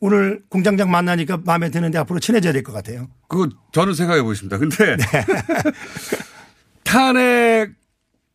오늘 0.00 0.42
공장장 0.48 0.90
만나니까 0.90 1.38
마음에 1.44 1.70
드는데 1.70 1.98
앞으로 1.98 2.20
친해져야 2.20 2.52
될 2.52 2.62
것 2.62 2.72
같아요. 2.72 3.08
그거 3.28 3.48
저는 3.72 3.94
생각해 3.94 4.22
보겠습니다. 4.22 4.58
근데 4.58 4.96
네. 4.96 5.04
탄핵 6.84 7.72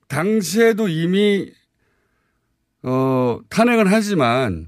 당시에도 0.08 0.88
이미 0.88 1.52
어 2.84 3.40
탄핵은 3.50 3.88
하지만 3.88 4.68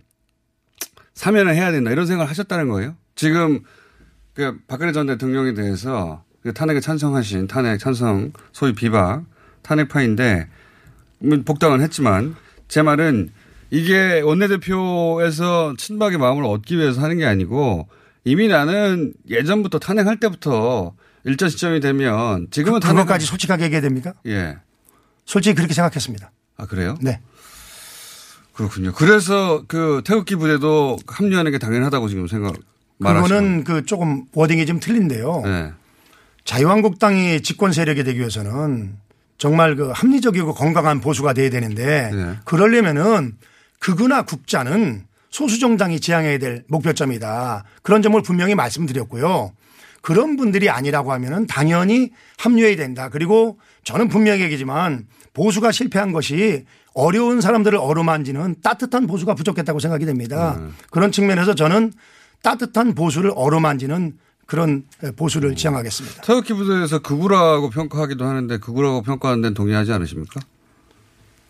사면을 1.14 1.56
해야 1.56 1.72
된다 1.72 1.92
이런 1.92 2.06
생각을 2.06 2.30
하셨다는 2.30 2.70
거예요. 2.70 2.96
지금 3.16 3.62
그 4.34 4.58
박근혜 4.68 4.92
전 4.92 5.08
대통령에 5.08 5.54
대해서 5.54 6.24
그 6.42 6.54
탄핵에 6.54 6.80
찬성하신 6.80 7.48
탄핵 7.48 7.78
찬성 7.80 8.34
소위 8.52 8.74
비박 8.74 9.26
탄핵파인데 9.64 10.48
뭐 11.20 11.38
복당은 11.46 11.82
했지만 11.82 12.36
제 12.68 12.82
말은 12.82 13.32
이게 13.74 14.22
원내대표에서 14.22 15.74
친박의 15.80 16.20
마음을 16.20 16.46
얻기 16.46 16.78
위해서 16.78 17.02
하는 17.02 17.18
게 17.18 17.26
아니고 17.26 17.88
이미 18.24 18.48
나는 18.48 19.14
예전부터 19.28 19.80
탄핵할 19.80 20.20
때부터 20.20 20.94
일정 21.24 21.50
시점이 21.50 21.80
되면 21.80 22.46
지금은 22.52 22.82
그, 22.82 22.88
그것까지 22.88 23.26
솔직하게 23.26 23.64
얘기해야 23.64 23.82
됩니까? 23.82 24.14
예. 24.28 24.58
솔직히 25.26 25.56
그렇게 25.56 25.74
생각했습니다. 25.74 26.32
아 26.58 26.68
그래요? 26.68 27.00
네. 27.02 27.20
그렇군요. 28.54 28.94
그래서 28.94 29.64
그 29.68 30.04
태극기 30.06 30.36
부대도 30.36 30.98
합류하는 31.08 31.52
게 31.52 31.58
당연하다고 31.58 32.10
지금 32.10 32.28
생각 32.28 32.56
말하시는 33.00 33.28
그거는 33.28 33.64
그 33.64 33.86
조금 33.88 34.26
워딩이 34.34 34.68
좀 34.68 34.80
틀린데요. 34.80 35.42
네. 35.46 35.72
자유한국당이 36.46 37.42
집권 37.42 37.72
세력이 37.72 38.04
되기 38.04 38.20
위해서는 38.20 38.98
정말 39.40 39.76
그 39.76 39.90
합리적이고 39.90 40.54
건강한 40.54 41.02
보수가 41.02 41.34
돼야 41.34 41.50
되는데 41.50 42.12
네. 42.14 42.38
그러려면은 42.46 43.36
극우나 43.84 44.22
국자는 44.22 45.04
소수 45.30 45.60
정당이 45.60 46.00
지향해야 46.00 46.38
될 46.38 46.64
목표점이다. 46.70 47.66
그런 47.82 48.02
점을 48.02 48.22
분명히 48.22 48.56
말씀드렸고요. 48.56 49.52
그런 50.02 50.38
분들이 50.38 50.70
아니라고 50.70 51.12
하면은 51.12 51.48
당연히 51.48 52.12
합류해야 52.38 52.78
된다. 52.78 53.10
그리고 53.10 53.60
저는 53.84 54.08
분명히 54.08 54.42
얘기지만 54.44 55.06
보수가 55.34 55.74
실패한 55.74 56.14
것이 56.14 56.64
어려운 56.94 57.42
사람들을 57.42 57.78
어루만지는 57.78 58.56
따뜻한 58.64 59.06
보수가 59.06 59.36
부족했다고 59.36 59.80
생각이 59.80 60.06
됩니다. 60.06 60.62
그런 60.90 61.12
측면에서 61.12 61.54
저는 61.54 61.92
따뜻한 62.42 62.96
보수를 62.96 63.34
어루만지는 63.36 64.14
그런 64.46 64.84
보수를 65.18 65.56
지향하겠습니다. 65.56 66.22
태극기 66.22 66.54
부대에서 66.54 67.00
극우라고 67.00 67.70
평가하기도 67.70 68.24
하는데 68.24 68.58
극우라고 68.60 69.02
평가하는 69.02 69.42
데는 69.42 69.54
동의하지 69.56 69.92
않으십니까? 69.92 70.40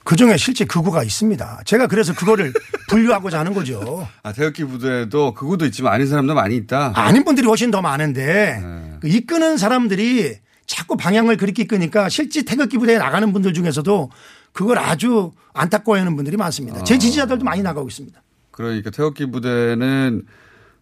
그 0.03 0.15
중에 0.15 0.37
실제 0.37 0.65
극우가 0.65 1.03
있습니다. 1.03 1.61
제가 1.65 1.87
그래서 1.87 2.13
그거를 2.13 2.53
분류하고자 2.89 3.39
하는 3.39 3.53
거죠. 3.53 4.07
아 4.21 4.33
태극기 4.33 4.65
부대도 4.65 5.33
극우도 5.33 5.65
있지만 5.67 5.93
아닌 5.93 6.07
사람도 6.07 6.33
많이 6.33 6.55
있다. 6.55 6.93
아닌 6.95 7.23
분들이 7.23 7.47
훨씬 7.47 7.71
더 7.71 7.81
많은데 7.81 8.61
그 8.99 9.07
이끄는 9.07 9.57
사람들이 9.57 10.37
자꾸 10.65 10.97
방향을 10.97 11.37
그렇게 11.37 11.63
이끄니까 11.63 12.09
실제 12.09 12.43
태극기 12.43 12.77
부대에 12.77 12.97
나가는 12.97 13.31
분들 13.31 13.53
중에서도 13.53 14.09
그걸 14.51 14.77
아주 14.77 15.31
안타까워하는 15.53 16.15
분들이 16.15 16.37
많습니다. 16.37 16.83
제 16.83 16.97
지지자들도 16.97 17.43
많이 17.43 17.61
나가고 17.61 17.87
있습니다. 17.87 18.21
그러니까 18.51 18.89
태극기 18.91 19.25
부대는 19.31 20.23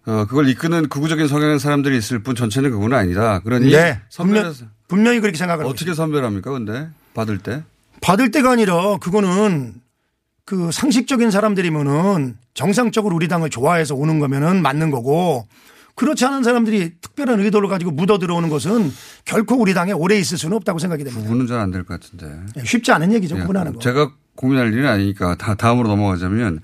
어, 0.06 0.26
그걸 0.28 0.50
이끄는 0.50 0.90
극우적인 0.90 1.28
성향의 1.28 1.60
사람들이 1.60 1.98
있을 1.98 2.24
뿐 2.24 2.36
전체는 2.36 2.72
극우는 2.72 2.98
아니다. 2.98 3.40
그러니 3.40 3.72
네. 3.72 4.00
선별 4.10 4.44
분명, 4.44 4.70
분명히 4.88 5.20
그렇게 5.20 5.38
생각을 5.38 5.66
어떻게 5.66 5.94
선별합니까? 5.94 6.52
근데 6.52 6.90
받을 7.14 7.38
때 7.38 7.64
받을 8.02 8.32
때가 8.32 8.52
아니라 8.52 8.98
그거는 8.98 9.76
그 10.46 10.72
상식적인 10.72 11.32
사람들이면은 11.32 12.36
정상적으로 12.54 13.16
우리 13.16 13.28
당을 13.28 13.50
좋아해서 13.50 13.96
오는 13.96 14.20
거면은 14.20 14.62
맞는 14.62 14.92
거고 14.92 15.48
그렇지 15.96 16.26
않은 16.26 16.44
사람들이 16.44 16.94
특별한 17.00 17.40
의도를 17.40 17.70
가지고 17.70 17.92
묻어 17.92 18.18
들어오는 18.18 18.50
것은 18.50 18.92
결코 19.24 19.56
우리 19.56 19.74
당에 19.74 19.92
오래 19.92 20.18
있을 20.18 20.38
수는 20.38 20.58
없다고 20.58 20.80
생각이 20.80 21.04
됩니다. 21.04 21.24
그분은 21.28 21.48
잘안 21.48 21.70
될 21.72 21.84
것 21.84 22.00
같은데. 22.00 22.40
예, 22.58 22.64
쉽지 22.66 22.92
않은 22.92 23.14
얘기죠. 23.14 23.36
예, 23.38 23.42
구분하는 23.42 23.74
거. 23.74 23.80
제가 23.80 24.12
고민할 24.36 24.74
일은 24.74 24.88
아니니까 24.88 25.36
다 25.36 25.54
다음으로 25.56 25.88
넘어가자면 25.90 26.60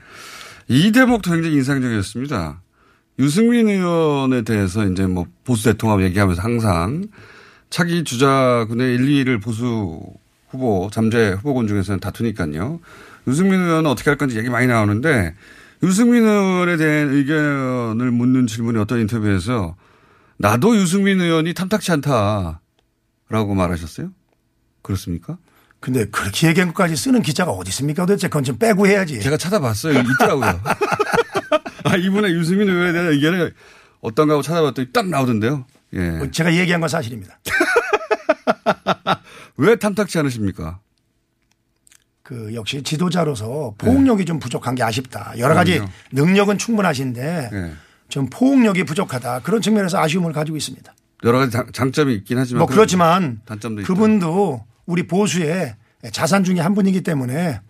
이 0.67 0.91
대목도 0.91 1.31
굉장히 1.31 1.55
인상적이었습니다. 1.57 2.61
유승민 3.19 3.67
의원에 3.69 4.41
대해서 4.43 4.85
이제 4.87 5.05
뭐 5.05 5.25
보수 5.43 5.65
대통합 5.65 6.01
얘기하면서 6.01 6.41
항상 6.41 7.07
차기 7.69 8.03
주자군의 8.03 8.95
1, 8.95 9.05
2위를 9.25 9.41
보수 9.41 10.01
후보 10.49 10.89
잠재 10.91 11.31
후보군 11.39 11.67
중에서는 11.67 11.99
다투니까요. 11.99 12.79
유승민 13.27 13.59
의원은 13.59 13.89
어떻게 13.89 14.09
할 14.09 14.17
건지 14.17 14.37
얘기 14.37 14.49
많이 14.49 14.67
나오는데 14.67 15.35
유승민 15.83 16.23
의원에 16.23 16.77
대한 16.77 17.09
의견을 17.13 18.11
묻는 18.11 18.47
질문이 18.47 18.79
어떤 18.79 18.99
인터뷰에서 18.99 19.75
나도 20.37 20.75
유승민 20.75 21.19
의원이 21.21 21.53
탐탁치 21.53 21.91
않다라고 21.91 22.59
말하셨어요. 23.55 24.11
그렇습니까? 24.81 25.37
근데 25.79 26.05
그렇게 26.05 26.47
얘기한 26.47 26.69
것까지 26.69 26.95
쓰는 26.95 27.21
기자가 27.21 27.51
어디 27.51 27.69
있습니까? 27.69 28.05
도대체 28.05 28.27
그건 28.27 28.43
좀 28.43 28.57
빼고 28.57 28.87
해야지. 28.87 29.19
제가 29.19 29.37
찾아봤어요. 29.37 29.99
있더라고요. 29.99 30.61
아, 31.83 31.95
이분의 31.95 32.33
유승민 32.33 32.69
의원에 32.69 32.93
대한 32.93 33.07
의견을 33.09 33.53
어떤가 34.01 34.33
하고 34.33 34.41
찾아봤더니 34.41 34.91
딱 34.91 35.07
나오던데요. 35.07 35.65
예. 35.93 36.31
제가 36.31 36.55
얘기한 36.55 36.81
건 36.81 36.89
사실입니다. 36.89 37.39
왜 39.57 39.75
탐탁치 39.75 40.17
않으십니까? 40.19 40.79
그 42.23 42.53
역시 42.53 42.83
지도자로서 42.83 43.73
포용력이 43.77 44.25
좀 44.25 44.39
부족한 44.39 44.75
게 44.75 44.83
아쉽다. 44.83 45.33
여러 45.37 45.53
가지 45.55 45.73
그럼요. 45.75 45.89
능력은 46.11 46.57
충분하신데 46.57 47.49
예. 47.53 47.71
좀 48.09 48.27
포용력이 48.29 48.83
부족하다. 48.83 49.39
그런 49.41 49.61
측면에서 49.61 49.97
아쉬움을 49.99 50.33
가지고 50.33 50.57
있습니다. 50.57 50.93
여러 51.23 51.39
가지 51.39 51.51
장- 51.51 51.71
장점이 51.71 52.13
있긴 52.15 52.37
하지만 52.37 52.59
뭐 52.59 52.67
그렇지만 52.67 53.39
단점도 53.45 53.81
있다. 53.81 53.87
그분도 53.87 54.65
우리 54.85 55.07
보수의 55.07 55.75
자산 56.11 56.43
중에 56.43 56.59
한 56.59 56.75
분이기 56.75 57.01
때문에 57.01 57.61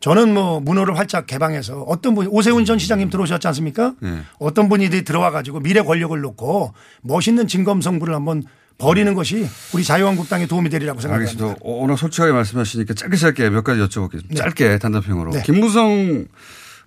저는 0.00 0.32
뭐 0.32 0.60
문호를 0.60 0.96
활짝 0.98 1.26
개방해서 1.26 1.82
어떤 1.82 2.14
분 2.14 2.26
오세훈 2.28 2.64
전 2.64 2.78
시장님 2.78 3.10
들어오셨지 3.10 3.46
않습니까? 3.48 3.94
예. 4.04 4.20
어떤 4.38 4.68
분이 4.68 4.90
들어와 5.02 5.30
가지고 5.32 5.58
미래 5.60 5.82
권력을 5.82 6.18
놓고 6.20 6.72
멋있는 7.02 7.48
진검성부를 7.48 8.14
한번 8.14 8.44
벌이는 8.78 9.14
것이 9.14 9.46
우리 9.72 9.84
자유한국당에 9.84 10.46
도움이 10.46 10.68
되리라고 10.68 11.00
생각합니다. 11.00 11.32
알겠습니다. 11.32 11.60
어, 11.64 11.72
워낙 11.80 11.96
솔직하게 11.96 12.32
말씀하시니까 12.32 12.94
짧게 12.94 13.16
짧게 13.16 13.50
몇 13.50 13.62
가지 13.62 13.80
여쭤볼게요. 13.80 14.22
네. 14.28 14.34
짧게 14.34 14.78
단답형으로. 14.78 15.32
네. 15.32 15.42
김무성 15.44 16.26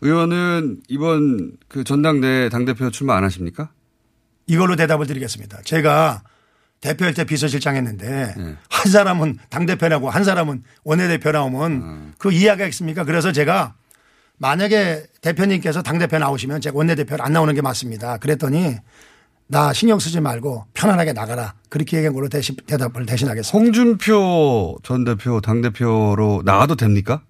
의원은 0.02 0.82
이번 0.90 1.54
그 1.68 1.84
전당대 1.84 2.50
당대표 2.50 2.92
출마 2.92 3.16
안 3.16 3.24
하십니까? 3.24 3.72
이걸로 4.48 4.76
대답을 4.76 5.08
드리겠습니다. 5.08 5.62
제가 5.64 6.24
대표할 6.82 7.14
때 7.14 7.24
비서실장 7.24 7.76
했는데 7.76 8.34
네. 8.38 8.56
한 8.70 8.92
사람은 8.92 9.40
당대표라고 9.50 10.10
한 10.10 10.24
사람은 10.24 10.64
원내대표 10.84 11.32
나오면 11.32 11.72
음. 11.72 12.14
그 12.18 12.32
이해가 12.32 12.68
있습니까? 12.68 13.04
그래서 13.04 13.32
제가 13.32 13.74
만약에 14.38 15.04
대표님께서 15.22 15.82
당대표 15.82 16.20
나오시면 16.20 16.62
제가 16.62 16.78
원내대표를 16.78 17.26
안 17.26 17.34
나오는 17.34 17.54
게 17.56 17.62
맞습니다. 17.62 18.18
그랬더니 18.18 18.78
나 19.48 19.72
신경 19.72 19.98
쓰지 19.98 20.20
말고 20.20 20.66
편안하게 20.74 21.14
나가라. 21.14 21.54
그렇게 21.70 21.98
얘기한 21.98 22.14
걸로 22.14 22.28
대신, 22.28 22.56
대답을 22.66 23.06
대신하겠습니다. 23.06 23.58
홍준표 23.58 24.78
전 24.84 25.04
대표 25.06 25.40
당대표로 25.42 26.42
나와도 26.44 26.76
됩니까? 26.76 27.22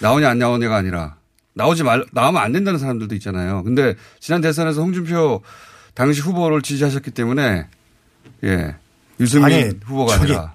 나오냐 0.00 0.30
안 0.30 0.38
나오냐가 0.38 0.76
아니라 0.76 1.16
나오지 1.54 1.82
말 1.82 2.04
나오면 2.12 2.40
안 2.40 2.52
된다는 2.52 2.78
사람들도 2.78 3.14
있잖아요. 3.16 3.62
근데 3.64 3.94
지난 4.20 4.40
대선에서 4.40 4.80
홍준표 4.80 5.42
당시 5.94 6.20
후보를 6.20 6.62
지지하셨기 6.62 7.10
때문에 7.10 7.66
예 8.44 8.76
유승민 9.18 9.52
아니, 9.52 9.70
후보가 9.84 10.14
아니라 10.14 10.54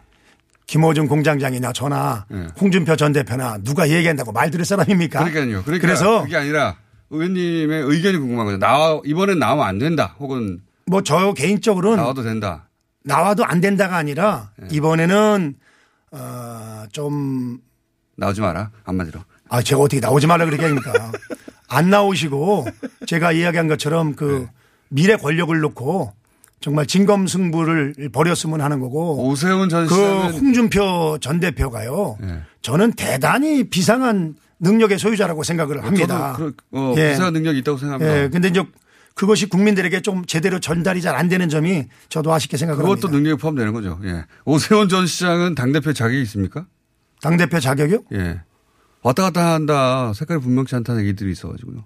김호준 0.66 1.08
공장장이나 1.08 1.74
저나 1.74 2.26
예. 2.34 2.48
홍준표 2.60 2.96
전 2.96 3.12
대표나 3.12 3.60
누가 3.64 3.90
얘기한다고 3.90 4.32
말 4.32 4.50
들을 4.50 4.66
사람입니까? 4.66 5.20
그러니까요. 5.20 5.64
그러니까 5.64 5.86
그래서 5.86 6.24
그게 6.24 6.38
아니라 6.38 6.78
의원님의 7.10 7.84
의견이 7.84 8.18
궁금한 8.18 8.46
거죠. 8.46 8.58
나와 8.58 9.00
이번엔 9.06 9.40
나오면 9.40 9.66
안 9.66 9.80
된다. 9.80 10.16
혹은 10.20 10.62
뭐 10.88 11.02
저 11.02 11.34
개인적으로는 11.34 11.98
나와도 11.98 12.24
된다. 12.24 12.70
나와도 13.04 13.46
안 13.46 13.62
된다가 13.62 13.98
아니라 13.98 14.52
예. 14.64 14.68
이번에는 14.76 15.56
어좀 16.12 17.60
나오지 18.18 18.42
마라 18.42 18.72
한마디로. 18.84 19.20
아, 19.50 19.62
제가 19.62 19.82
어떻게 19.82 20.00
나오지 20.00 20.28
말라 20.28 20.46
그렇게 20.46 20.66
합니까? 20.66 21.12
안 21.68 21.90
나오시고 21.90 22.66
제가 23.06 23.32
이야기한 23.32 23.68
것처럼 23.68 24.16
그 24.16 24.48
미래 24.90 25.16
권력을 25.18 25.58
놓고 25.60 26.14
정말 26.62 26.86
진검승부를 26.88 28.10
벌였으면 28.14 28.62
하는 28.62 28.80
거고. 28.80 29.28
오세훈 29.28 29.70
전그 29.70 29.94
시장은 29.94 30.34
홍준표 30.40 31.18
전 31.22 31.40
대표가요. 31.40 32.18
저는 32.62 32.94
대단히 32.94 33.70
비상한 33.70 34.36
능력의 34.60 34.98
소유자라고 35.00 35.44
생각을 35.44 35.84
합니다. 35.84 36.34
저도 36.38 36.52
그, 36.72 36.78
어, 36.78 36.94
예. 36.98 37.16
능력이 37.18 37.60
있다고 37.60 37.78
생각합니다. 37.78 38.24
예. 38.24 38.30
근데 38.30 38.48
이제 38.50 38.64
그것이 39.14 39.48
국민들에게 39.48 40.02
좀 40.02 40.26
제대로 40.26 40.60
전달이 40.60 41.02
잘 41.02 41.16
안 41.16 41.30
되는 41.30 41.48
점이 41.50 41.86
저도 42.10 42.34
아쉽게 42.34 42.58
생각을 42.58 42.82
그것도 42.84 43.08
합니다. 43.08 43.18
능력에 43.18 43.42
포함되는 43.42 43.74
거죠. 43.74 44.00
예. 44.04 44.26
오세훈 44.46 44.90
전 44.90 45.08
시장은 45.08 45.56
당대표 45.56 45.94
자격이 45.94 46.22
있습니까? 46.24 46.66
당대표 47.22 47.60
자격이요? 47.60 48.04
예. 48.14 48.42
왔다 49.02 49.24
갔다 49.24 49.54
한다. 49.54 50.12
색깔이 50.14 50.42
분명치 50.42 50.76
않다는 50.76 51.02
얘기들이 51.02 51.32
있어가지고요. 51.32 51.86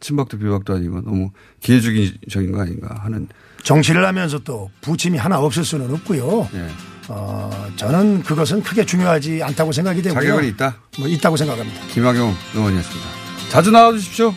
친박도 0.00 0.38
비박도 0.38 0.74
아니고 0.74 1.00
너무 1.02 1.30
기회주기적인 1.60 2.52
거 2.52 2.62
아닌가 2.62 2.94
하는. 3.02 3.28
정치를 3.62 4.04
하면서 4.04 4.38
또 4.40 4.70
부침이 4.80 5.16
하나 5.16 5.38
없을 5.38 5.64
수는 5.64 5.90
없고요. 5.94 6.48
예. 6.54 6.68
어, 7.08 7.66
저는 7.76 8.22
그것은 8.22 8.62
크게 8.62 8.84
중요하지 8.86 9.42
않다고 9.42 9.72
생각이 9.72 10.02
되고요. 10.02 10.20
자격은 10.20 10.44
있다? 10.48 10.76
뭐 10.98 11.08
있다고 11.08 11.36
생각합니다. 11.36 11.80
김학용 11.88 12.34
의원이었습니다. 12.54 13.06
자주 13.50 13.70
나와 13.70 13.92
주십시오. 13.92 14.34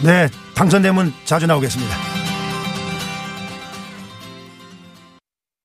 네, 0.00 0.28
당선되면 0.54 1.12
자주 1.24 1.46
나오겠습니다. 1.46 2.21